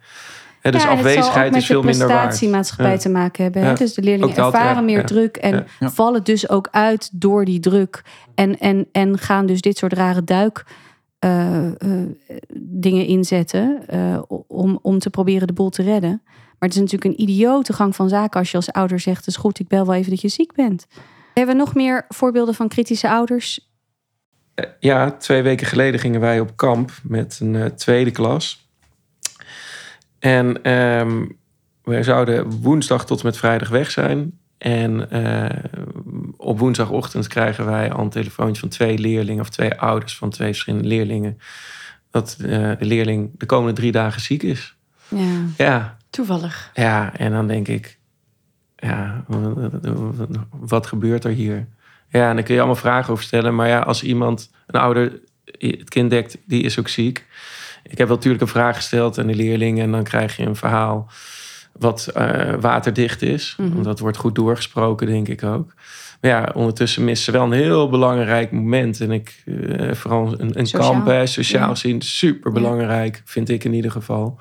Hè, 0.66 0.72
dus 0.72 0.82
Ja, 0.82 0.88
het 0.88 0.98
afwezigheid 0.98 1.56
is 1.56 1.66
veel 1.66 1.80
de 1.80 1.86
minder 1.86 2.08
waard. 2.08 2.20
prestatiemaatschappij 2.20 2.92
Ja. 2.92 2.98
te 2.98 3.08
maken 3.08 3.42
hebben. 3.42 3.76
Dus 3.76 3.94
de 3.94 4.02
leerlingen 4.02 4.34
dat, 4.34 4.54
ervaren 4.54 4.84
meer 4.84 5.04
druk 5.04 5.36
en 5.36 5.66
vallen 5.78 6.24
dus 6.24 6.48
ook 6.48 6.68
uit 6.70 7.10
door 7.12 7.44
die 7.44 7.60
druk. 7.60 8.02
En, 8.34 8.58
en, 8.58 8.86
en 8.92 9.18
gaan 9.18 9.46
dus 9.46 9.60
dit 9.60 9.78
soort 9.78 9.92
rare 9.92 10.24
duik 10.24 10.64
eh, 11.18 11.66
eh, 11.66 11.72
dingen 12.58 13.06
inzetten 13.06 13.82
eh, 13.86 14.22
om, 14.46 14.78
om 14.82 14.98
te 14.98 15.10
proberen 15.10 15.46
de 15.46 15.52
boel 15.52 15.70
te 15.70 15.82
redden. 15.82 16.22
Maar 16.24 16.68
het 16.68 16.74
is 16.74 16.80
natuurlijk 16.80 17.04
een 17.04 17.20
idiote 17.20 17.72
gang 17.72 17.96
van 17.96 18.08
zaken 18.08 18.40
als 18.40 18.50
je 18.50 18.56
als 18.56 18.72
ouder 18.72 19.00
zegt: 19.00 19.18
Het 19.18 19.26
is 19.26 19.36
goed, 19.36 19.58
ik 19.58 19.68
bel 19.68 19.86
wel 19.86 19.94
even 19.94 20.10
dat 20.10 20.20
je 20.20 20.28
ziek 20.28 20.52
bent. 20.52 20.86
Hebben 21.34 21.54
we 21.54 21.60
nog 21.60 21.74
meer 21.74 22.04
voorbeelden 22.08 22.54
van 22.54 22.68
kritische 22.68 23.08
ouders? 23.08 23.70
Ja, 24.78 25.10
twee 25.10 25.42
weken 25.42 25.66
geleden 25.66 26.00
gingen 26.00 26.20
wij 26.20 26.40
op 26.40 26.56
kamp 26.56 26.90
met 27.02 27.38
een 27.42 27.74
tweede 27.74 28.10
klas. 28.10 28.65
En 30.18 30.62
ehm, 30.62 31.26
we 31.82 32.02
zouden 32.02 32.50
woensdag 32.50 33.06
tot 33.06 33.18
en 33.20 33.26
met 33.26 33.36
vrijdag 33.36 33.68
weg 33.68 33.90
zijn. 33.90 34.38
En 34.58 35.10
eh, 35.10 35.64
op 36.36 36.58
woensdagochtend 36.58 37.26
krijgen 37.26 37.66
wij 37.66 37.92
al 37.92 38.04
een 38.04 38.10
telefoontje 38.10 38.60
van 38.60 38.68
twee 38.68 38.98
leerlingen 38.98 39.40
of 39.40 39.48
twee 39.48 39.74
ouders 39.74 40.16
van 40.16 40.30
twee 40.30 40.48
verschillende 40.48 40.88
leerlingen. 40.88 41.38
Dat 42.10 42.36
eh, 42.40 42.48
de 42.78 42.84
leerling 42.84 43.30
de 43.38 43.46
komende 43.46 43.72
drie 43.72 43.92
dagen 43.92 44.20
ziek 44.20 44.42
is. 44.42 44.76
Ja. 45.08 45.42
Ja, 45.56 45.96
Toevallig. 46.10 46.70
ja, 46.74 47.16
en 47.16 47.32
dan 47.32 47.46
denk 47.46 47.68
ik, 47.68 47.98
ja, 48.76 49.24
wat 50.50 50.86
gebeurt 50.86 51.24
er 51.24 51.30
hier? 51.30 51.66
Ja, 52.08 52.28
en 52.28 52.34
dan 52.34 52.44
kun 52.44 52.54
je 52.54 52.60
allemaal 52.60 52.80
vragen 52.80 53.12
over 53.12 53.24
stellen. 53.24 53.54
Maar 53.54 53.68
ja, 53.68 53.78
als 53.78 54.02
iemand, 54.02 54.50
een 54.66 54.80
ouder, 54.80 55.20
het 55.58 55.88
kind 55.88 56.10
dekt, 56.10 56.38
die 56.46 56.62
is 56.62 56.78
ook 56.78 56.88
ziek. 56.88 57.25
Ik 57.88 57.98
heb 57.98 58.08
natuurlijk 58.08 58.42
een 58.42 58.48
vraag 58.48 58.76
gesteld 58.76 59.18
aan 59.18 59.26
de 59.26 59.34
leerling. 59.34 59.80
En 59.80 59.90
dan 59.90 60.02
krijg 60.04 60.36
je 60.36 60.42
een 60.46 60.56
verhaal 60.56 61.10
wat 61.72 62.06
eh, 62.14 62.54
waterdicht 62.60 63.22
is. 63.22 63.54
Want 63.58 63.84
dat 63.84 63.98
wordt 63.98 64.16
goed 64.16 64.34
doorgesproken, 64.34 65.06
denk 65.06 65.28
ik 65.28 65.42
ook. 65.42 65.74
Maar 66.20 66.30
ja, 66.30 66.50
ondertussen 66.54 67.04
missen 67.04 67.24
ze 67.24 67.38
wel 67.38 67.44
een 67.46 67.52
heel 67.58 67.88
belangrijk 67.88 68.50
moment. 68.52 69.00
En 69.00 69.10
ik, 69.10 69.42
eh, 69.44 69.92
vooral 69.92 70.40
een, 70.40 70.58
een 70.58 70.66
Sociaal. 70.66 70.90
kamp, 70.90 71.06
hè, 71.06 71.26
sociaal 71.26 71.74
Ja. 71.82 71.96
super 71.98 72.52
belangrijk, 72.52 73.22
vind 73.24 73.48
ik 73.48 73.64
in 73.64 73.72
ieder 73.72 73.90
geval. 73.90 74.38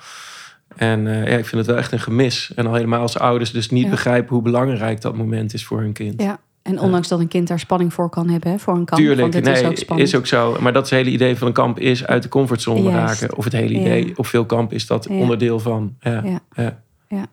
En 0.76 1.08
eh, 1.08 1.32
ja, 1.32 1.38
ik 1.38 1.46
vind 1.46 1.58
het 1.58 1.66
wel 1.66 1.78
echt 1.78 1.92
een 1.92 2.00
gemis. 2.00 2.52
En 2.56 2.68
al 2.68 2.74
helemaal 2.74 3.02
als 3.02 3.18
ouders 3.20 3.52
dus 3.52 3.70
niet 3.70 3.90
begrijpen 3.90 4.34
hoe 4.34 4.44
belangrijk 4.44 5.02
dat 5.02 5.16
moment 5.18 5.54
is 5.54 5.66
voor 5.66 5.80
hun 5.80 5.94
kind. 5.94 6.22
Ja. 6.22 6.40
En 6.66 6.80
ondanks 6.80 7.08
dat 7.08 7.20
een 7.20 7.28
kind 7.28 7.48
daar 7.48 7.60
spanning 7.60 7.94
voor 7.94 8.10
kan 8.10 8.30
hebben, 8.30 8.52
hè, 8.52 8.60
voor 8.60 8.76
een 8.76 8.86
kamp. 8.86 9.02
Tuurlijk, 9.02 9.22
want 9.22 9.34
het 9.34 9.44
nee, 9.44 9.54
is 9.54 9.64
ook 9.64 9.78
spannend. 9.78 10.08
is 10.08 10.16
ook 10.16 10.26
zo. 10.26 10.58
Maar 10.62 10.74
dat 10.74 10.84
is 10.84 10.90
het 10.90 11.00
hele 11.00 11.12
idee 11.12 11.36
van 11.38 11.48
een 11.48 11.54
kamp 11.54 11.80
is 11.80 12.06
uit 12.06 12.24
de 12.24 12.30
comfortzone 12.30 12.82
Juist. 12.90 13.22
raken. 13.22 13.38
Of 13.38 13.44
het 13.44 13.54
hele 13.54 13.74
Ja. 13.74 13.80
idee, 13.80 14.18
op 14.18 14.26
veel 14.26 14.46
kamp 14.46 14.74
is 14.74 14.88
dat 14.88 15.08
Ja. 15.10 15.16
onderdeel 15.16 15.60
van. 15.60 15.96
Ja. 16.00 16.24
Ja. 16.24 16.84
Ja. 17.08 17.26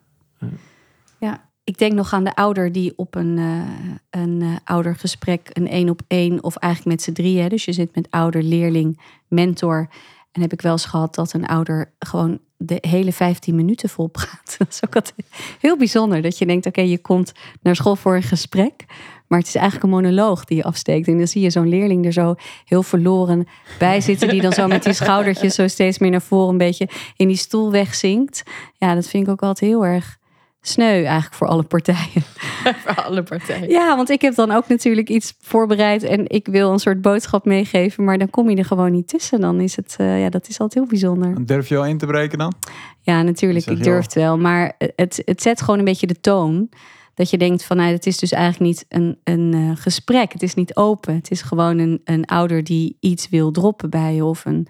Ja, 1.19 1.49
ik 1.65 1.79
denk 1.79 1.93
nog 1.93 2.13
aan 2.13 2.25
de 2.25 2.35
ouder 2.35 2.73
die 2.73 2.93
op 2.97 3.15
een, 3.15 3.39
eh, 3.39 4.21
een 4.23 4.43
eh, 4.43 4.49
oudergesprek, 4.65 5.49
een 5.53 5.69
één 5.69 5.89
op 5.89 6.01
één, 6.09 6.43
of 6.43 6.57
eigenlijk 6.57 6.97
met 6.97 7.05
z'n 7.05 7.13
drieën. 7.13 7.49
Dus 7.49 7.65
je 7.65 7.73
zit 7.73 7.95
met 7.95 8.07
ouder, 8.11 8.43
leerling, 8.43 9.01
mentor. 9.29 9.89
En 10.33 10.41
heb 10.41 10.53
ik 10.53 10.61
wel 10.61 10.73
eens 10.73 10.85
gehad 10.85 11.15
dat 11.15 11.33
een 11.33 11.47
ouder 11.47 11.93
gewoon 11.99 12.39
de 12.57 12.79
hele 12.81 13.13
15 13.13 13.55
minuten 13.55 13.89
vol 13.89 14.07
praat. 14.07 14.55
Dat 14.59 14.69
is 14.69 14.81
ook 14.85 14.95
altijd 14.95 15.15
heel 15.61 15.77
bijzonder. 15.77 16.23
Dat 16.23 16.39
je 16.39 16.47
denkt, 16.47 16.67
oké, 16.67 16.81
je 16.81 16.99
komt 16.99 17.33
naar 17.63 17.77
school 17.77 17.97
voor 17.97 18.15
een 18.15 18.23
gesprek. 18.23 18.85
Maar 19.27 19.39
het 19.39 19.49
is 19.49 19.55
eigenlijk 19.55 19.85
een 19.85 20.01
monoloog 20.01 20.45
die 20.45 20.57
je 20.57 20.65
afsteekt. 20.65 21.09
En 21.09 21.19
dan 21.19 21.27
zie 21.27 21.43
je 21.43 21.51
zo'n 21.51 21.69
leerling 21.69 22.07
er 22.07 22.13
zo 22.13 22.35
heel 22.65 22.83
verloren 22.83 23.47
bij 23.79 24.01
zitten. 24.01 24.29
Die 24.29 24.41
dan 24.41 24.53
zo 24.53 24.67
met 24.67 24.83
die 24.83 24.93
schoudertjes 24.93 25.55
zo 25.55 25.69
steeds 25.69 25.99
meer 25.99 26.11
naar 26.11 26.23
voren 26.23 26.49
een 26.49 26.59
beetje 26.59 26.89
in 27.17 27.29
die 27.29 27.37
stoel 27.37 27.71
wegzinkt. 27.71 28.43
Ja, 28.77 28.95
dat 28.95 29.09
vind 29.09 29.27
ik 29.27 29.33
ook 29.33 29.43
altijd 29.43 29.71
heel 29.71 29.87
erg 29.87 30.19
sneu 30.63 31.05
eigenlijk 31.05 31.35
voor 31.35 31.47
alle 31.47 31.63
partijen. 31.63 32.23
Voor 32.85 33.05
alle 33.05 33.23
partijen. 33.23 33.69
Ja, 33.69 33.97
want 33.97 34.11
ik 34.11 34.21
heb 34.21 34.35
dan 34.35 34.51
ook 34.51 34.69
natuurlijk 34.69 35.09
iets 35.09 35.35
voorbereid 35.41 36.03
en 36.03 36.29
ik 36.29 36.47
wil 36.47 36.73
een 36.73 36.79
soort 36.79 37.01
boodschap 37.01 37.45
meegeven, 37.45 38.05
maar 38.05 38.19
dan 38.19 38.31
kom 38.31 38.51
je 38.51 38.57
er 38.57 38.65
gewoon 38.65 38.93
niet 38.93 39.09
tussen. 39.09 39.41
Dan 39.41 39.61
is 39.61 39.77
het, 39.77 39.95
eh, 39.99 40.21
ja, 40.21 40.29
dat 40.29 40.49
is 40.49 40.59
altijd 40.59 40.75
heel 40.75 40.89
bijzonder. 40.89 41.47
Durf 41.47 41.69
je 41.69 41.77
al 41.77 41.87
in 41.87 41.99
te 41.99 42.07
breken 42.07 42.39
dan? 42.39 42.55
Ja, 43.01 43.23
natuurlijk, 43.23 43.67
ik 43.67 43.83
durf 43.83 44.05
het 44.05 44.15
wel, 44.15 44.39
maar 44.39 44.73
het, 44.97 45.23
het 45.25 45.43
zet 45.43 45.61
gewoon 45.61 45.79
een 45.79 45.85
beetje 45.85 46.07
de 46.07 46.21
toon. 46.21 46.69
Dat 47.15 47.31
je 47.31 47.39
denkt 47.39 47.65
van, 47.65 47.77
nou, 47.77 47.93
het 47.93 48.07
is 48.07 48.19
dus 48.19 48.33
eigenlijk 48.33 48.65
niet 48.65 48.85
een, 48.89 49.19
een 49.25 49.55
eh, 49.55 49.83
gesprek. 49.83 50.33
Het 50.33 50.43
is 50.43 50.55
niet 50.55 50.77
open. 50.77 51.15
Het 51.15 51.31
is 51.31 51.43
gewoon 51.43 51.79
een, 51.79 52.01
een 52.05 52.25
ouder 52.25 52.65
die 52.65 52.97
iets 53.01 53.29
wil 53.29 53.51
droppen 53.51 53.91
bij 53.91 54.15
je 54.15 54.25
of 54.25 54.45
een, 54.45 54.67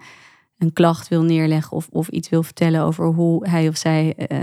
een 0.57 0.73
klacht 0.73 1.07
wil 1.07 1.23
neerleggen 1.23 1.77
of, 1.77 1.87
of 1.91 2.07
iets 2.07 2.29
wil 2.29 2.43
vertellen 2.43 2.81
over 2.81 3.05
hoe 3.05 3.49
hij 3.49 3.67
of 3.67 3.77
zij 3.77 4.13
eh, 4.15 4.39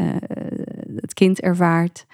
het 1.11 1.19
kind 1.19 1.41
ervaart. 1.41 2.05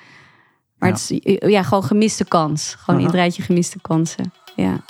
Maar 0.79 0.89
Ja. 0.89 0.95
het 0.95 1.11
is 1.11 1.37
ja, 1.51 1.63
gewoon 1.63 1.85
gemiste 1.85 2.25
kans. 2.25 2.75
Gewoon 2.79 3.01
in 3.01 3.07
het 3.07 3.15
rijtje 3.15 3.43
gemiste 3.43 3.81
kansen. 3.81 4.33
Ja. 4.57 4.81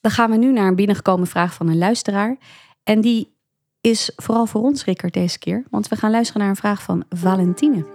Dan 0.00 0.10
gaan 0.10 0.30
we 0.30 0.36
nu 0.36 0.52
naar 0.52 0.66
een 0.66 0.74
binnengekomen 0.74 1.26
vraag 1.26 1.54
van 1.54 1.68
een 1.68 1.78
luisteraar. 1.78 2.36
En 2.84 3.00
die 3.00 3.34
is 3.80 4.12
vooral 4.16 4.46
voor 4.46 4.62
ons, 4.62 4.84
Rickert, 4.84 5.12
deze 5.14 5.38
keer. 5.38 5.64
Want 5.70 5.88
we 5.88 5.96
gaan 5.96 6.10
luisteren 6.10 6.40
naar 6.40 6.50
een 6.50 6.56
vraag 6.56 6.82
van 6.82 7.04
Valentine. 7.08 7.86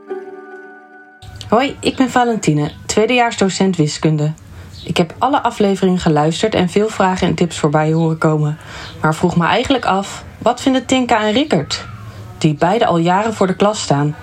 Hoi, 1.49 1.77
ik 1.79 1.95
ben 1.95 2.09
Valentine, 2.09 2.71
tweedejaars 2.85 3.37
docent 3.37 3.75
wiskunde. 3.75 4.33
Ik 4.85 4.97
heb 4.97 5.15
alle 5.17 5.41
afleveringen 5.41 5.99
geluisterd 5.99 6.53
en 6.55 6.69
veel 6.69 6.89
vragen 6.89 7.27
en 7.27 7.35
tips 7.35 7.59
voorbij 7.59 7.91
horen 7.93 8.17
komen. 8.17 8.57
Maar 9.01 9.15
vroeg 9.15 9.37
me 9.37 9.45
eigenlijk 9.45 9.85
af, 9.85 10.25
wat 10.37 10.61
vinden 10.61 10.85
Tinka 10.85 11.25
en 11.25 11.31
Rickert? 11.31 11.85
Die 12.37 12.53
beide 12.53 12.85
al 12.85 12.97
jaren 12.97 13.33
voor 13.33 13.47
de 13.47 13.55
klas 13.55 13.81
staan. 13.81 14.15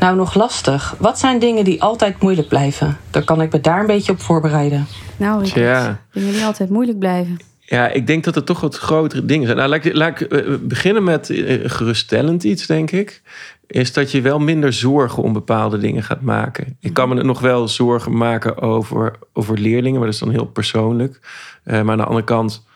Nou, 0.00 0.16
nog 0.16 0.34
lastig. 0.34 0.94
Wat 0.98 1.18
zijn 1.18 1.38
dingen 1.38 1.64
die 1.64 1.82
altijd 1.82 2.22
moeilijk 2.22 2.48
blijven? 2.48 2.96
Dan 3.10 3.24
kan 3.24 3.40
ik 3.40 3.52
me 3.52 3.60
daar 3.60 3.80
een 3.80 3.86
beetje 3.86 4.12
op 4.12 4.20
voorbereiden. 4.20 4.86
Nou, 5.16 5.42
Rickert, 5.42 5.54
Tja. 5.54 6.00
dingen 6.12 6.32
die 6.32 6.44
altijd 6.44 6.70
moeilijk 6.70 6.98
blijven. 6.98 7.38
Ja, 7.60 7.88
ik 7.88 8.06
denk 8.06 8.24
dat 8.24 8.34
het 8.34 8.46
toch 8.46 8.60
wat 8.60 8.76
grotere 8.76 9.24
dingen 9.24 9.46
zijn. 9.46 9.58
Nou, 9.58 9.68
laat 9.68 9.84
ik, 9.84 9.94
laat 9.94 10.20
ik 10.20 10.32
eh, 10.32 10.54
beginnen 10.60 11.04
met 11.04 11.30
eh, 11.30 11.70
geruststellend 11.70 12.44
iets, 12.44 12.66
denk 12.66 12.90
ik. 12.90 13.22
Is 13.66 13.92
dat 13.92 14.10
je 14.10 14.20
wel 14.20 14.38
minder 14.38 14.72
zorgen 14.72 15.22
om 15.22 15.32
bepaalde 15.32 15.78
dingen 15.78 16.02
gaat 16.02 16.20
maken. 16.20 16.76
Ik 16.80 16.94
kan 16.94 17.08
me 17.08 17.22
nog 17.22 17.40
wel 17.40 17.68
zorgen 17.68 18.16
maken 18.16 18.58
over, 18.62 19.14
over 19.32 19.58
leerlingen, 19.58 19.98
maar 19.98 20.06
dat 20.06 20.14
is 20.14 20.20
dan 20.20 20.30
heel 20.30 20.46
persoonlijk. 20.46 21.20
Eh, 21.64 21.82
maar 21.82 21.92
aan 21.92 21.98
de 21.98 22.04
andere 22.04 22.24
kant 22.24 22.66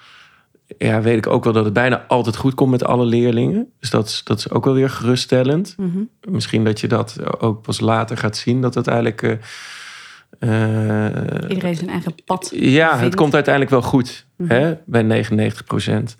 ja, 0.78 1.00
weet 1.00 1.16
ik 1.16 1.26
ook 1.26 1.44
wel 1.44 1.52
dat 1.52 1.64
het 1.64 1.72
bijna 1.72 2.04
altijd 2.08 2.36
goed 2.36 2.54
komt 2.54 2.70
met 2.70 2.84
alle 2.84 3.04
leerlingen. 3.04 3.72
Dus 3.80 3.90
dat 3.90 4.06
is, 4.08 4.20
dat 4.24 4.38
is 4.38 4.50
ook 4.50 4.64
wel 4.64 4.74
weer 4.74 4.90
geruststellend. 4.90 5.74
Mhm. 5.76 5.98
Misschien 6.28 6.64
dat 6.64 6.80
je 6.80 6.88
dat 6.88 7.40
ook 7.40 7.62
pas 7.62 7.80
later 7.80 8.16
gaat 8.16 8.36
zien, 8.36 8.60
dat 8.60 8.74
het 8.74 8.86
eigenlijk. 8.86 9.22
eh, 9.22 11.06
eh, 11.06 11.48
Iedereen 11.48 11.74
zijn 11.76 11.90
eigen 11.90 12.14
pad. 12.24 12.50
ja, 12.54 12.98
het 12.98 13.14
komt 13.14 13.34
uiteindelijk 13.34 13.74
wel 13.74 13.82
goed. 13.82 14.26
Mhm. 14.36 14.50
hè, 14.50 14.74
bij 14.86 15.02
99 15.02 15.64
procent. 15.64 16.16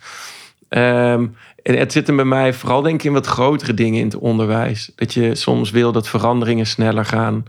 Ehm, 0.68 1.26
en 1.62 1.78
het 1.78 1.92
zit 1.92 2.07
hem 2.07 2.16
bij 2.16 2.24
mij 2.24 2.53
vooral 2.53 2.82
denk 2.82 2.94
ik 2.94 3.05
in 3.05 3.12
wat 3.12 3.26
grotere 3.26 3.74
dingen 3.74 3.98
in 3.98 4.05
het 4.05 4.16
onderwijs. 4.18 4.92
Dat 4.94 5.14
je 5.14 5.34
soms 5.34 5.70
wil 5.70 5.92
dat 5.92 6.09
veranderingen 6.09 6.66
sneller 6.66 7.05
gaan. 7.05 7.44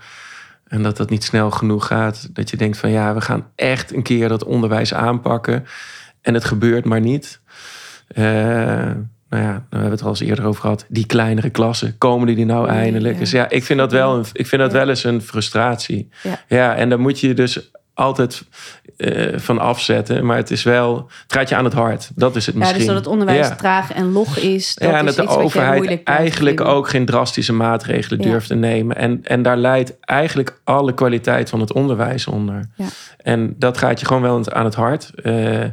En 0.67 0.83
dat 0.83 0.97
dat 0.97 1.09
niet 1.09 1.23
snel 1.23 1.51
genoeg 1.51 1.87
gaat. 1.87 2.29
Dat 2.35 2.49
je 2.49 2.57
denkt 2.57 2.77
van 2.77 2.89
ja, 2.89 3.13
we 3.13 3.21
gaan 3.21 3.47
echt 3.55 3.93
een 3.93 4.01
keer 4.03 4.29
dat 4.29 4.43
onderwijs 4.43 4.93
aanpakken. 4.93 5.65
En 6.23 6.33
het 6.33 6.45
gebeurt 6.45 6.85
maar 6.85 7.01
niet. 7.01 7.41
Eh, 8.07 8.23
nou 9.29 9.43
ja, 9.45 9.51
daar 9.51 9.63
hebben 9.69 9.83
we 9.83 9.89
het 9.89 9.99
er 9.99 10.05
al 10.05 10.11
eens 10.11 10.19
eerder 10.19 10.45
over 10.45 10.61
gehad. 10.61 10.85
Die 10.89 11.05
kleinere 11.05 11.49
klassen, 11.49 11.97
komen 11.97 12.35
die 12.35 12.45
nou 12.45 12.67
Nee, 12.67 12.77
eindelijk? 12.77 13.13
ja. 13.13 13.19
Dus 13.19 13.31
ja, 13.31 13.49
ik 13.49 13.63
vind 13.63 13.79
dat 13.79 13.91
wel, 13.91 14.15
een, 14.15 14.25
ik 14.33 14.47
vind 14.47 14.61
dat 14.61 14.71
Ja. 14.71 14.77
wel 14.77 14.89
eens 14.89 15.03
een 15.03 15.21
frustratie. 15.21 16.09
Ja. 16.23 16.39
ja, 16.47 16.75
en 16.75 16.89
daar 16.89 16.99
moet 16.99 17.19
je 17.19 17.33
dus 17.33 17.71
altijd 17.93 18.43
eh, 18.97 19.37
van 19.39 19.59
afzetten. 19.59 20.25
Maar 20.25 20.37
het 20.37 20.51
is 20.51 20.63
wel, 20.63 20.95
het 21.23 21.33
gaat 21.33 21.49
je 21.49 21.55
aan 21.55 21.63
het 21.63 21.73
hart. 21.73 22.11
Dat 22.15 22.35
is 22.35 22.45
het 22.45 22.53
Ja, 22.55 22.59
misschien. 22.59 22.77
dus 22.79 22.87
dat 22.87 22.95
het 22.97 23.07
onderwijs 23.07 23.47
Ja. 23.47 23.55
traag 23.55 23.91
en 23.93 24.11
log 24.11 24.37
is. 24.37 24.75
Dat 24.75 24.89
ja, 24.89 24.97
en 24.97 25.07
is 25.07 25.15
dat 25.15 25.27
de 25.27 25.37
overheid 25.37 26.03
eigenlijk 26.03 26.61
ook 26.61 26.89
geen 26.89 27.05
drastische 27.05 27.53
maatregelen 27.53 28.21
Ja. 28.21 28.29
durft 28.29 28.47
te 28.47 28.55
nemen. 28.55 28.95
En, 28.95 29.19
en 29.23 29.41
daar 29.41 29.57
leidt 29.57 29.99
eigenlijk 29.99 30.59
alle 30.63 30.93
kwaliteit 30.93 31.49
van 31.49 31.59
het 31.59 31.73
onderwijs 31.73 32.27
onder. 32.27 32.69
Ja. 32.75 32.85
En 33.17 33.55
dat 33.57 33.77
gaat 33.77 33.99
je 33.99 34.05
gewoon 34.05 34.21
wel 34.21 34.51
aan 34.53 34.65
het 34.65 34.75
hart. 34.75 35.11
Eh, 35.23 35.63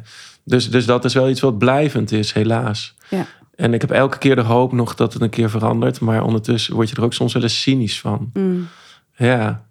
dus, 0.50 0.70
dus 0.70 0.86
dat 0.86 1.04
is 1.04 1.14
wel 1.14 1.28
iets 1.28 1.40
wat 1.40 1.58
blijvend 1.58 2.12
is, 2.12 2.32
helaas. 2.32 2.94
Ja. 3.08 3.26
En 3.54 3.74
ik 3.74 3.80
heb 3.80 3.90
elke 3.90 4.18
keer 4.18 4.34
de 4.36 4.42
hoop 4.42 4.72
nog 4.72 4.94
dat 4.94 5.12
het 5.12 5.22
een 5.22 5.30
keer 5.30 5.50
verandert. 5.50 6.00
Maar 6.00 6.24
ondertussen 6.24 6.74
word 6.74 6.90
je 6.90 6.96
er 6.96 7.02
ook 7.02 7.12
soms 7.12 7.32
wel 7.32 7.42
eens 7.42 7.62
cynisch 7.62 8.00
van. 8.00 8.30
Mm. 8.32 8.68
Ja. 9.16 9.64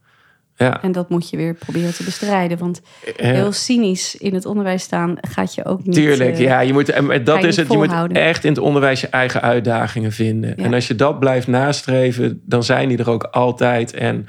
Ja. 0.55 0.81
En 0.81 0.91
dat 0.91 1.09
moet 1.09 1.29
je 1.29 1.37
weer 1.37 1.53
proberen 1.53 1.93
te 1.93 2.03
bestrijden. 2.03 2.57
Want 2.57 2.81
heel 3.15 3.51
cynisch 3.51 4.15
in 4.15 4.33
het 4.33 4.45
onderwijs 4.45 4.83
staan 4.83 5.17
gaat 5.21 5.55
je 5.55 5.65
ook 5.65 5.83
niet... 5.83 5.95
Tuurlijk, 5.95 6.33
eh, 6.33 6.39
ja. 6.39 6.59
Je 6.59 6.73
moet, 6.73 6.89
en 6.89 7.23
dat 7.23 7.41
je 7.41 7.47
is 7.47 7.55
het. 7.55 7.71
Je 7.71 7.77
moet 7.77 8.11
echt 8.11 8.43
in 8.43 8.49
het 8.49 8.59
onderwijs 8.59 9.01
je 9.01 9.07
eigen 9.07 9.41
uitdagingen 9.41 10.11
vinden. 10.11 10.53
Ja. 10.57 10.63
En 10.63 10.73
als 10.73 10.87
je 10.87 10.95
dat 10.95 11.19
blijft 11.19 11.47
nastreven, 11.47 12.41
dan 12.45 12.63
zijn 12.63 12.89
die 12.89 12.97
er 12.97 13.09
ook 13.09 13.23
altijd. 13.23 13.93
En, 13.93 14.27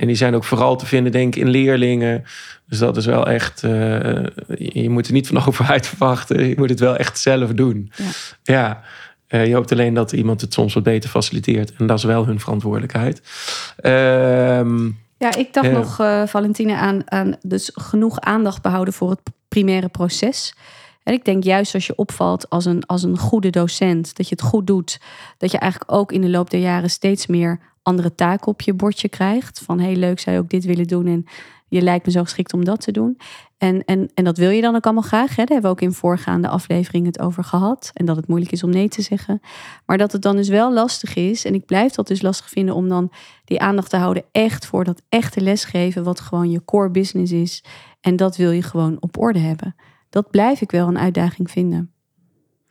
en 0.00 0.06
die 0.06 0.16
zijn 0.16 0.34
ook 0.34 0.44
vooral 0.44 0.76
te 0.76 0.86
vinden, 0.86 1.12
denk 1.12 1.34
ik, 1.36 1.42
in 1.42 1.48
leerlingen. 1.48 2.24
Dus 2.66 2.78
dat 2.78 2.96
is 2.96 3.06
wel 3.06 3.26
echt. 3.26 3.62
eh, 3.62 3.70
je 4.58 4.90
moet 4.90 5.06
er 5.06 5.12
niet 5.12 5.26
van 5.26 5.36
de 5.36 5.46
overheid 5.48 5.86
verwachten. 5.86 6.48
Je 6.48 6.54
moet 6.58 6.70
het 6.70 6.80
wel 6.80 6.96
echt 6.96 7.18
zelf 7.18 7.50
doen. 7.52 7.92
Ja. 7.96 8.04
Ja. 8.42 8.82
Eh, 9.26 9.46
je 9.46 9.54
hoopt 9.54 9.72
alleen 9.72 9.94
dat 9.94 10.12
iemand 10.12 10.40
het 10.40 10.52
soms 10.52 10.74
wat 10.74 10.82
beter 10.82 11.10
faciliteert. 11.10 11.72
En 11.78 11.86
dat 11.86 11.98
is 11.98 12.04
wel 12.04 12.26
hun 12.26 12.40
verantwoordelijkheid. 12.40 13.20
Ehm, 13.76 14.84
Ja, 15.18 15.36
ik 15.36 15.52
dacht 15.52 15.66
Ja. 15.66 15.72
nog, 15.72 16.00
eh, 16.00 16.22
Valentine, 16.26 16.76
aan, 16.76 17.10
aan 17.10 17.36
dus 17.42 17.70
genoeg 17.74 18.20
aandacht 18.20 18.62
behouden 18.62 18.94
voor 18.94 19.10
het 19.10 19.20
primaire 19.48 19.88
proces. 19.88 20.54
En 21.02 21.12
ik 21.14 21.24
denk 21.24 21.44
juist 21.44 21.74
als 21.74 21.86
je 21.86 21.96
opvalt 21.96 22.48
als 22.50 22.64
een, 22.64 22.86
als 22.86 23.02
een 23.02 23.18
goede 23.18 23.50
docent, 23.50 24.16
dat 24.16 24.28
je 24.28 24.34
het 24.34 24.44
goed 24.44 24.66
doet, 24.66 25.00
dat 25.38 25.50
je 25.50 25.58
eigenlijk 25.58 25.92
ook 25.92 26.12
in 26.12 26.20
de 26.20 26.28
loop 26.28 26.50
der 26.50 26.60
jaren 26.60 26.90
steeds 26.90 27.26
meer 27.26 27.60
andere 27.82 28.14
taken 28.14 28.46
op 28.46 28.60
je 28.60 28.74
bordje 28.74 29.08
krijgt. 29.08 29.60
Van 29.60 29.78
heel 29.78 29.96
leuk, 29.96 30.20
zou 30.20 30.36
je 30.36 30.42
ook 30.42 30.50
dit 30.50 30.64
willen 30.64 30.86
doen 30.86 31.06
en 31.06 31.24
je 31.70 31.80
lijkt 31.80 32.06
me 32.06 32.12
zo 32.12 32.22
geschikt 32.22 32.52
om 32.52 32.64
dat 32.64 32.80
te 32.80 32.92
doen. 32.92 33.18
En, 33.58 33.84
en, 33.84 34.10
en 34.14 34.24
dat 34.24 34.38
wil 34.38 34.50
je 34.50 34.60
dan 34.60 34.74
ook 34.74 34.84
allemaal 34.84 35.02
graag. 35.02 35.28
Hè? 35.28 35.36
Daar 35.36 35.46
hebben 35.46 35.62
we 35.62 35.76
ook 35.76 35.80
in 35.80 35.92
voorgaande 35.92 36.48
aflevering 36.48 37.06
het 37.06 37.20
over 37.20 37.44
gehad. 37.44 37.90
En 37.94 38.06
dat 38.06 38.16
het 38.16 38.28
moeilijk 38.28 38.52
is 38.52 38.62
om 38.62 38.70
nee 38.70 38.88
te 38.88 39.02
zeggen. 39.02 39.40
Maar 39.86 39.98
dat 39.98 40.12
het 40.12 40.22
dan 40.22 40.36
dus 40.36 40.48
wel 40.48 40.72
lastig 40.72 41.14
is. 41.14 41.44
En 41.44 41.54
ik 41.54 41.66
blijf 41.66 41.92
dat 41.92 42.06
dus 42.06 42.22
lastig 42.22 42.48
vinden 42.48 42.74
om 42.74 42.88
dan 42.88 43.12
die 43.44 43.60
aandacht 43.60 43.90
te 43.90 43.96
houden 43.96 44.24
echt 44.32 44.66
voor 44.66 44.84
dat 44.84 45.02
echte 45.08 45.40
lesgeven. 45.40 46.04
Wat 46.04 46.20
gewoon 46.20 46.50
je 46.50 46.64
core 46.64 46.90
business 46.90 47.32
is. 47.32 47.64
En 48.00 48.16
dat 48.16 48.36
wil 48.36 48.50
je 48.50 48.62
gewoon 48.62 48.96
op 49.00 49.18
orde 49.18 49.38
hebben. 49.38 49.74
Dat 50.10 50.30
blijf 50.30 50.60
ik 50.60 50.70
wel 50.70 50.88
een 50.88 50.98
uitdaging 50.98 51.50
vinden. 51.50 51.92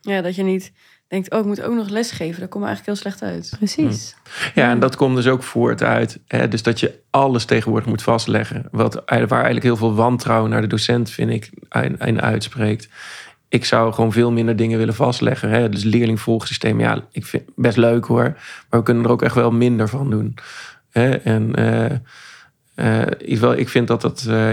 Ja, 0.00 0.20
dat 0.20 0.34
je 0.34 0.42
niet 0.42 0.72
denkt, 1.10 1.30
oh, 1.30 1.38
ik 1.38 1.44
moet 1.44 1.62
ook 1.62 1.74
nog 1.74 1.88
lesgeven. 1.88 2.40
Dat 2.40 2.48
komt 2.48 2.64
eigenlijk 2.64 2.86
heel 2.86 3.10
slecht 3.10 3.32
uit. 3.32 3.52
Precies. 3.56 4.14
Ja, 4.54 4.70
en 4.70 4.80
dat 4.80 4.96
komt 4.96 5.16
dus 5.16 5.26
ook 5.26 5.42
voort 5.42 5.82
uit. 5.82 6.18
Hè, 6.26 6.48
dus 6.48 6.62
dat 6.62 6.80
je 6.80 6.98
alles 7.10 7.44
tegenwoordig 7.44 7.88
moet 7.88 8.02
vastleggen. 8.02 8.68
Wat, 8.70 8.94
waar 8.94 9.30
eigenlijk 9.30 9.62
heel 9.62 9.76
veel 9.76 9.94
wantrouwen 9.94 10.50
naar 10.50 10.60
de 10.60 10.66
docent, 10.66 11.10
vind 11.10 11.30
ik, 11.30 11.50
in 11.98 12.22
uitspreekt. 12.22 12.88
Ik 13.48 13.64
zou 13.64 13.92
gewoon 13.92 14.12
veel 14.12 14.32
minder 14.32 14.56
dingen 14.56 14.78
willen 14.78 14.94
vastleggen. 14.94 15.50
Hè. 15.50 15.68
Dus 15.68 15.82
leerlingvolgsysteem, 15.82 16.80
ja, 16.80 17.04
ik 17.12 17.26
vind 17.26 17.46
het 17.46 17.54
best 17.56 17.76
leuk 17.76 18.04
hoor. 18.04 18.22
Maar 18.68 18.80
we 18.80 18.82
kunnen 18.82 19.04
er 19.04 19.10
ook 19.10 19.22
echt 19.22 19.34
wel 19.34 19.50
minder 19.50 19.88
van 19.88 20.10
doen. 20.10 20.34
Hè. 20.90 21.10
En 21.10 21.60
uh, 21.60 23.04
uh, 23.26 23.58
ik 23.58 23.68
vind 23.68 23.88
dat 23.88 24.00
dat 24.00 24.26
uh, 24.28 24.50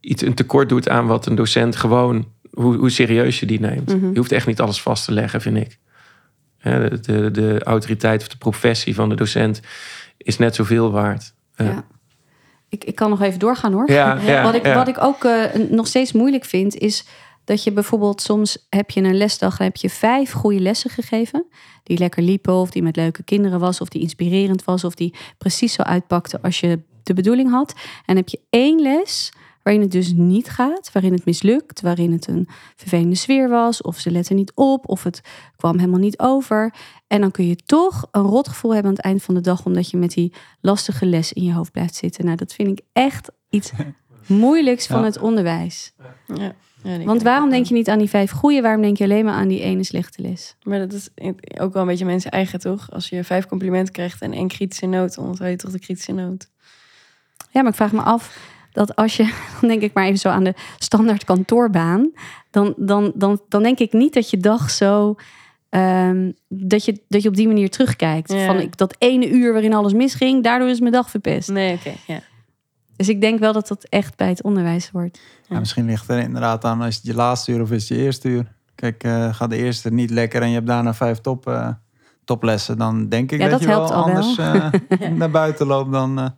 iets 0.00 0.22
een 0.22 0.34
tekort 0.34 0.68
doet 0.68 0.88
aan 0.88 1.06
wat 1.06 1.26
een 1.26 1.34
docent 1.34 1.76
gewoon, 1.76 2.28
hoe, 2.50 2.76
hoe 2.76 2.90
serieus 2.90 3.40
je 3.40 3.46
die 3.46 3.60
neemt. 3.60 3.94
Mhm. 3.94 4.10
Je 4.12 4.18
hoeft 4.18 4.32
echt 4.32 4.46
niet 4.46 4.60
alles 4.60 4.82
vast 4.82 5.04
te 5.04 5.12
leggen, 5.12 5.40
vind 5.40 5.56
ik. 5.56 5.78
De, 6.62 7.00
de, 7.00 7.30
de, 7.30 7.62
autoriteit 7.62 8.20
of 8.20 8.28
de 8.28 8.36
professie 8.36 8.94
van 8.94 9.08
de 9.08 9.14
docent 9.14 9.60
is 10.16 10.38
net 10.38 10.54
zoveel 10.54 10.90
waard. 10.90 11.34
Ja. 11.56 11.84
Ik, 12.68 12.84
ik 12.84 12.94
kan 12.94 13.10
nog 13.10 13.22
even 13.22 13.38
doorgaan 13.38 13.72
hoor. 13.72 13.90
Ja, 13.90 14.18
ja, 14.26 14.42
wat, 14.42 14.54
ik, 14.54 14.64
wat 14.64 14.88
ik 14.88 15.02
ook 15.02 15.24
uh, 15.24 15.44
nog 15.70 15.86
steeds 15.86 16.12
moeilijk 16.12 16.44
vind, 16.44 16.78
is 16.78 17.04
dat 17.44 17.64
je 17.64 17.72
bijvoorbeeld 17.72 18.22
soms 18.22 18.66
heb 18.70 18.90
je 18.90 19.02
een 19.02 19.16
lesdag 19.16 19.58
en 19.58 19.64
heb 19.64 19.76
je 19.76 19.90
vijf 19.90 20.32
goede 20.32 20.60
lessen 20.60 20.90
gegeven. 20.90 21.46
Die 21.82 21.98
lekker 21.98 22.22
liepen, 22.22 22.54
of 22.54 22.70
die 22.70 22.82
met 22.82 22.96
leuke 22.96 23.22
kinderen 23.22 23.58
was, 23.58 23.80
of 23.80 23.88
die 23.88 24.02
inspirerend 24.02 24.64
was, 24.64 24.84
of 24.84 24.94
die 24.94 25.14
precies 25.38 25.72
zo 25.72 25.82
uitpakte 25.82 26.42
als 26.42 26.60
je 26.60 26.80
de 27.02 27.14
bedoeling 27.14 27.50
had. 27.50 27.74
En 28.06 28.16
heb 28.16 28.28
je 28.28 28.40
één 28.50 28.80
les 28.80 29.32
waarin 29.62 29.82
het 29.82 29.92
dus 29.92 30.12
niet 30.12 30.48
gaat, 30.50 30.92
waarin 30.92 31.12
het 31.12 31.24
mislukt, 31.24 31.80
waarin 31.80 32.12
het 32.12 32.26
een 32.26 32.48
vervelende 32.76 33.14
sfeer 33.14 33.48
was, 33.48 33.82
of 33.82 33.98
ze 33.98 34.10
letten 34.10 34.36
niet 34.36 34.52
op, 34.54 34.88
of 34.88 35.02
het 35.02 35.20
kwam 35.56 35.78
helemaal 35.78 36.00
niet 36.00 36.18
over. 36.18 36.74
En 37.06 37.20
dan 37.20 37.30
kun 37.30 37.46
je 37.46 37.56
toch 37.56 38.08
een 38.10 38.22
rotgevoel 38.22 38.72
hebben 38.74 38.90
aan 38.90 38.96
het 38.96 39.04
eind 39.06 39.22
van 39.22 39.34
de 39.34 39.40
dag, 39.40 39.64
omdat 39.64 39.90
je 39.90 39.96
met 39.96 40.10
die 40.12 40.32
lastige 40.60 41.06
les 41.06 41.32
in 41.32 41.42
je 41.44 41.52
hoofd 41.52 41.72
blijft 41.72 41.94
zitten. 41.94 42.24
Nou, 42.24 42.36
dat 42.36 42.52
vind 42.52 42.68
ik 42.68 42.84
echt 42.92 43.30
iets 43.50 43.72
moeilijks 44.26 44.86
van 44.86 44.98
Ja. 44.98 45.04
het 45.04 45.18
onderwijs. 45.18 45.92
Ja. 46.34 46.52
Want 47.04 47.22
waarom 47.22 47.50
denk 47.50 47.66
je 47.66 47.74
niet 47.74 47.88
aan 47.88 47.98
die 47.98 48.08
vijf 48.08 48.30
goede? 48.30 48.60
Waarom 48.60 48.82
denk 48.82 48.96
je 48.96 49.04
alleen 49.04 49.24
maar 49.24 49.34
aan 49.34 49.48
die 49.48 49.60
ene 49.60 49.84
slechte 49.84 50.22
les? 50.22 50.56
Maar 50.62 50.78
dat 50.78 50.92
is 50.92 51.08
ook 51.60 51.72
wel 51.72 51.82
een 51.82 51.88
beetje 51.88 52.04
mensen 52.04 52.30
eigen, 52.30 52.60
toch? 52.60 52.90
Als 52.90 53.08
je 53.08 53.24
vijf 53.24 53.46
complimenten 53.46 53.92
krijgt 53.92 54.22
en 54.22 54.32
één 54.32 54.48
kritische 54.48 54.86
noot, 54.86 55.14
dan 55.14 55.26
onthoud 55.26 55.50
je 55.50 55.56
toch 55.56 55.70
de 55.70 55.78
kritische 55.78 56.12
noot. 56.12 56.48
Ja, 57.50 57.60
maar 57.62 57.70
ik 57.70 57.76
vraag 57.76 57.92
me 57.92 58.00
af 58.02 58.38
dat 58.72 58.96
als 58.96 59.16
je, 59.16 59.22
dan 59.60 59.68
denk 59.68 59.82
ik 59.82 59.94
maar 59.94 60.04
even 60.04 60.18
zo 60.18 60.28
aan 60.28 60.44
de 60.44 60.54
standaard 60.78 61.24
kantoorbaan, 61.24 62.10
dan, 62.50 62.74
dan, 62.76 63.12
dan, 63.14 63.40
dan 63.48 63.62
denk 63.62 63.78
ik 63.78 63.92
niet 63.92 64.14
dat 64.14 64.30
je 64.30 64.36
dag 64.36 64.70
zo, 64.70 65.14
ehm, 65.68 66.30
dat, 66.48 66.84
je, 66.84 67.02
dat 67.08 67.22
je 67.22 67.28
op 67.28 67.36
die 67.36 67.46
manier 67.46 67.70
terugkijkt. 67.70 68.32
Ja. 68.32 68.46
Van 68.46 68.60
ik, 68.60 68.76
dat 68.76 68.94
ene 68.98 69.30
uur 69.30 69.52
waarin 69.52 69.74
alles 69.74 69.92
misging, 69.92 70.42
daardoor 70.42 70.68
is 70.68 70.80
mijn 70.80 70.92
dag 70.92 71.10
verpest. 71.10 71.48
Nee, 71.48 71.74
oké, 71.74 71.92
ja. 72.06 72.20
Dus 72.96 73.08
ik 73.08 73.20
denk 73.20 73.38
wel 73.38 73.52
dat 73.52 73.68
dat 73.68 73.84
echt 73.84 74.16
bij 74.16 74.28
het 74.28 74.42
onderwijs 74.42 74.88
hoort. 74.92 75.20
Ja, 75.48 75.58
misschien 75.58 75.86
ligt 75.86 76.08
er 76.08 76.18
inderdaad 76.18 76.64
aan, 76.64 76.84
is 76.84 76.96
het 76.96 77.06
je 77.06 77.14
laatste 77.14 77.52
uur 77.52 77.60
of 77.60 77.70
is 77.70 77.88
het 77.88 77.98
je 77.98 78.04
eerste 78.04 78.28
uur? 78.28 78.52
Kijk, 78.74 79.04
eh 79.04 79.34
gaat 79.34 79.50
de 79.50 79.56
eerste 79.56 79.92
niet 79.92 80.10
lekker 80.10 80.42
en 80.42 80.48
je 80.48 80.54
hebt 80.54 80.66
daarna 80.66 80.94
vijf 80.94 81.18
top, 81.18 81.46
eh, 81.46 81.68
toplessen, 82.24 82.78
dan 82.78 83.08
denk 83.08 83.32
ik 83.32 83.40
Ja, 83.40 83.48
dat, 83.48 83.60
dat 83.60 83.60
je 83.60 83.74
helpt 83.74 83.90
wel 83.90 84.02
anders 84.02 84.38
eh, 84.38 84.70
naar 85.20 85.30
buiten 85.30 85.66
loopt 85.66 85.92
dan 85.92 86.18
eh, 86.18 86.28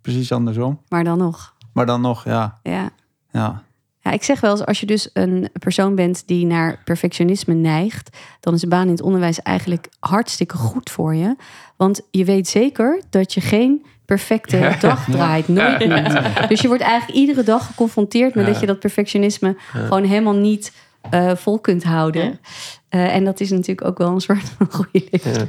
precies 0.00 0.32
andersom. 0.32 0.80
Maar 0.88 1.04
dan 1.04 1.18
nog, 1.18 1.56
Maar 1.72 1.86
dan 1.86 2.00
nog, 2.00 2.24
ja, 2.24 2.58
ja. 2.62 2.90
ja. 3.30 3.62
Ja, 4.04 4.10
ik 4.10 4.22
zeg 4.22 4.40
wel 4.40 4.50
eens, 4.50 4.64
als 4.66 4.80
je 4.80 4.86
dus 4.86 5.10
een 5.12 5.48
persoon 5.60 5.94
bent 5.94 6.22
die 6.26 6.46
naar 6.46 6.80
perfectionisme 6.84 7.54
neigt, 7.54 8.16
dan 8.40 8.54
is 8.54 8.60
de 8.60 8.68
baan 8.68 8.84
in 8.84 8.90
het 8.90 9.02
onderwijs 9.02 9.42
eigenlijk 9.42 9.88
hartstikke 10.00 10.56
goed 10.56 10.90
voor 10.90 11.14
je. 11.14 11.36
Want 11.76 12.00
je 12.10 12.24
weet 12.24 12.48
zeker 12.48 13.00
dat 13.10 13.34
je 13.34 13.40
geen 13.40 13.84
perfecte 14.04 14.56
Ja. 14.56 14.76
dag 14.80 15.04
draait. 15.10 15.48
Nooit. 15.48 16.48
Dus 16.48 16.60
je 16.60 16.68
wordt 16.68 16.82
eigenlijk 16.82 17.18
iedere 17.20 17.42
dag 17.42 17.66
geconfronteerd 17.66 18.34
met 18.34 18.46
Ja. 18.46 18.50
dat 18.52 18.60
je 18.60 18.66
dat 18.66 18.78
perfectionisme 18.78 19.56
gewoon 19.72 20.04
helemaal 20.04 20.36
niet 20.36 20.72
eh, 21.10 21.34
vol 21.34 21.58
kunt 21.60 21.84
houden. 21.84 22.22
Ja. 22.24 22.38
Eh, 22.88 23.14
en 23.14 23.24
dat 23.24 23.40
is 23.40 23.50
natuurlijk 23.50 23.86
ook 23.86 23.98
wel 23.98 24.08
een 24.10 24.20
soort 24.20 24.48
van 24.56 24.66
goede 24.76 25.06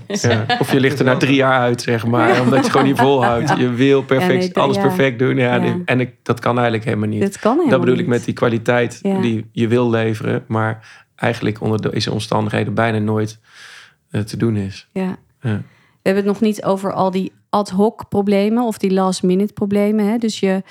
les. 0.08 0.22
Ja, 0.22 0.32
ja. 0.32 0.46
Of 0.60 0.72
je 0.72 0.80
ligt 0.80 1.00
er 1.00 1.06
na 1.06 1.18
drie 1.18 1.36
jaar 1.36 1.60
uit, 1.60 1.82
zeg 1.82 2.06
maar. 2.08 2.42
Omdat 2.42 2.66
je 2.66 2.72
gewoon 2.72 2.86
niet 2.88 2.98
volhoudt. 2.98 3.54
Je 3.58 3.70
wil 3.70 4.04
perfect, 4.04 4.32
Ja, 4.32 4.38
nee, 4.38 4.48
dat- 4.48 4.64
alles 4.64 4.76
ja. 4.76 4.82
perfect 4.82 5.20
doen. 5.20 5.38
Ja, 5.38 5.54
Ja. 5.56 5.60
nee, 5.62 5.82
En 5.86 6.00
ik, 6.00 6.16
dat 6.24 6.40
kan 6.40 6.54
eigenlijk 6.56 6.86
helemaal 6.86 7.08
niet. 7.10 7.22
Dat 7.22 7.40
kan 7.40 7.52
helemaal 7.52 7.72
dat 7.72 7.80
bedoel 7.86 7.98
ik 8.00 8.08
met 8.08 8.26
die 8.26 8.34
kwaliteit 8.34 9.00
Ja. 9.02 9.20
die 9.22 9.50
je 9.52 9.68
wil 9.68 9.90
leveren. 9.90 10.44
Maar 10.48 11.04
eigenlijk 11.16 11.62
onder 11.62 11.92
deze 11.92 12.12
omstandigheden 12.12 12.74
bijna 12.74 12.98
nooit 12.98 13.40
eh, 14.12 14.22
te 14.22 14.38
doen 14.38 14.56
is. 14.56 14.88
Ja. 14.92 15.16
Ja. 15.42 15.62
We 16.02 16.10
hebben 16.10 16.24
het 16.24 16.34
nog 16.34 16.42
niet 16.42 16.64
over 16.64 16.94
al 16.94 17.12
die 17.12 17.32
ad 17.50 17.70
hoc 17.70 18.10
problemen 18.10 18.64
of 18.64 18.78
die 18.78 18.92
last 18.94 19.24
minute 19.24 19.54
problemen. 19.54 20.06
Hè? 20.08 20.18
Dus 20.18 20.40
je, 20.40 20.64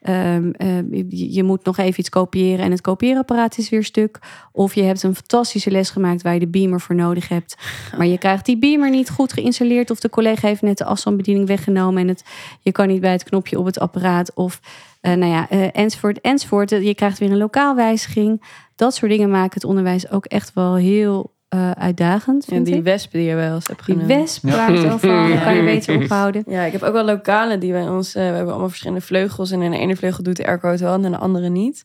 ehm, 0.00 0.50
ehm, 0.50 0.84
je, 1.08 1.42
moet 1.42 1.64
nog 1.64 1.78
even 1.78 2.00
iets 2.00 2.08
kopiëren 2.08 2.64
en 2.64 2.70
het 2.70 2.80
kopieerapparaat 2.80 3.58
is 3.58 3.68
weer 3.68 3.84
stuk. 3.84 4.18
Of 4.52 4.74
je 4.74 4.82
hebt 4.82 5.02
een 5.02 5.14
fantastische 5.14 5.70
les 5.70 5.90
gemaakt 5.90 6.22
waar 6.22 6.34
je 6.34 6.40
de 6.40 6.48
beamer 6.48 6.80
voor 6.80 6.94
nodig 6.94 7.28
hebt. 7.28 7.56
Maar 7.96 8.06
je 8.06 8.18
krijgt 8.18 8.46
die 8.46 8.58
beamer 8.58 8.90
niet 8.90 9.10
goed 9.10 9.32
geïnstalleerd. 9.32 9.90
Of 9.90 10.00
de 10.00 10.10
collega 10.10 10.48
heeft 10.48 10.62
net 10.62 10.78
de 10.78 10.84
afstandsbediening 10.84 11.46
weggenomen 11.46 12.02
en 12.02 12.08
het, 12.08 12.24
je 12.60 12.72
kan 12.72 12.88
niet 12.88 13.00
bij 13.00 13.12
het 13.12 13.24
knopje 13.24 13.58
op 13.58 13.64
het 13.64 13.78
apparaat. 13.78 14.34
Of 14.34 14.60
eh, 15.00 15.12
nou 15.12 15.32
ja, 15.32 15.48
eh, 15.48 15.68
enzovoort, 15.72 16.20
enzovoort. 16.20 16.70
Je 16.70 16.94
krijgt 16.94 17.18
weer 17.18 17.30
een 17.30 17.36
lokaalwijziging. 17.36 18.42
Dat 18.76 18.94
soort 18.94 19.10
dingen 19.10 19.30
maken 19.30 19.54
het 19.54 19.64
onderwijs 19.64 20.10
ook 20.10 20.24
echt 20.24 20.54
wel 20.54 20.74
heel 20.74 21.32
eh, 21.50 21.70
uitdagend. 21.70 22.48
En 22.48 22.62
die 22.62 22.74
ik. 22.74 22.82
wespen 22.82 23.18
die 23.18 23.28
je 23.28 23.34
wel 23.34 23.54
eens 23.54 23.66
hebt 23.66 23.86
Die 23.86 23.94
genoemd. 23.94 24.12
wesp 24.20 24.42
waar 24.50 24.72
het 24.72 24.92
overal, 24.92 25.26
die 25.26 25.40
kan 25.42 25.54
je 25.54 25.62
beter 25.64 25.96
ophouden. 26.02 26.44
Ja, 26.46 26.62
ik 26.62 26.72
heb 26.72 26.82
ook 26.82 26.92
wel 26.92 27.04
lokalen 27.04 27.60
die 27.60 27.72
bij 27.72 27.88
ons... 27.88 28.14
eh, 28.14 28.22
we 28.28 28.28
hebben 28.34 28.48
allemaal 28.50 28.68
verschillende 28.68 29.02
vleugels. 29.04 29.50
En 29.50 29.62
in 29.62 29.70
de 29.70 29.78
ene 29.78 29.96
vleugel 29.96 30.22
doet 30.22 30.36
de 30.36 30.46
airco 30.46 30.70
het 30.70 30.80
wel 30.80 30.94
en 30.94 31.04
in 31.04 31.10
de 31.10 31.18
andere 31.18 31.48
niet. 31.48 31.84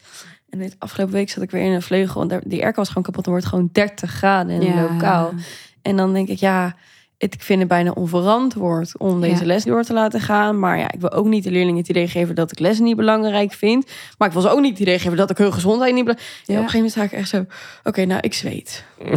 En 0.50 0.60
dit 0.60 0.76
afgelopen 0.80 1.14
week 1.14 1.30
zat 1.30 1.44
ik 1.44 1.52
weer 1.52 1.64
in 1.64 1.72
een 1.72 1.82
vleugel. 1.82 2.22
En 2.22 2.28
daar- 2.28 2.42
die 2.46 2.62
airco 2.64 2.78
was 2.78 2.88
gewoon 2.88 3.04
kapot. 3.04 3.24
Dan 3.24 3.34
wordt 3.34 3.48
het 3.50 3.56
gewoon 3.56 3.70
30 3.74 4.12
graden 4.12 4.62
in 4.62 4.72
een 4.78 4.82
lokaal. 4.92 5.34
En 5.82 5.96
dan 5.98 6.14
denk 6.14 6.28
ik, 6.28 6.38
ja, 6.40 6.76
het, 7.18 7.34
ik 7.34 7.42
vind 7.42 7.60
het 7.60 7.68
bijna 7.68 7.92
onverantwoord 7.92 8.98
om 8.98 9.22
deze 9.22 9.40
Ja. 9.42 9.46
les 9.46 9.64
door 9.64 9.84
te 9.84 9.94
laten 9.94 10.22
gaan. 10.22 10.60
Maar 10.60 10.78
ja, 10.78 10.92
ik 10.92 11.00
wil 11.00 11.12
ook 11.12 11.26
niet 11.26 11.44
de 11.44 11.52
leerlingen 11.52 11.80
het 11.80 11.90
idee 11.90 12.08
geven 12.08 12.36
dat 12.36 12.52
ik 12.52 12.60
les 12.60 12.80
niet 12.80 12.96
belangrijk 12.96 13.54
vind. 13.54 13.92
Maar 14.18 14.28
ik 14.28 14.34
wil 14.34 14.42
ze 14.44 14.50
ook 14.50 14.60
niet 14.62 14.72
het 14.72 14.80
idee 14.80 15.00
geven 15.00 15.18
dat 15.18 15.30
ik 15.30 15.38
hun 15.38 15.54
gezondheid 15.54 15.94
niet 15.94 16.04
belangrijk 16.04 16.34
ja. 16.46 16.54
Ja. 16.54 16.60
Op 16.60 16.66
een 16.66 16.70
gegeven 16.70 16.76
moment 16.76 16.92
sta 16.92 17.04
ik 17.04 17.12
echt 17.12 17.30
zo, 17.30 17.46
oké, 17.90 18.06
nou, 18.06 18.20
ik 18.22 18.34
zweet. 18.34 18.84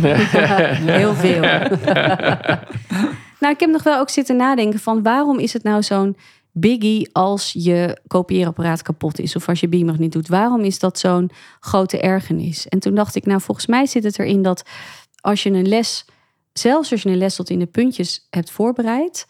Heel 1.00 1.14
veel. 1.14 1.40
nou, 3.40 3.52
ik 3.54 3.60
heb 3.60 3.70
nog 3.70 3.82
wel 3.82 3.98
ook 3.98 4.10
zitten 4.10 4.36
nadenken 4.36 4.80
van 4.80 5.02
waarom 5.02 5.38
is 5.38 5.52
het 5.52 5.62
nou 5.62 5.82
zo'n 5.82 6.16
biggie 6.52 7.08
als 7.12 7.50
je 7.52 7.98
kopieerapparaat 8.06 8.82
kapot 8.82 9.18
is 9.18 9.36
of 9.36 9.48
als 9.48 9.60
je 9.60 9.68
beamer 9.68 9.94
niet 9.98 10.12
doet? 10.12 10.28
Waarom 10.28 10.60
is 10.60 10.78
dat 10.78 10.98
zo'n 10.98 11.30
grote 11.60 12.00
ergernis? 12.00 12.68
En 12.68 12.78
toen 12.78 12.94
dacht 12.94 13.14
ik, 13.14 13.26
nou, 13.26 13.40
volgens 13.40 13.66
mij 13.66 13.86
zit 13.86 14.04
het 14.04 14.18
erin 14.18 14.42
dat 14.42 14.62
als 15.20 15.42
je 15.42 15.50
een 15.50 15.68
les, 15.68 16.04
zelfs 16.60 16.92
als 16.92 17.02
je 17.02 17.08
een 17.08 17.16
les 17.16 17.34
tot 17.34 17.50
in 17.50 17.58
de 17.58 17.66
puntjes 17.66 18.26
hebt 18.30 18.50
voorbereid, 18.50 19.26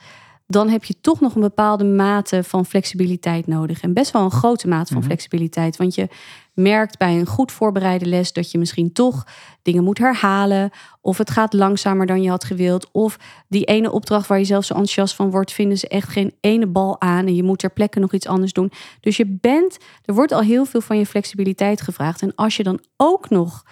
dan 0.50 0.68
heb 0.68 0.84
je 0.84 1.00
toch 1.00 1.20
nog 1.20 1.34
een 1.34 1.40
bepaalde 1.40 1.84
mate 1.84 2.44
van 2.44 2.66
flexibiliteit 2.66 3.46
nodig. 3.46 3.80
En 3.80 3.92
best 3.92 4.10
wel 4.10 4.22
een 4.22 4.30
grote 4.30 4.68
mate 4.68 4.92
van 4.92 5.04
flexibiliteit. 5.04 5.76
Want 5.76 5.94
je 5.94 6.08
merkt 6.54 6.98
bij 6.98 7.18
een 7.18 7.26
goed 7.26 7.52
voorbereide 7.52 8.06
les 8.06 8.32
dat 8.32 8.50
je 8.50 8.58
misschien 8.58 8.92
toch 8.92 9.26
dingen 9.62 9.84
moet 9.84 9.98
herhalen. 9.98 10.70
Of 11.00 11.18
het 11.18 11.30
gaat 11.30 11.52
langzamer 11.52 12.06
dan 12.06 12.22
je 12.22 12.28
had 12.28 12.44
gewild. 12.44 12.88
Of 12.92 13.18
die 13.48 13.64
ene 13.64 13.92
opdracht 13.92 14.26
waar 14.26 14.38
je 14.38 14.44
zelf 14.44 14.64
zo 14.64 14.72
enthousiast 14.72 15.14
van 15.14 15.30
wordt, 15.30 15.52
vinden 15.52 15.78
ze 15.78 15.88
echt 15.88 16.08
geen 16.08 16.34
ene 16.40 16.66
bal 16.66 17.00
aan. 17.00 17.26
En 17.26 17.34
je 17.34 17.42
moet 17.42 17.58
ter 17.58 17.72
plekke 17.72 17.98
nog 17.98 18.12
iets 18.12 18.26
anders 18.26 18.52
doen. 18.52 18.72
Dus 19.00 19.16
je 19.16 19.38
bent, 19.40 19.78
er 20.04 20.14
wordt 20.14 20.32
al 20.32 20.40
heel 20.40 20.64
veel 20.64 20.80
van 20.80 20.98
je 20.98 21.06
flexibiliteit 21.06 21.80
gevraagd. 21.80 22.22
En 22.22 22.34
als 22.34 22.56
je 22.56 22.62
dan 22.62 22.80
ook 22.96 23.30
nog 23.30 23.64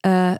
eh, 0.00 0.32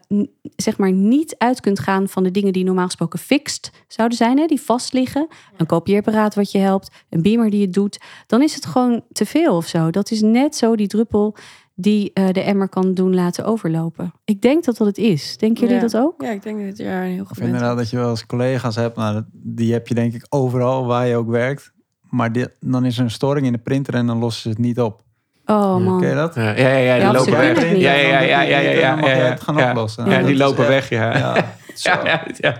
zeg 0.57 0.79
maar 0.79 0.93
niet 0.93 1.35
uit 1.39 1.61
kunt 1.61 1.79
gaan 1.79 2.09
van 2.09 2.23
de 2.23 2.31
dingen 2.31 2.53
die 2.53 2.65
normaal 2.65 2.85
gesproken 2.87 3.19
fixed 3.19 3.71
zouden 3.89 4.17
zijn, 4.19 4.39
hè, 4.39 4.47
die 4.47 4.61
vast 4.61 4.93
liggen. 4.93 5.27
Een 5.57 5.67
kopieerapparaat 5.67 6.35
wat 6.35 6.53
je 6.53 6.59
helpt, 6.59 6.91
een 7.11 7.23
beamer 7.23 7.51
die 7.51 7.63
het 7.63 7.73
doet, 7.73 8.01
dan 8.27 8.43
is 8.43 8.55
het 8.55 8.67
gewoon 8.67 9.03
te 9.13 9.27
veel 9.27 9.57
of 9.57 9.67
zo. 9.67 9.91
Dat 9.91 10.11
is 10.11 10.21
net 10.21 10.57
zo 10.57 10.77
die 10.77 10.87
druppel 10.87 11.37
die 11.75 12.11
eh, 12.15 12.29
de 12.33 12.41
emmer 12.41 12.69
kan 12.69 12.95
doen 12.95 13.15
laten 13.15 13.45
overlopen. 13.45 14.13
Ik 14.25 14.43
denk 14.43 14.65
dat 14.65 14.77
dat 14.77 14.87
het 14.87 14.99
is. 14.99 15.37
Denken 15.37 15.61
jullie 15.61 15.75
Ja. 15.77 15.81
dat 15.81 15.97
ook? 15.97 16.23
Ja, 16.23 16.31
ik 16.31 16.43
denk 16.43 16.67
dat 16.67 16.77
je 16.77 16.85
daar 16.85 17.05
een 17.05 17.11
heel 17.11 17.25
goed 17.25 17.39
inderdaad 17.41 17.77
dat 17.77 17.91
je 17.91 17.97
wel 17.97 18.11
eens 18.11 18.27
collega's 18.27 18.77
hebt, 18.77 18.97
nou, 18.97 19.23
die 19.33 19.73
heb 19.73 19.89
je 19.89 19.95
denk 19.95 20.15
ik 20.15 20.27
overal 20.29 20.87
waar 20.87 21.07
je 21.07 21.17
ook 21.17 21.29
werkt. 21.29 21.73
Maar 22.11 22.33
die- 22.33 22.47
dan 22.61 22.85
is 22.85 22.99
er 22.99 23.05
een 23.05 23.11
storing 23.11 23.47
in 23.47 23.53
de 23.53 23.59
printer 23.59 23.95
en 23.95 24.07
dan 24.07 24.19
lossen 24.19 24.43
ze 24.43 24.49
het 24.49 24.59
niet 24.59 24.81
op. 24.81 25.03
Oh 25.51 25.77
man. 25.85 26.01
Ken 26.01 26.09
je 26.09 26.15
dat? 26.15 26.35
Ja, 26.35 26.43
ja, 26.53 26.69
ja, 26.69 26.95
die 26.95 27.03
Ja, 27.05 27.13
lopen 27.13 27.37
weg. 27.37 27.77
Ja, 27.77 27.93
ja, 27.93 28.21
ja, 28.21 28.41
ja, 28.41 28.59
ja, 28.59 28.97
ja, 28.99 29.15
het 29.31 29.41
gaan 29.41 29.57
Ja. 29.57 29.69
oplossen. 29.69 30.11
Ja, 30.11 30.23
die 30.23 30.37
lopen 30.37 30.59
echt- 30.69 30.69
weg, 30.69 30.89
ja. 30.89 31.17
Ja. 31.19 31.35
Ja, 31.75 32.01
ja, 32.05 32.23
ja. 32.39 32.57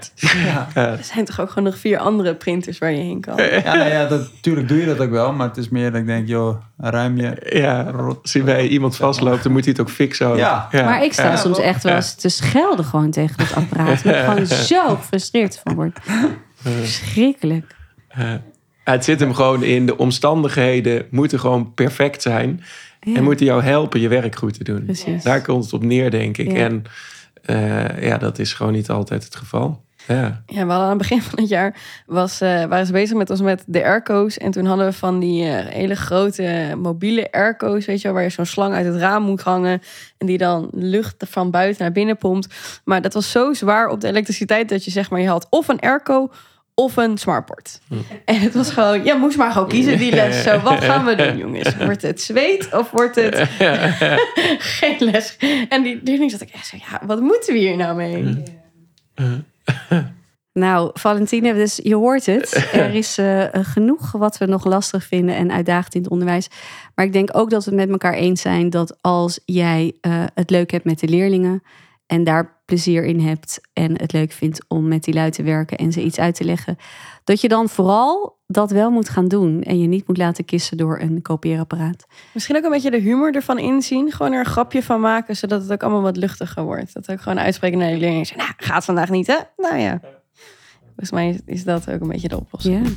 Ja. 0.75 0.89
Er 0.91 0.99
zijn 1.05 1.25
toch 1.25 1.41
ook 1.41 1.49
gewoon 1.49 1.65
nog 1.65 1.79
vier 1.79 1.99
andere 1.99 2.35
printers 2.35 2.79
waar 2.79 2.91
je 2.91 3.01
heen 3.03 3.21
kan. 3.21 3.37
Ja, 3.37 3.75
nou 3.75 3.89
ja, 3.91 4.07
dat, 4.07 4.21
natuurlijk 4.35 4.69
doe 4.69 4.79
je 4.79 4.87
dat 4.87 4.99
ook 5.01 5.11
wel. 5.11 5.33
Maar 5.33 5.49
het 5.49 5.57
is 5.57 5.69
meer 5.69 5.91
dat 5.91 6.01
ik 6.01 6.07
denk, 6.07 6.29
joh, 6.29 6.57
ruim 6.79 7.17
je. 7.17 7.47
Ja, 7.61 7.83
als 8.23 8.33
hij 8.33 8.43
bij 8.45 8.67
iemand 8.67 8.97
vastloopt, 8.97 9.43
dan 9.43 9.53
moet 9.53 9.65
hij 9.65 9.73
het 9.73 9.81
ook 9.81 9.91
fixen. 9.91 10.37
Ja. 10.37 10.69
Maar 10.73 11.05
ik 11.05 11.13
sta 11.13 11.25
Ja. 11.31 11.37
soms 11.37 11.59
echt 11.59 11.83
wel 11.83 11.95
eens 11.95 12.15
te 12.15 12.29
schelden 12.29 12.85
gewoon 12.85 13.11
tegen 13.11 13.37
dat 13.37 13.55
apparaat. 13.55 14.05
Ik 14.05 14.15
gewoon 14.17 14.47
zo 14.47 14.95
gefrustreerd 14.97 15.61
van 15.65 15.75
word. 15.75 15.99
Verschrikkelijk. 16.55 17.75
Het 18.93 19.05
zit 19.05 19.21
hem 19.21 19.35
gewoon 19.35 19.63
in 19.63 19.87
de 19.87 19.97
omstandigheden 19.97 21.07
moeten 21.11 21.41
gewoon 21.41 21.75
perfect 21.75 22.23
zijn. 22.23 22.63
Ja, 23.01 23.15
En 23.15 23.25
moeten 23.25 23.47
jou 23.47 23.63
helpen 23.63 24.01
je 24.01 24.09
werk 24.09 24.37
goed 24.37 24.55
te 24.55 24.65
doen. 24.65 24.85
Precies. 24.85 25.23
Daar 25.23 25.43
komt 25.43 25.65
het 25.65 25.73
op 25.73 25.85
neer, 25.85 26.11
denk 26.11 26.39
ik. 26.39 26.53
Ja. 26.53 26.57
En 26.57 26.85
eh, 27.43 28.03
ja, 28.03 28.19
dat 28.19 28.39
is 28.39 28.53
gewoon 28.53 28.73
niet 28.73 28.91
altijd 28.91 29.25
het 29.25 29.37
geval. 29.37 29.83
Ja. 30.07 30.43
Ja, 30.47 30.67
we 30.67 30.73
hadden 30.73 30.77
aan 30.77 30.89
het 30.89 30.99
begin 30.99 31.23
van 31.23 31.39
het 31.39 31.49
jaar 31.49 31.77
was, 32.07 32.41
eh, 32.41 32.65
waren 32.65 32.87
ze 32.87 32.93
bezig 32.93 33.17
met 33.17 33.31
ons 33.31 33.41
met 33.41 33.65
de 33.67 33.85
airco's. 33.85 34.39
En 34.39 34.51
toen 34.51 34.65
hadden 34.67 34.87
we 34.87 34.93
van 34.93 35.19
die 35.19 35.45
eh, 35.45 35.67
hele 35.67 35.95
grote 35.95 36.75
mobiele 36.79 37.33
airco's, 37.33 37.87
weet 37.87 38.01
je 38.01 38.03
wel, 38.03 38.13
waar 38.13 38.23
je 38.23 38.31
zo'n 38.31 38.47
slang 38.47 38.75
uit 38.75 38.87
het 38.87 38.97
raam 38.97 39.23
moet 39.23 39.41
hangen. 39.41 39.83
En 40.19 40.27
die 40.27 40.39
dan 40.39 40.69
lucht 40.73 41.25
van 41.29 41.51
buiten 41.51 41.83
naar 41.83 41.93
binnen 41.93 42.17
pompt. 42.17 42.55
Maar 42.85 43.03
dat 43.03 43.15
was 43.15 43.31
zo 43.31 43.53
zwaar 43.53 43.89
op 43.89 44.01
de 44.01 44.09
elektriciteit 44.09 44.69
dat 44.69 44.85
je 44.85 44.91
zeg 44.91 45.11
maar, 45.11 45.21
je 45.21 45.29
had 45.29 45.47
of 45.51 45.69
een 45.69 45.81
airco 45.81 46.31
of 46.81 46.97
een 46.97 47.19
smartboard. 47.19 47.81
En 48.25 48.41
het 48.41 48.55
was 48.55 48.71
gewoon, 48.71 49.05
ja, 49.05 49.17
moest 49.17 49.37
maar 49.37 49.53
gewoon 49.53 49.69
kiezen 49.69 49.99
die 49.99 50.15
les. 50.15 50.43
Zo, 50.43 50.61
wat 50.61 50.85
gaan 50.85 51.05
we 51.05 51.15
doen, 51.15 51.37
jongens? 51.45 51.77
Wordt 51.77 52.03
het 52.03 52.23
zweet 52.23 52.75
of 52.75 52.91
wordt 52.91 53.15
het 53.15 53.49
geen 54.79 54.97
les? 54.99 55.37
En 55.69 55.83
die 55.83 56.01
leerling 56.05 56.31
zat 56.31 56.41
ik 56.41 56.51
echt 56.51 56.67
zo, 56.67 56.77
ja, 56.91 57.07
wat 57.07 57.21
moeten 57.21 57.53
we 57.53 57.59
hier 57.59 57.77
nou 57.77 57.97
mee? 57.97 58.43
Nou, 60.53 60.91
Valentine, 60.93 61.55
dus 61.55 61.81
je 61.83 61.95
hoort 61.95 62.27
het. 62.27 62.69
Er 62.73 62.95
is 62.95 63.19
eh, 63.19 63.45
genoeg 63.53 64.13
wat 64.13 64.39
we 64.39 64.47
nog 64.47 64.65
lastig 64.65 65.05
vinden 65.05 65.35
en 65.35 65.53
uitdagend 65.53 65.95
in 65.95 66.03
het 66.03 66.11
onderwijs. 66.11 66.49
Maar 66.95 67.05
ik 67.05 67.13
denk 67.13 67.37
ook 67.37 67.51
dat 67.51 67.65
we 67.65 67.71
het 67.71 67.81
met 67.81 67.91
elkaar 67.91 68.15
eens 68.15 68.41
zijn 68.41 68.71
dat 68.71 68.99
als 69.01 69.41
jij 69.45 69.93
eh, 70.01 70.25
het 70.35 70.51
leuk 70.51 70.71
hebt 70.71 70.85
met 70.85 70.99
de 70.99 71.09
leerlingen 71.09 71.63
en 72.07 72.25
daar 72.25 72.60
plezier 72.71 73.05
in 73.05 73.21
hebt 73.21 73.61
en 73.73 73.99
het 74.01 74.13
leuk 74.13 74.33
vindt 74.33 74.65
om 74.69 74.89
met 74.89 75.05
die 75.05 75.15
lui 75.15 75.31
te 75.31 75.43
werken 75.43 75.77
en 75.79 75.93
ze 75.93 76.03
iets 76.03 76.19
uit 76.19 76.35
te 76.35 76.45
leggen, 76.45 76.77
dat 77.25 77.41
je 77.41 77.49
dan 77.49 77.69
vooral 77.69 78.39
dat 78.47 78.71
wel 78.71 78.91
moet 78.91 79.09
gaan 79.09 79.29
doen 79.29 79.63
en 79.63 79.81
je 79.81 79.87
niet 79.87 80.07
moet 80.09 80.17
laten 80.17 80.45
kissen 80.45 80.77
door 80.77 81.01
een 81.01 81.23
kopieerapparaat. 81.23 82.07
Misschien 82.33 82.57
ook 82.57 82.65
een 82.65 82.71
beetje 82.71 82.91
de 82.91 82.99
humor 83.01 83.35
ervan 83.35 83.59
inzien. 83.59 84.13
Gewoon 84.13 84.33
er 84.33 84.39
een 84.39 84.45
grapje 84.45 84.83
van 84.83 85.01
maken, 85.01 85.37
zodat 85.37 85.63
het 85.63 85.73
ook 85.73 85.83
allemaal 85.83 86.03
wat 86.03 86.17
luchtiger 86.17 86.63
wordt. 86.65 86.95
Dat 86.95 87.11
ook 87.11 87.21
gewoon 87.21 87.39
uitspreken 87.41 87.79
naar 87.79 87.91
de 87.91 87.97
leerling. 87.99 88.27
Zeggen, 88.27 88.47
nou, 88.47 88.71
gaat 88.71 88.85
vandaag 88.85 89.11
niet, 89.11 89.27
hè? 89.27 89.37
Nou 89.57 89.77
ja. 89.79 90.01
Volgens 90.87 91.11
mij 91.11 91.29
is- 91.29 91.41
is 91.55 91.65
dat 91.65 91.91
ook 91.91 92.01
een 92.01 92.09
beetje 92.09 92.29
de 92.29 92.37
oplossing. 92.37 92.87
Ja. 92.87 92.93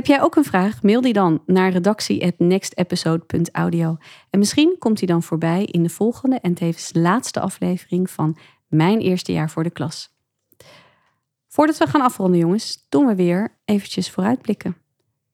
Heb 0.00 0.08
jij 0.08 0.22
ook 0.22 0.36
een 0.36 0.44
vraag? 0.44 0.82
Mail 0.82 1.00
die 1.00 1.12
dan 1.12 1.42
naar 1.46 1.70
redactie@nextepisode.audio. 1.70 3.96
En 4.30 4.38
misschien 4.38 4.76
komt 4.78 4.98
die 4.98 5.08
dan 5.08 5.22
voorbij 5.22 5.64
in 5.64 5.82
de 5.82 5.88
volgende 5.88 6.40
en 6.40 6.54
tevens 6.54 6.90
laatste 6.92 7.40
aflevering 7.40 8.10
van 8.10 8.36
Mijn 8.68 8.98
eerste 8.98 9.32
jaar 9.32 9.50
voor 9.50 9.62
de 9.62 9.70
klas. 9.70 10.18
Voordat 11.48 11.78
we 11.78 11.86
gaan 11.86 12.00
afronden, 12.00 12.38
jongens, 12.38 12.86
doen 12.88 13.06
we 13.06 13.14
weer 13.14 13.58
eventjes 13.64 14.10
vooruitblikken. 14.10 14.76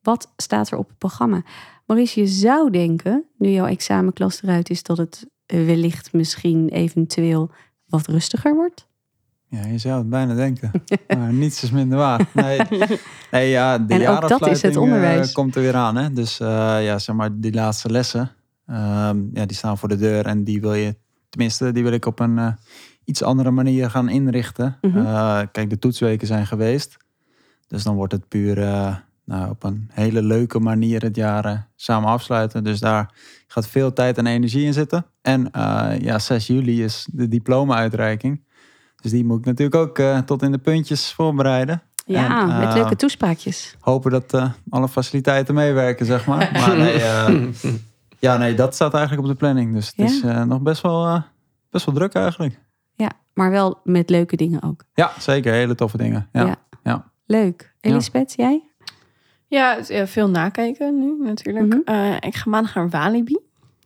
Wat 0.03 0.33
staat 0.37 0.71
er 0.71 0.79
op 0.79 0.89
het 0.89 0.99
programma? 0.99 1.45
Maurice, 1.85 2.21
je 2.21 2.27
zou 2.27 2.71
denken, 2.71 3.25
nu 3.39 3.49
jouw 3.49 3.67
examenklas 3.67 4.43
eruit 4.43 4.71
is, 4.71 4.83
dat 4.83 4.97
het 4.97 5.27
wellicht 5.47 6.13
misschien 6.13 6.69
eventueel 6.69 7.51
wat 7.87 8.07
rustiger 8.07 8.55
wordt. 8.55 8.89
Ja, 9.57 9.67
je 9.67 9.79
zou 9.79 9.99
het 9.99 10.09
bijna 10.09 10.35
denken. 10.35 10.71
Maar 11.19 11.33
niets 11.33 11.63
is 11.63 11.71
minder 11.71 11.99
waar. 11.99 12.29
Nee, 12.33 12.61
nee 13.31 13.49
ja, 13.51 13.79
de 13.79 13.95
En 13.95 14.09
ook 14.09 14.29
dat 14.29 14.31
is 14.31 14.31
het 14.31 14.41
jaarafsluiting, 14.41 14.77
onderwijs. 14.85 15.29
eh, 15.29 15.35
komt 15.35 15.55
er 15.57 15.63
weer 15.63 15.75
aan. 15.75 15.97
Hè? 15.97 16.13
Dus 16.13 16.41
eh, 16.41 16.85
ja, 16.85 16.99
zeg 16.99 17.17
maar, 17.17 17.31
die 17.41 17.53
laatste 17.53 17.91
lessen, 17.91 18.31
ehm, 18.67 19.19
ja, 19.33 19.47
die 19.47 19.57
staan 19.57 19.79
voor 19.79 19.89
de 19.89 19.97
deur. 19.97 20.27
En 20.27 20.45
die 20.45 20.61
wil 20.61 20.75
je, 20.75 20.97
tenminste, 21.29 21.73
die 21.73 21.83
wil 21.83 21.93
ik 21.93 22.07
op 22.07 22.21
een 22.21 22.39
eh, 22.39 22.53
iets 23.05 23.23
andere 23.23 23.51
manier 23.51 23.91
gaan 23.91 24.09
inrichten. 24.09 24.77
Mhm. 24.81 24.99
Eh, 24.99 25.41
kijk, 25.53 25.71
de 25.71 25.79
toetsweken 25.79 26.27
zijn 26.27 26.47
geweest. 26.47 26.97
Dus 27.69 27.83
dan 27.83 27.95
wordt 27.95 28.13
het 28.13 28.29
puur 28.29 28.63
eh, 28.63 28.97
nou, 29.25 29.51
op 29.51 29.65
een 29.65 29.89
hele 29.93 30.23
leuke 30.23 30.59
manier 30.59 31.03
het 31.03 31.17
jaar 31.17 31.45
eh, 31.45 31.59
samen 31.77 32.09
afsluiten. 32.09 32.65
Dus 32.65 32.81
daar 32.81 33.15
gaat 33.47 33.67
veel 33.69 33.93
tijd 33.93 34.19
en 34.19 34.27
energie 34.27 34.65
in 34.65 34.73
zitten. 34.73 35.07
En 35.23 35.51
eh, 35.51 35.93
ja, 36.01 36.19
6 36.19 36.47
juli 36.47 36.85
is 36.85 37.09
de 37.13 37.29
diploma-uitreiking. 37.29 38.45
Dus 39.07 39.15
die 39.15 39.25
moet 39.25 39.39
ik 39.39 39.45
natuurlijk 39.45 39.77
ook 39.77 39.99
eh, 39.99 40.19
tot 40.19 40.43
in 40.43 40.53
de 40.53 40.59
puntjes 40.59 41.13
voorbereiden. 41.13 41.83
Ja, 42.07 42.41
En, 42.41 42.59
met 42.59 42.69
eh, 42.69 42.75
leuke 42.75 42.97
toespraakjes. 42.97 43.77
Hopen 43.81 44.11
dat 44.11 44.35
eh, 44.35 44.51
alle 44.71 44.89
faciliteiten 44.89 45.55
meewerken, 45.55 46.07
zeg 46.07 46.27
maar. 46.27 46.51
Maar 46.67 46.77
nee, 46.77 46.93
eh, 47.03 47.35
ja, 48.19 48.37
nee, 48.37 48.55
dat 48.55 48.75
staat 48.75 48.95
eigenlijk 48.95 49.23
op 49.25 49.31
de 49.33 49.37
planning. 49.39 49.75
Dus 49.75 49.87
het 49.87 49.95
Ja. 49.97 50.05
is 50.05 50.21
eh, 50.23 50.43
nog 50.45 50.61
best 50.63 50.83
wel, 50.83 51.07
eh, 51.07 51.23
best 51.71 51.85
wel 51.87 51.95
druk 51.95 52.15
eigenlijk. 52.15 52.59
Ja, 52.95 53.11
maar 53.35 53.51
wel 53.51 53.81
met 53.85 54.11
leuke 54.11 54.37
dingen 54.37 54.63
ook. 54.63 54.85
Ja, 54.95 55.11
zeker. 55.19 55.53
Hele 55.53 55.75
toffe 55.75 55.97
dingen. 55.97 56.29
Ja. 56.33 56.47
Ja. 56.47 56.57
Ja. 56.83 57.11
Leuk. 57.27 57.75
Elisabeth, 57.81 58.35
jij? 58.37 58.63
Ja, 59.47 59.79
veel 60.07 60.29
nakijken 60.31 60.99
nu 60.99 61.25
natuurlijk. 61.25 61.67
Mhm. 61.67 61.79
Eh, 61.85 62.15
ik 62.21 62.35
ga 62.35 62.51
maandag 62.51 62.75
naar 62.75 62.89
Walibi. 62.89 63.39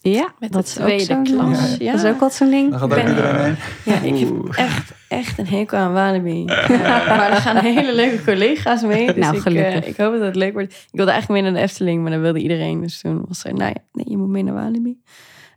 Ja, 0.02 0.32
Met 0.38 0.52
dat 0.52 0.66
de 0.66 0.72
tweede 0.72 1.22
klas. 1.22 1.76
Ja. 1.78 1.92
Dat 1.92 2.04
is 2.04 2.10
ook 2.10 2.20
wat 2.20 2.34
zo'n 2.34 2.50
ding. 2.50 2.74
Gaat 2.78 2.88
Ben- 2.88 3.08
iedereen 3.08 3.36
heen. 3.44 3.56
Ja, 3.84 4.00
ik 4.00 4.18
heb 4.18 4.54
echt, 4.56 4.92
echt 5.08 5.38
een 5.38 5.46
hekel 5.46 5.78
aan 5.78 5.92
Walibi. 5.92 6.44
Ja, 6.68 7.04
maar 7.16 7.30
er 7.30 7.36
gaan 7.36 7.56
hele 7.56 7.94
leuke 7.94 8.24
collega's 8.24 8.82
mee. 8.82 9.06
Dus 9.06 9.16
Nou, 9.16 9.34
ik, 9.36 9.40
gelukkig. 9.42 9.82
eh, 9.82 9.88
ik 9.88 9.96
hoop 9.96 10.12
dat 10.12 10.20
het 10.22 10.36
leuk 10.36 10.52
wordt. 10.52 10.72
Ik 10.72 10.88
wilde 10.92 11.10
eigenlijk 11.10 11.42
mee 11.42 11.50
naar 11.52 11.60
de 11.60 11.66
Efteling, 11.66 12.02
maar 12.02 12.10
dat 12.10 12.20
wilde 12.20 12.38
iedereen. 12.40 12.80
Dus 12.80 13.00
toen 13.00 13.24
was 13.28 13.44
er, 13.44 13.54
nou 13.54 13.68
ja, 13.74 13.82
nee, 13.92 14.04
je 14.10 14.16
moet 14.16 14.28
mee 14.28 14.42
naar 14.42 14.54
Walibi. 14.54 15.00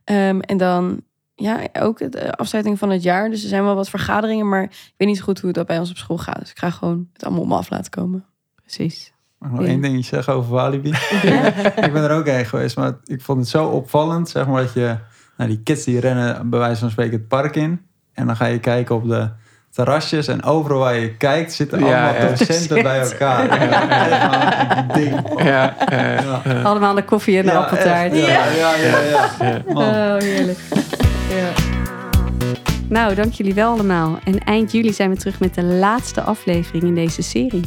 Ehm, 0.03 0.39
en 0.39 0.57
dan, 0.57 1.01
ja, 1.35 1.59
ook 1.79 2.11
de 2.11 2.31
afsluiting 2.35 2.79
van 2.79 2.89
het 2.89 3.03
jaar. 3.03 3.29
Dus 3.29 3.43
er 3.43 3.49
zijn 3.49 3.63
wel 3.63 3.75
wat 3.75 3.89
vergaderingen, 3.89 4.49
maar 4.49 4.63
ik 4.63 4.93
weet 4.97 5.07
niet 5.07 5.17
zo 5.17 5.23
goed 5.23 5.39
hoe 5.39 5.51
het 5.53 5.67
bij 5.67 5.79
ons 5.79 5.89
op 5.89 5.97
school 5.97 6.17
gaat. 6.17 6.39
Dus 6.39 6.49
ik 6.51 6.57
ga 6.57 6.69
gewoon 6.69 7.07
het 7.13 7.23
allemaal 7.23 7.41
op 7.41 7.47
me 7.47 7.55
af 7.55 7.69
laten 7.69 7.91
komen. 7.91 8.25
Precies. 8.61 9.13
Mag 9.43 9.51
ik 9.51 9.57
nog 9.57 9.67
één 9.67 9.81
dingetje 9.81 10.15
zeggen 10.15 10.33
over 10.33 10.51
Walibi? 10.51 10.89
ik 11.85 11.93
ben 11.93 12.03
er 12.03 12.11
ook 12.11 12.27
heen 12.27 12.45
geweest, 12.45 12.77
maar 12.77 12.93
ik 13.05 13.21
vond 13.21 13.39
het 13.39 13.47
zo 13.47 13.65
opvallend. 13.65 14.29
Zeg 14.29 14.47
maar 14.47 14.61
dat 14.61 14.73
je, 14.73 14.95
nou, 15.37 15.49
die 15.49 15.59
kids 15.63 15.83
die 15.83 15.99
rennen 15.99 16.49
bij 16.49 16.59
wijze 16.59 16.79
van 16.79 16.89
spreken 16.89 17.13
het 17.13 17.27
park 17.27 17.55
in. 17.55 17.81
En 18.13 18.25
dan 18.25 18.35
ga 18.35 18.45
je 18.45 18.59
kijken 18.59 18.95
op 18.95 19.07
de 19.07 19.29
terrasjes. 19.69 20.27
En 20.27 20.43
overal 20.43 20.79
waar 20.79 20.95
je 20.95 21.17
kijkt 21.17 21.53
zitten 21.53 21.83
allemaal 21.83 22.13
ja. 22.13 22.27
docenten 22.27 22.83
bij 22.83 22.99
elkaar. 22.99 23.69
Ja, 23.69 24.77
een 24.77 24.87
ding. 24.93 25.43
Ja, 25.43 25.75
Ja. 25.89 26.61
Allemaal 26.61 26.95
de 26.95 27.03
koffie 27.03 27.37
en 27.37 27.45
de 27.45 27.51
Ja, 27.51 27.57
appeltaart. 27.57 28.15
Ja, 28.15 28.45
ja, 28.45 28.75
ja. 28.75 29.61
Oh, 29.65 30.17
heerlijk. 30.17 30.59
Nou, 32.89 33.15
dank 33.15 33.33
jullie 33.33 33.53
wel 33.53 33.71
allemaal. 33.71 34.19
En 34.23 34.39
eind 34.39 34.71
juli 34.71 34.93
zijn 34.93 35.09
we 35.09 35.15
terug 35.15 35.39
met 35.39 35.55
de 35.55 35.63
laatste 35.63 36.21
aflevering 36.21 36.83
in 36.83 36.95
deze 36.95 37.21
serie. 37.21 37.61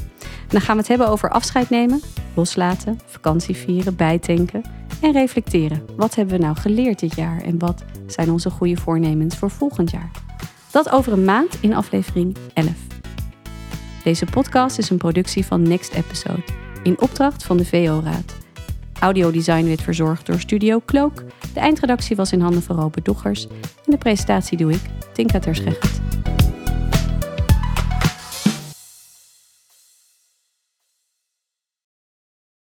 Dan 0.48 0.60
gaan 0.60 0.74
we 0.74 0.80
het 0.80 0.88
hebben 0.88 1.08
over 1.08 1.30
afscheid 1.30 1.70
nemen, 1.70 2.00
loslaten, 2.34 3.00
vakantie 3.06 3.56
vieren, 3.56 3.96
bijtanken 3.96 4.62
en 5.00 5.12
reflecteren. 5.12 5.82
Wat 5.96 6.14
hebben 6.14 6.36
we 6.36 6.42
nou 6.42 6.56
geleerd 6.56 6.98
dit 6.98 7.16
jaar 7.16 7.40
en 7.40 7.58
wat 7.58 7.84
zijn 8.06 8.30
onze 8.30 8.50
goede 8.50 8.76
voornemens 8.76 9.36
voor 9.36 9.50
volgend 9.50 9.90
jaar? 9.90 10.10
Dat 10.70 10.90
over 10.90 11.12
een 11.12 11.24
maand 11.24 11.58
in 11.60 11.74
aflevering 11.74 12.36
11. 12.54 12.70
Deze 14.04 14.24
podcast 14.24 14.78
is 14.78 14.90
een 14.90 14.96
productie 14.96 15.46
van 15.46 15.62
Next 15.62 15.92
Episode 15.92 16.44
in 16.82 17.00
opdracht 17.00 17.44
van 17.44 17.56
de 17.56 17.64
VO-raad. 17.64 18.36
Audiodesign 19.00 19.66
werd 19.66 19.82
verzorgd 19.82 20.26
door 20.26 20.40
Studio 20.40 20.80
Cloak. 20.86 21.24
De 21.54 21.60
eindredactie 21.60 22.16
was 22.16 22.32
in 22.32 22.40
handen 22.40 22.62
van 22.62 22.76
Robert 22.76 23.04
Doggers. 23.04 23.46
En 23.46 23.90
de 23.90 23.98
presentatie 23.98 24.56
doe 24.56 24.72
ik, 24.72 24.80
Tinka 25.12 25.38
Terschecht. 25.38 26.00